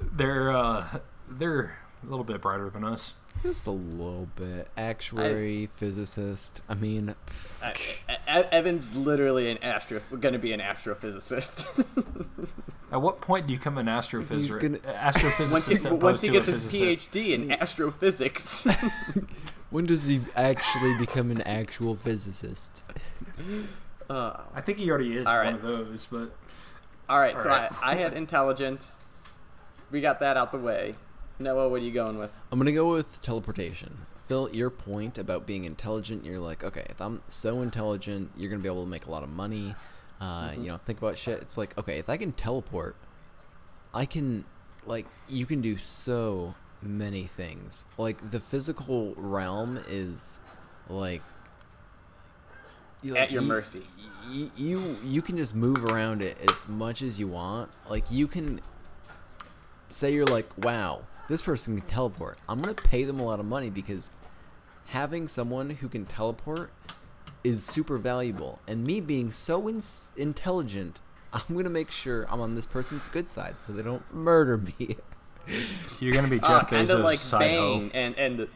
they're 0.00 0.50
uh, 0.52 0.98
they're 1.28 1.76
a 2.02 2.06
little 2.06 2.24
bit 2.24 2.40
brighter 2.40 2.70
than 2.70 2.84
us. 2.84 3.14
Just 3.42 3.66
a 3.66 3.70
little 3.70 4.28
bit. 4.36 4.68
Actuary, 4.76 5.66
physicist. 5.66 6.60
I 6.68 6.74
mean, 6.74 7.14
E- 7.64 7.68
E- 8.08 8.14
Evan's 8.28 8.94
literally 8.96 9.50
an 9.50 9.58
astro, 9.62 10.00
going 10.18 10.32
to 10.32 10.38
be 10.38 10.52
an 10.52 10.60
astrophysicist. 10.60 11.84
At 12.92 13.00
what 13.00 13.20
point 13.20 13.46
do 13.46 13.52
you 13.52 13.58
become 13.58 13.78
an 13.78 13.86
astrophysicist? 13.86 14.60
gonna- 14.60 14.78
astrophysicist 14.78 15.50
once 15.52 15.66
he, 15.68 15.86
once 15.96 16.20
he 16.22 16.28
gets 16.28 16.48
his? 16.48 16.66
PhD 16.72 17.28
in 17.32 17.52
astrophysics. 17.52 18.66
when 19.70 19.86
does 19.86 20.04
he 20.06 20.20
actually 20.36 20.96
become 20.98 21.30
an 21.30 21.40
actual 21.42 21.96
physicist? 21.96 22.82
uh, 24.10 24.42
I 24.54 24.60
think 24.60 24.78
he 24.78 24.90
already 24.90 25.16
is 25.16 25.26
All 25.26 25.44
one 25.44 25.54
of 25.54 25.62
those, 25.62 26.06
but 26.06 26.36
all 27.08 27.18
right, 27.18 27.40
so 27.40 27.50
Alright. 27.50 27.72
I, 27.82 27.92
I 27.92 27.94
had 27.96 28.12
intelligence. 28.12 29.00
We 29.90 30.00
got 30.00 30.20
that 30.20 30.36
out 30.36 30.52
the 30.52 30.58
way. 30.58 30.94
Noah, 31.38 31.68
what 31.68 31.80
are 31.80 31.84
you 31.84 31.92
going 31.92 32.18
with? 32.18 32.30
I'm 32.52 32.58
gonna 32.58 32.72
go 32.72 32.92
with 32.92 33.22
teleportation. 33.22 33.98
Phil, 34.28 34.48
your 34.52 34.70
point 34.70 35.18
about 35.18 35.46
being 35.46 35.64
intelligent, 35.64 36.24
you're 36.24 36.38
like, 36.38 36.62
okay, 36.62 36.86
if 36.88 37.00
I'm 37.00 37.22
so 37.28 37.62
intelligent, 37.62 38.30
you're 38.36 38.50
gonna 38.50 38.62
be 38.62 38.68
able 38.68 38.84
to 38.84 38.90
make 38.90 39.06
a 39.06 39.10
lot 39.10 39.22
of 39.22 39.28
money. 39.28 39.74
Uh, 40.20 40.52
You 40.56 40.66
know, 40.66 40.76
think 40.76 40.98
about 40.98 41.16
shit. 41.16 41.40
It's 41.40 41.56
like, 41.56 41.76
okay, 41.78 41.98
if 41.98 42.08
I 42.08 42.16
can 42.16 42.32
teleport, 42.32 42.94
I 43.94 44.04
can, 44.04 44.44
like, 44.84 45.06
you 45.28 45.46
can 45.46 45.62
do 45.62 45.78
so 45.78 46.54
many 46.82 47.26
things. 47.26 47.84
Like, 47.98 48.30
the 48.30 48.40
physical 48.40 49.14
realm 49.16 49.80
is, 49.88 50.38
like, 50.88 51.22
you- 53.02 53.16
At 53.16 53.30
your 53.30 53.42
you- 53.42 53.48
mercy. 53.48 53.86
y- 54.28 54.50
you 54.56 54.96
you 55.02 55.22
can 55.22 55.36
just 55.38 55.54
move 55.54 55.84
around 55.86 56.20
it 56.22 56.36
as 56.46 56.68
much 56.68 57.00
as 57.00 57.18
you 57.18 57.26
want. 57.28 57.70
Like 57.88 58.10
you 58.10 58.26
can 58.28 58.60
say 59.88 60.12
you're 60.12 60.26
like, 60.26 60.46
wow, 60.58 61.04
this 61.28 61.40
person 61.40 61.80
can 61.80 61.88
teleport. 61.88 62.38
I'm 62.46 62.58
gonna 62.58 62.74
pay 62.74 63.04
them 63.04 63.18
a 63.18 63.24
lot 63.24 63.40
of 63.40 63.46
money 63.46 63.70
because 63.70 64.10
having 64.88 65.28
someone 65.28 65.70
who 65.70 65.88
can 65.88 66.04
teleport 66.04 66.70
is 67.42 67.64
super 67.64 67.96
valuable. 67.96 68.58
And 68.68 68.84
me 68.84 69.00
being 69.00 69.32
so 69.32 69.66
in- 69.66 69.82
intelligent, 70.16 71.00
I'm 71.32 71.56
gonna 71.56 71.70
make 71.70 71.90
sure 71.90 72.26
I'm 72.30 72.42
on 72.42 72.54
this 72.54 72.66
person's 72.66 73.08
good 73.08 73.30
side 73.30 73.62
so 73.62 73.72
they 73.72 73.82
don't 73.82 74.12
murder 74.14 74.58
me. 74.58 74.96
you're 76.00 76.14
gonna 76.14 76.28
be 76.28 76.40
Uh, 76.40 76.48
Jeff 76.60 76.70
kind 76.70 76.86
Bezos' 76.86 76.94
of 76.94 77.00
like 77.04 77.18
side 77.18 77.40
Bane 77.40 77.90
hoe. 77.90 77.90
and 77.94 78.18
and 78.18 78.38
the 78.38 78.48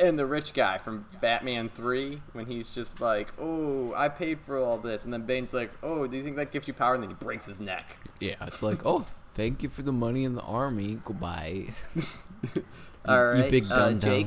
and 0.00 0.16
the 0.18 0.26
rich 0.26 0.52
guy 0.52 0.78
from 0.78 1.04
Batman 1.20 1.68
Three 1.68 2.22
when 2.32 2.46
he's 2.46 2.70
just 2.70 3.00
like, 3.00 3.32
"Oh, 3.38 3.92
I 3.96 4.08
paid 4.08 4.38
for 4.46 4.58
all 4.58 4.78
this," 4.78 5.04
and 5.04 5.12
then 5.12 5.22
Bane's 5.26 5.52
like, 5.52 5.72
"Oh, 5.82 6.06
do 6.06 6.16
you 6.16 6.22
think 6.22 6.36
that 6.36 6.52
gives 6.52 6.68
you 6.68 6.74
power?" 6.74 6.94
And 6.94 7.02
then 7.02 7.10
he 7.10 7.16
breaks 7.16 7.46
his 7.46 7.58
neck. 7.60 7.96
yeah, 8.20 8.34
it's 8.46 8.62
like, 8.62 8.84
oh, 8.86 9.06
thank 9.34 9.62
you 9.62 9.68
for 9.68 9.82
the 9.82 9.92
money 9.92 10.24
in 10.24 10.34
the 10.34 10.42
army. 10.42 10.98
Goodbye. 11.04 11.68
You- 12.54 12.64
All 13.14 13.24
right, 13.24 13.44
you 13.44 13.50
big 13.50 13.72
uh, 13.72 13.92
Jake. 13.94 14.26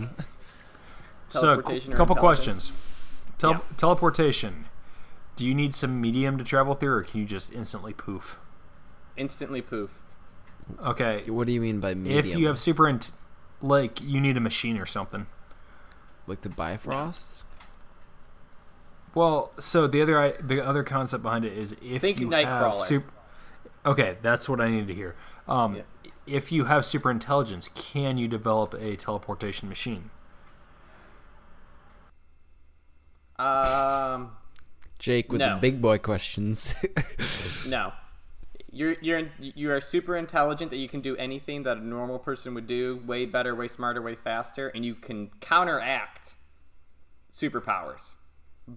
So, 1.30 1.42
Teleportation 1.42 1.94
a 1.94 1.96
couple 1.96 2.16
questions. 2.16 2.74
Tel- 3.38 3.52
Yeah. 3.52 3.60
Teleportation. 3.78 4.66
Do 5.36 5.46
you 5.46 5.54
need 5.54 5.74
some 5.76 6.02
medium 6.02 6.38
to 6.38 6.44
travel 6.44 6.74
through, 6.74 6.94
or 6.96 7.04
can 7.04 7.20
you 7.22 7.26
just 7.26 7.54
instantly 7.54 7.94
poof? 7.94 8.40
Instantly 9.18 9.62
poof. 9.62 10.01
Okay. 10.80 11.24
What 11.30 11.48
do 11.48 11.54
you 11.54 11.62
mean 11.62 11.80
by 11.80 11.94
medium? 11.94 12.20
If 12.20 12.36
you 12.36 12.48
have 12.48 12.60
super, 12.60 12.88
int- 12.88 13.12
like 13.62 14.02
you 14.02 14.20
need 14.22 14.38
a 14.38 14.42
machine 14.42 14.78
or 14.78 14.86
something. 14.86 15.28
like 16.28 16.42
the 16.42 16.50
Bifrost? 16.50 17.44
Well, 19.14 19.52
so 19.60 19.88
the 19.88 20.02
other 20.02 20.20
i- 20.20 20.36
the 20.42 20.66
other 20.66 20.84
concept 20.84 21.24
behind 21.24 21.44
it 21.46 21.54
is 21.58 21.76
if 21.82 22.02
Think 22.02 22.20
you 22.20 22.30
have 22.30 22.76
super. 22.76 23.12
Okay, 23.86 24.18
that's 24.22 24.48
what 24.48 24.62
I 24.62 24.70
needed 24.70 24.88
to 24.88 24.94
hear. 24.94 25.16
Um, 25.48 25.76
Yeah. 25.78 25.82
If 26.28 26.52
you 26.52 26.66
have 26.66 26.86
super 26.86 27.10
intelligence, 27.12 27.70
can 27.74 28.18
you 28.18 28.28
develop 28.28 28.74
a 28.76 28.96
teleportation 28.96 29.68
machine? 29.68 30.12
Um, 33.40 34.32
Jake 35.00 35.32
with 35.32 35.40
No. 35.40 35.56
the 35.56 35.62
big 35.62 35.82
boy 35.82 35.98
questions. 35.98 36.74
no. 37.68 37.92
You're 38.72 38.96
you're 39.02 39.30
you 39.40 39.72
are 39.72 39.82
super 39.82 40.16
intelligent 40.16 40.72
that 40.72 40.78
you 40.78 40.88
can 40.88 41.02
do 41.02 41.18
anything 41.18 41.64
that 41.64 41.78
a 41.78 41.86
normal 41.86 42.20
person 42.20 42.54
would 42.54 42.68
do, 42.68 43.02
way 43.06 43.26
better, 43.26 43.54
way 43.54 43.68
smarter, 43.68 44.02
way 44.02 44.16
faster, 44.16 44.70
and 44.70 44.86
you 44.86 44.96
can 44.96 45.30
counteract 45.42 46.36
superpowers, 47.34 48.12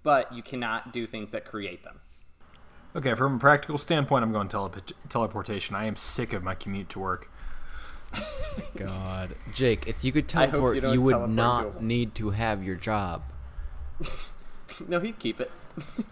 but 0.02 0.34
you 0.34 0.42
cannot 0.42 0.92
do 0.92 1.06
things 1.06 1.30
that 1.30 1.44
create 1.44 1.84
them. 1.84 2.00
Okay, 2.96 3.14
from 3.14 3.36
a 3.36 3.38
practical 3.38 3.78
standpoint, 3.78 4.24
I'm 4.24 4.32
going 4.32 4.48
telep- 4.48 4.92
teleportation. 5.08 5.74
I 5.74 5.86
am 5.86 5.96
sick 5.96 6.32
of 6.32 6.42
my 6.42 6.54
commute 6.54 6.88
to 6.90 6.98
work. 7.00 7.30
God, 8.76 9.30
Jake, 9.54 9.88
if 9.88 10.04
you 10.04 10.12
could 10.12 10.28
teleport, 10.28 10.76
you 10.76 10.92
you, 10.92 11.02
would 11.02 11.12
teleport 11.12 11.30
not 11.30 11.78
to 11.78 11.84
need 11.84 12.14
to 12.16 12.30
have 12.30 12.64
your 12.64 12.76
job. 12.76 13.22
No, 14.88 14.98
he'd 14.98 15.20
keep 15.20 15.40
it. 15.40 15.52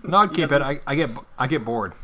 No, 0.05 0.19
I'd 0.19 0.33
keep 0.35 0.53
it. 0.53 0.63
I, 0.63 0.79
I 0.87 0.95
get 0.95 1.11
I 1.37 1.49
get 1.49 1.65
bored. 1.65 1.95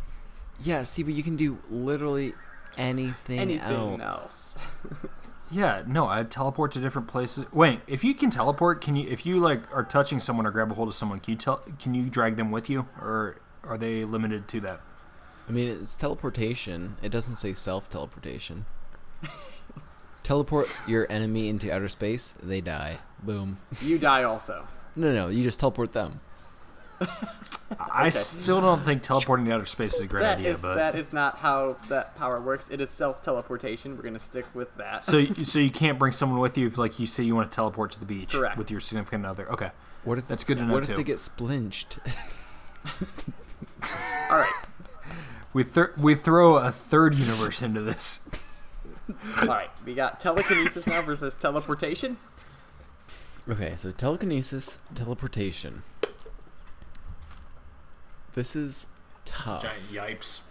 Yeah, 0.61 0.83
see, 0.83 1.03
but 1.03 1.15
you 1.15 1.23
can 1.23 1.37
do 1.37 1.59
literally 1.71 2.35
anything, 2.77 3.39
Anything 3.39 4.01
else. 4.01 4.57
else? 4.57 4.69
Yeah, 5.51 5.83
no, 5.87 6.07
I'd 6.07 6.31
teleport 6.31 6.73
to 6.73 6.79
different 6.79 7.09
places. 7.09 7.47
Wait, 7.55 7.81
if 7.87 8.05
you 8.05 8.13
can 8.15 8.29
teleport, 8.29 8.83
can 8.83 8.97
you? 8.97 9.09
If 9.09 9.25
you 9.25 9.41
like 9.41 9.63
are 9.75 9.83
touching 9.83 10.21
someone 10.21 10.47
or 10.47 10.51
grab 10.51 10.71
a 10.71 10.75
hold 10.75 10.89
of 10.89 10.95
someone, 10.95 11.21
can 11.21 11.31
you 11.33 11.39
tell? 11.39 11.63
Can 11.81 11.95
you 11.95 12.11
drag 12.11 12.37
them 12.37 12.51
with 12.51 12.69
you, 12.69 12.87
or 13.01 13.37
are 13.65 13.79
they 13.79 14.05
limited 14.05 14.47
to 14.49 14.61
that? 14.61 14.83
I 15.49 15.53
mean, 15.53 15.69
it's 15.69 15.97
teleportation. 15.97 16.99
It 17.03 17.09
doesn't 17.09 17.37
say 17.37 17.55
self 17.55 17.89
teleportation. 17.89 18.67
Teleport 20.23 20.79
your 20.87 21.11
enemy 21.11 21.49
into 21.49 21.73
outer 21.73 21.89
space, 21.89 22.35
they 22.43 22.61
die. 22.61 22.99
Boom. 23.23 23.57
You 23.81 23.99
die 23.99 24.25
also. 24.25 24.67
No, 24.95 25.15
no, 25.15 25.29
you 25.29 25.43
just 25.43 25.61
teleport 25.61 25.95
them. 25.95 26.21
I 27.93 28.09
still 28.09 28.61
don't 28.61 28.85
think 28.85 29.03
teleporting 29.03 29.45
to 29.47 29.53
outer 29.53 29.65
space 29.67 29.95
is 29.95 30.01
a 30.03 30.07
great 30.07 30.23
That 30.23 30.39
idea, 30.39 30.55
is 30.55 30.63
but 30.63 30.75
that 30.77 30.95
is 30.97 31.13
not 31.13 31.37
how 31.39 31.77
that 31.89 32.17
power 32.17 32.41
works. 32.41 32.71
It 32.71 32.81
is 32.81 32.91
self 32.91 33.23
teleportation. 33.23 33.97
We're 33.97 34.03
gonna 34.05 34.19
stick 34.19 34.47
with 34.55 34.75
that. 34.77 35.05
so 35.05 35.25
so 35.45 35.59
you 35.59 35.71
can't 35.71 35.99
bring 35.99 36.13
someone 36.13 36.41
with 36.41 36.57
you 36.59 36.67
if 36.67 36.79
like 36.79 36.99
you 36.99 37.07
say 37.07 37.23
you 37.25 37.35
want 37.35 37.51
to 37.51 37.55
teleport 37.55 37.91
to 37.93 38.01
the 38.01 38.07
beach 38.07 38.33
Correct. 38.33 38.57
with 38.57 38.71
your 38.71 38.81
significant 38.81 39.27
other. 39.27 39.51
Okay, 39.53 39.71
What 40.05 40.19
if 40.19 40.27
that's 40.27 40.45
good 40.45 40.59
to 40.59 40.65
know 40.65 40.75
what 40.75 40.85
too. 40.85 40.93
if 40.93 40.97
they 40.99 41.05
get 41.05 41.21
splinched? 41.21 41.99
All 44.31 44.39
right, 44.39 44.53
we 45.53 45.63
th- 45.65 45.97
we 45.99 46.15
throw 46.15 46.57
a 46.57 46.73
third 46.73 47.15
universe 47.17 47.63
into 47.63 47.81
this. 47.81 48.21
all 49.41 49.47
right. 49.49 49.71
We 49.87 49.95
got 49.95 50.21
telekinesis 50.21 50.87
now 50.87 51.01
versus 51.03 51.35
teleportation. 51.37 52.17
Okay, 53.49 53.75
so 53.77 53.91
telekinesis, 53.93 54.79
teleportation. 54.95 55.83
This 58.35 58.55
is 58.55 58.87
tough. 59.25 59.63
Giant 59.63 59.93
yipes. 59.93 60.43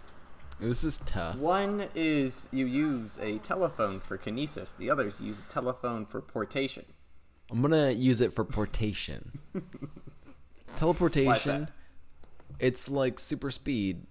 This 0.60 0.82
is 0.82 0.98
tough. 1.06 1.36
One 1.36 1.84
is 1.94 2.48
you 2.50 2.66
use 2.66 3.18
a 3.22 3.38
telephone 3.38 4.00
for 4.00 4.18
kinesis. 4.18 4.76
The 4.76 4.90
others 4.90 5.20
use 5.20 5.38
a 5.38 5.42
telephone 5.42 6.04
for 6.04 6.20
portation. 6.20 6.84
I'm 7.50 7.62
gonna 7.62 7.90
use 7.90 8.20
it 8.20 8.32
for 8.32 8.44
portation. 8.44 9.30
Teleportation. 10.76 11.68
It's 12.58 12.90
like 12.90 13.20
super 13.20 13.50
speed. 13.50 14.02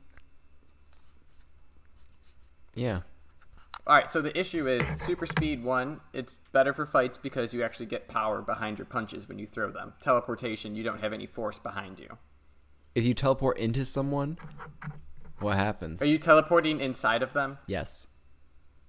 Yeah. 2.76 3.02
All 3.86 3.96
right. 3.96 4.10
So 4.10 4.22
the 4.22 4.38
issue 4.38 4.68
is 4.68 4.84
super 5.02 5.26
speed 5.26 5.64
one. 5.64 6.00
It's 6.14 6.38
better 6.54 6.74
for 6.74 6.86
fights 6.86 7.18
because 7.18 7.54
you 7.54 7.64
actually 7.64 7.88
get 7.88 8.08
power 8.08 8.42
behind 8.42 8.80
your 8.80 8.86
punches 8.86 9.28
when 9.28 9.38
you 9.38 9.48
throw 9.48 9.70
them. 9.70 9.94
Teleportation, 10.02 10.76
you 10.76 10.84
don't 10.84 11.02
have 11.02 11.14
any 11.14 11.26
force 11.26 11.60
behind 11.60 12.00
you. 12.00 12.18
If 12.98 13.06
you 13.06 13.14
teleport 13.14 13.60
into 13.60 13.86
someone, 13.86 14.40
what 15.40 15.56
happens? 15.56 16.02
Are 16.02 16.06
you 16.08 16.18
teleporting 16.18 16.82
inside 16.82 17.22
of 17.22 17.32
them? 17.34 17.60
Yes. 17.68 18.08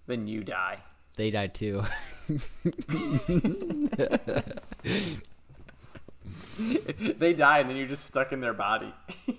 Then 0.06 0.26
you 0.26 0.42
die. 0.42 0.78
They 1.16 1.30
die 1.30 1.48
too. 1.48 1.84
they 6.58 7.34
die 7.34 7.58
and 7.58 7.68
then 7.68 7.76
you're 7.76 7.86
just 7.86 8.06
stuck 8.06 8.32
in 8.32 8.40
their 8.40 8.54
body. 8.54 8.94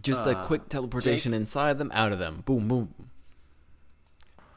Just 0.00 0.22
a 0.22 0.38
uh, 0.38 0.46
quick 0.46 0.70
teleportation 0.70 1.34
inside 1.34 1.76
them, 1.76 1.90
out 1.92 2.12
of 2.12 2.18
them. 2.18 2.44
Boom, 2.46 2.68
boom. 2.68 2.94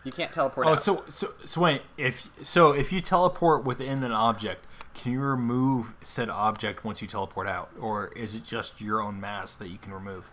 You 0.05 0.11
can't 0.13 0.31
teleport 0.31 0.67
Oh, 0.67 0.71
out. 0.71 0.83
so 0.83 1.03
so 1.09 1.33
so 1.43 1.61
wait. 1.61 1.81
If 1.97 2.29
so, 2.43 2.71
if 2.71 2.93
you 2.93 3.01
teleport 3.01 3.65
within 3.65 4.03
an 4.03 4.11
object, 4.11 4.63
can 4.93 5.13
you 5.13 5.19
remove 5.21 5.93
said 6.03 6.29
object 6.29 6.83
once 6.83 7.01
you 7.01 7.07
teleport 7.07 7.47
out, 7.47 7.69
or 7.79 8.07
is 8.15 8.35
it 8.35 8.43
just 8.43 8.81
your 8.81 9.01
own 9.01 9.19
mass 9.19 9.55
that 9.55 9.69
you 9.69 9.77
can 9.77 9.93
remove 9.93 10.29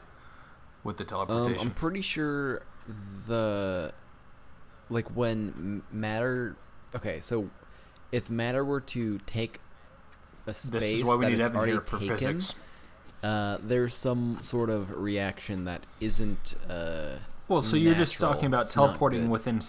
with 0.85 0.97
the 0.97 1.05
Um, 1.05 1.09
teleportation? 1.27 1.69
I'm 1.69 1.75
pretty 1.75 2.03
sure 2.03 2.63
the 3.27 3.93
like 4.91 5.09
when 5.15 5.83
matter. 5.93 6.57
Okay, 6.97 7.21
so 7.21 7.51
if 8.13 8.31
matter 8.31 8.65
were 8.65 8.81
to 8.81 9.19
take 9.27 9.61
a 10.47 10.55
space 10.55 10.71
this 10.71 10.91
is 10.93 11.05
why 11.05 11.15
we 11.17 11.27
that 11.27 11.31
need 11.33 11.39
is 11.39 11.45
Evan 11.45 11.57
already 11.57 11.73
here 11.73 11.81
for 11.83 11.99
taken, 11.99 12.17
physics. 12.17 12.55
uh, 13.23 13.59
there's 13.63 13.95
some 13.95 14.39
sort 14.43 14.71
of 14.71 14.91
reaction 14.99 15.65
that 15.67 15.83
isn't. 16.01 16.55
Uh, 16.69 17.17
Well, 17.49 17.61
so 17.61 17.77
you're 17.77 17.95
just 17.95 18.19
talking 18.19 18.47
about 18.47 18.63
It's 18.63 18.75
teleporting 18.75 19.29
within 19.29 19.61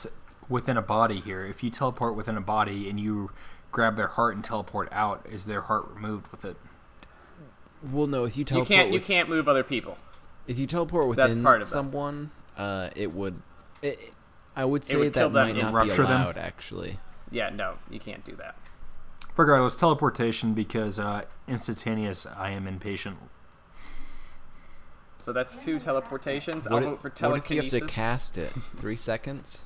within 0.48 0.78
a 0.78 0.82
body 0.82 1.20
here. 1.20 1.46
If 1.46 1.64
you 1.64 1.70
teleport 1.70 2.16
within 2.16 2.38
a 2.38 2.42
body 2.42 2.90
and 2.90 3.00
you 3.00 3.30
grab 3.72 3.96
their 3.96 4.08
heart 4.08 4.36
and 4.36 4.44
teleport 4.44 4.90
out, 4.92 5.26
is 5.30 5.46
their 5.46 5.62
heart 5.62 5.88
removed 5.94 6.28
with 6.32 6.46
it? 6.46 6.58
well, 7.92 8.08
no, 8.08 8.26
if 8.26 8.36
you 8.36 8.42
you 8.42 8.46
teleport, 8.46 8.68
can't. 8.68 8.94
You 8.94 9.00
can't 9.00 9.30
move 9.30 9.48
other 9.48 9.64
people. 9.64 9.98
if 10.48 10.58
you 10.60 10.68
teleport 10.68 11.16
That's 11.16 11.30
within 11.30 11.44
part 11.44 11.62
of 11.62 11.68
someone, 11.68 12.32
uh, 12.58 12.90
it 12.96 13.14
would. 13.14 13.42
It, 13.82 14.14
I 14.56 14.66
would 14.66 14.84
say 14.84 14.98
would 14.98 15.14
that 15.14 15.32
might 15.32 15.48
not 15.50 15.54
be 15.54 15.60
instantly. 15.62 15.88
Rupture 15.88 16.04
them? 16.04 16.22
allowed. 16.22 16.38
Actually, 16.38 17.00
Yeah, 17.32 17.50
no, 17.50 17.76
you 17.90 18.00
can't 18.00 18.26
do 18.26 18.36
that. 18.36 18.56
Regardless, 19.38 19.78
teleportation 19.78 20.54
because 20.54 21.00
uh, 21.00 21.24
instantaneous. 21.48 22.26
I 22.26 22.50
am 22.50 22.68
impatient. 22.68 23.18
So 25.22 25.32
that's 25.34 25.64
two 25.64 25.78
teleportations. 25.78 26.70
what, 26.70 26.72
I'll 26.72 26.78
if, 26.80 26.84
vote 26.86 27.02
for 27.02 27.30
what 27.30 27.40
if 27.40 27.52
you 27.52 27.62
have 27.62 27.70
to 27.70 27.82
cast 27.82 28.38
it? 28.38 28.52
Three 28.78 28.96
seconds. 28.96 29.64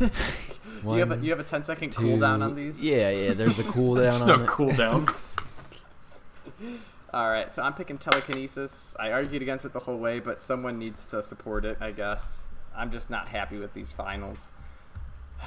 You 0.00 0.98
have 0.98 1.12
a, 1.12 1.18
you 1.18 1.30
have 1.30 1.40
a 1.40 1.44
10 1.44 1.62
second 1.64 1.90
two- 1.90 2.02
cooldown 2.02 2.42
on 2.42 2.54
these. 2.54 2.82
Yeah, 2.82 3.10
yeah. 3.10 3.32
There's 3.34 3.58
a 3.58 3.64
cooldown 3.64 3.96
There's 3.96 4.26
no 4.26 4.38
cooldown. 4.40 5.14
All 7.14 7.30
right, 7.30 7.52
so 7.54 7.62
I'm 7.62 7.72
picking 7.72 7.98
telekinesis. 7.98 8.94
I 8.98 9.12
argued 9.12 9.40
against 9.40 9.64
it 9.64 9.72
the 9.72 9.80
whole 9.80 9.96
way, 9.98 10.20
but 10.20 10.42
someone 10.42 10.78
needs 10.78 11.06
to 11.08 11.22
support 11.22 11.64
it, 11.64 11.78
I 11.80 11.92
guess. 11.92 12.46
I'm 12.76 12.90
just 12.90 13.08
not 13.08 13.28
happy 13.28 13.58
with 13.58 13.74
these 13.74 13.92
finals. 13.92 14.50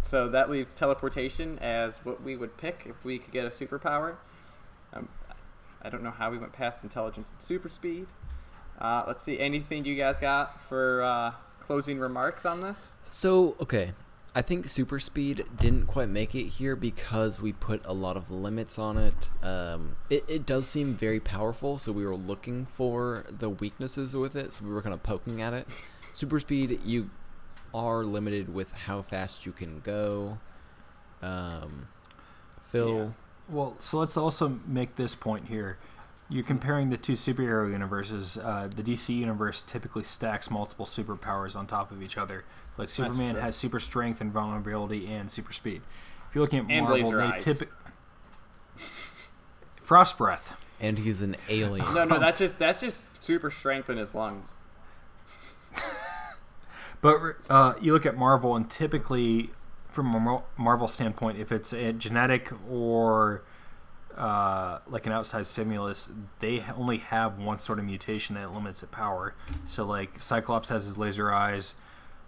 So 0.00 0.26
that 0.28 0.48
leaves 0.48 0.72
teleportation 0.72 1.58
as 1.58 1.98
what 1.98 2.22
we 2.22 2.34
would 2.34 2.56
pick 2.56 2.84
if 2.88 3.04
we 3.04 3.18
could 3.18 3.30
get 3.32 3.44
a 3.44 3.50
superpower. 3.50 4.14
Um, 4.94 5.08
I 5.82 5.90
don't 5.90 6.02
know 6.02 6.12
how 6.12 6.30
we 6.30 6.38
went 6.38 6.54
past 6.54 6.82
intelligence 6.82 7.30
and 7.30 7.42
super 7.42 7.68
speed. 7.68 8.06
Uh, 8.80 9.04
let's 9.06 9.22
see, 9.22 9.38
anything 9.38 9.84
you 9.84 9.96
guys 9.96 10.18
got 10.18 10.62
for 10.62 11.02
uh, 11.02 11.32
closing 11.68 12.00
remarks 12.00 12.46
on 12.46 12.62
this? 12.62 12.94
So 13.08 13.54
okay, 13.60 13.92
I 14.34 14.40
think 14.40 14.66
super 14.68 14.98
speed 14.98 15.44
didn't 15.60 15.86
quite 15.86 16.08
make 16.08 16.34
it 16.34 16.44
here 16.44 16.74
because 16.74 17.40
we 17.40 17.52
put 17.52 17.82
a 17.84 17.92
lot 17.92 18.16
of 18.16 18.30
limits 18.30 18.78
on 18.78 18.96
it. 18.96 19.28
Um, 19.42 19.96
it, 20.08 20.24
it 20.26 20.46
does 20.46 20.66
seem 20.66 20.94
very 20.94 21.20
powerful, 21.20 21.76
so 21.76 21.92
we 21.92 22.06
were 22.06 22.16
looking 22.16 22.64
for 22.64 23.26
the 23.28 23.50
weaknesses 23.50 24.16
with 24.16 24.34
it, 24.34 24.54
so 24.54 24.64
we 24.64 24.70
were 24.70 24.80
kind 24.80 24.94
of 24.94 25.02
poking 25.02 25.42
at 25.42 25.52
it. 25.52 25.68
Super 26.14 26.40
speed, 26.40 26.80
you 26.84 27.10
are 27.74 28.02
limited 28.02 28.52
with 28.52 28.72
how 28.72 29.02
fast 29.02 29.44
you 29.44 29.52
can 29.52 29.80
go. 29.80 30.38
Um, 31.20 31.88
Phil, 32.70 33.14
Well, 33.50 33.76
so 33.78 33.98
let's 33.98 34.16
also 34.16 34.60
make 34.66 34.96
this 34.96 35.14
point 35.14 35.48
here. 35.48 35.76
You're 36.30 36.44
comparing 36.44 36.90
the 36.90 36.98
two 36.98 37.14
superhero 37.14 37.70
universes. 37.70 38.36
Uh, 38.36 38.68
the 38.74 38.82
DC 38.82 39.16
universe 39.16 39.62
typically 39.62 40.04
stacks 40.04 40.50
multiple 40.50 40.84
superpowers 40.84 41.56
on 41.56 41.66
top 41.66 41.90
of 41.90 42.02
each 42.02 42.18
other. 42.18 42.44
Like 42.76 42.90
Superman 42.90 43.36
has 43.36 43.56
super 43.56 43.80
strength 43.80 44.20
and 44.20 44.30
vulnerability 44.30 45.06
and 45.10 45.30
super 45.30 45.52
speed. 45.54 45.80
If 46.28 46.34
you're 46.34 46.42
looking 46.44 46.58
at 46.60 46.70
And 46.70 46.84
Marvel, 46.86 47.12
they 47.12 47.38
typically 47.38 47.74
frost 49.76 50.18
breath. 50.18 50.60
and 50.80 50.98
he's 50.98 51.22
an 51.22 51.36
alien. 51.48 51.94
No, 51.94 52.04
no, 52.04 52.18
that's 52.20 52.38
just 52.38 52.58
that's 52.58 52.80
just 52.80 53.06
super 53.24 53.50
strength 53.50 53.88
in 53.88 53.96
his 53.96 54.14
lungs. 54.14 54.56
But 57.00 57.36
uh, 57.48 57.74
you 57.80 57.92
look 57.92 58.06
at 58.06 58.16
Marvel, 58.16 58.56
and 58.56 58.68
typically, 58.68 59.50
from 59.92 60.14
a 60.16 60.42
Marvel 60.56 60.88
standpoint, 60.88 61.38
if 61.38 61.52
it's 61.52 61.72
a 61.72 61.92
genetic 61.92 62.50
or 62.68 63.44
uh, 64.18 64.80
like 64.88 65.06
an 65.06 65.12
outside 65.12 65.46
stimulus, 65.46 66.10
they 66.40 66.62
only 66.76 66.98
have 66.98 67.38
one 67.38 67.58
sort 67.58 67.78
of 67.78 67.84
mutation 67.84 68.34
that 68.34 68.52
limits 68.52 68.82
its 68.82 68.90
power. 68.92 69.34
So, 69.66 69.84
like 69.84 70.20
Cyclops 70.20 70.68
has 70.70 70.84
his 70.86 70.98
laser 70.98 71.32
eyes. 71.32 71.74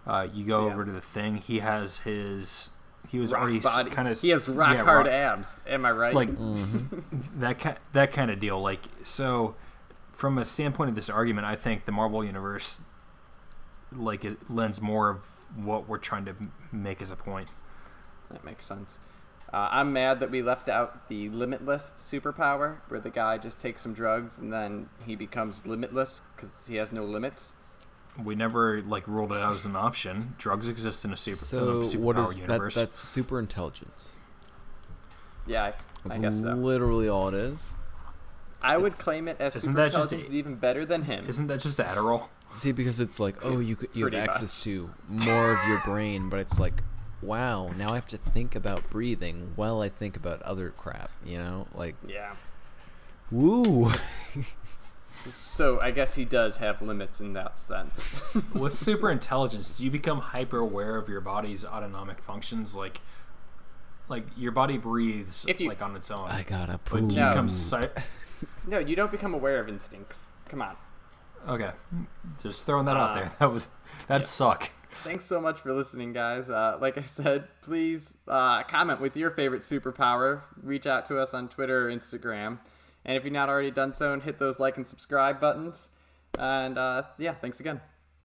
Uh, 0.06 0.28
you 0.32 0.44
go 0.46 0.66
Yeah. 0.66 0.72
over 0.72 0.84
to 0.84 0.92
the 0.92 1.00
Thing. 1.00 1.36
He 1.36 1.58
has 1.58 1.98
his. 2.00 2.70
He 3.08 3.18
was 3.18 3.32
Rock 3.32 3.42
already 3.42 3.90
kind 3.90 4.06
of. 4.08 4.20
he 4.20 4.28
has 4.30 4.46
rock 4.48 4.76
hard 4.78 5.08
abs. 5.08 5.60
Am 5.66 5.84
I 5.84 5.90
right? 5.90 6.14
like 6.14 6.28
that 7.40 7.58
ki- 7.58 7.80
that 7.92 8.12
kind 8.12 8.30
of 8.30 8.38
deal. 8.38 8.60
Like 8.60 8.82
so, 9.02 9.56
from 10.12 10.38
a 10.38 10.44
standpoint 10.44 10.90
of 10.90 10.94
this 10.94 11.10
argument, 11.10 11.46
I 11.46 11.56
think 11.56 11.86
the 11.86 11.92
Marvel 11.92 12.24
universe, 12.24 12.82
like, 13.90 14.24
it 14.24 14.48
lends 14.50 14.80
more 14.80 15.08
of 15.10 15.24
what 15.56 15.88
we're 15.88 15.98
trying 15.98 16.24
to 16.26 16.34
make 16.70 17.02
as 17.02 17.10
a 17.10 17.16
point. 17.16 17.48
That 18.30 18.44
makes 18.44 18.64
sense. 18.64 19.00
Uh, 19.52 19.68
I'm 19.72 19.92
mad 19.92 20.20
that 20.20 20.30
we 20.30 20.42
left 20.42 20.68
out 20.68 21.08
the 21.08 21.28
limitless 21.30 21.92
superpower, 21.98 22.76
where 22.88 23.00
the 23.00 23.10
guy 23.10 23.36
just 23.36 23.58
takes 23.58 23.80
some 23.82 23.92
drugs 23.94 24.38
and 24.38 24.52
then 24.52 24.88
he 25.04 25.16
becomes 25.16 25.66
limitless 25.66 26.20
because 26.36 26.66
he 26.68 26.76
has 26.76 26.92
no 26.92 27.04
limits. 27.04 27.52
We 28.22 28.34
never 28.34 28.80
like 28.82 29.06
ruled 29.08 29.32
it 29.32 29.38
out 29.38 29.54
as 29.54 29.66
an 29.66 29.74
option. 29.76 30.34
Drugs 30.38 30.68
exist 30.68 31.04
in 31.04 31.12
a 31.12 31.16
super 31.16 31.36
So 31.36 31.80
in 31.80 31.96
a 31.96 32.00
what 32.00 32.16
superpower 32.16 32.68
is 32.68 32.74
that? 32.74 32.80
That's 32.80 32.98
super 32.98 33.38
intelligence. 33.40 34.12
Yeah, 35.46 35.64
I, 35.64 35.72
That's 36.04 36.16
I 36.16 36.18
guess 36.18 36.40
so. 36.40 36.52
literally 36.54 37.08
all 37.08 37.28
it 37.28 37.34
is. 37.34 37.72
I 38.62 38.76
would 38.76 38.92
claim 38.92 39.26
it 39.26 39.36
as 39.40 39.56
Isn't 39.56 39.70
super 39.70 39.76
that 39.78 39.92
just 39.92 39.96
intelligence 40.12 40.24
a- 40.24 40.26
is 40.32 40.34
even 40.34 40.54
better 40.56 40.84
than 40.84 41.02
him. 41.04 41.24
Isn't 41.26 41.46
that 41.48 41.60
just 41.60 41.78
Adderall? 41.78 42.28
See, 42.54 42.72
because 42.72 43.00
it's 43.00 43.18
like, 43.20 43.36
oh, 43.44 43.58
you 43.60 43.76
could, 43.76 43.90
you 43.94 44.04
have 44.04 44.14
access 44.14 44.56
much. 44.56 44.62
to 44.64 44.90
more 45.08 45.52
of 45.52 45.68
your 45.68 45.80
brain, 45.84 46.28
but 46.28 46.40
it's 46.40 46.58
like, 46.58 46.82
wow, 47.22 47.70
now 47.76 47.90
I 47.90 47.94
have 47.96 48.08
to 48.10 48.16
think 48.18 48.54
about 48.54 48.88
breathing 48.90 49.52
while 49.56 49.80
I 49.80 49.88
think 49.88 50.16
about 50.16 50.40
other 50.42 50.70
crap. 50.70 51.10
You 51.24 51.38
know, 51.38 51.66
like, 51.74 51.96
yeah. 52.06 52.34
woo. 53.30 53.92
So 55.34 55.78
I 55.80 55.90
guess 55.90 56.14
he 56.14 56.24
does 56.24 56.56
have 56.58 56.80
limits 56.80 57.20
in 57.20 57.34
that 57.34 57.58
sense. 57.58 58.34
With 58.54 58.72
super 58.72 59.10
intelligence, 59.10 59.70
do 59.70 59.84
you 59.84 59.90
become 59.90 60.18
hyper 60.20 60.56
aware 60.58 60.96
of 60.96 61.10
your 61.10 61.20
body's 61.20 61.62
autonomic 61.62 62.22
functions? 62.22 62.74
Like, 62.74 63.02
like 64.08 64.24
your 64.34 64.50
body 64.52 64.78
breathes 64.78 65.44
If 65.46 65.60
you- 65.60 65.68
like 65.68 65.82
on 65.82 65.94
its 65.94 66.10
own. 66.10 66.26
I 66.30 66.42
gotta 66.42 66.80
but 66.90 67.08
do 67.08 67.14
you 67.16 67.20
No. 67.20 67.28
become 67.28 67.48
si- 67.50 67.88
No, 68.66 68.78
you 68.78 68.96
don't 68.96 69.10
become 69.10 69.34
aware 69.34 69.60
of 69.60 69.68
instincts. 69.68 70.28
Come 70.48 70.62
on. 70.62 70.76
okay? 71.46 71.72
Just 72.42 72.64
throwing 72.64 72.86
that 72.86 72.96
out 72.96 73.10
Uh, 73.10 73.14
there. 73.14 73.32
That 73.40 73.52
would 73.52 73.64
that 74.06 74.22
suck. 74.26 74.70
Thanks 74.90 75.24
so 75.24 75.40
much 75.40 75.60
for 75.60 75.72
listening, 75.72 76.12
guys. 76.12 76.50
Uh, 76.50 76.76
like 76.80 76.98
I 76.98 77.02
said, 77.02 77.48
please 77.62 78.16
uh, 78.28 78.62
comment 78.64 79.00
with 79.00 79.16
your 79.16 79.30
favorite 79.30 79.62
superpower. 79.62 80.42
Reach 80.62 80.86
out 80.86 81.06
to 81.06 81.18
us 81.18 81.32
on 81.32 81.48
Twitter 81.48 81.88
or 81.88 81.92
Instagram. 81.92 82.58
And 83.04 83.16
if 83.16 83.24
you've 83.24 83.32
not 83.32 83.48
already 83.48 83.70
done 83.70 83.94
so, 83.94 84.18
hit 84.20 84.38
those 84.38 84.60
like 84.60 84.76
and 84.76 84.86
subscribe 84.86 85.40
buttons. 85.40 85.90
And 86.38 86.76
uh, 86.76 87.04
yeah, 87.18 87.34
thanks 87.34 87.60
again. 87.60 87.80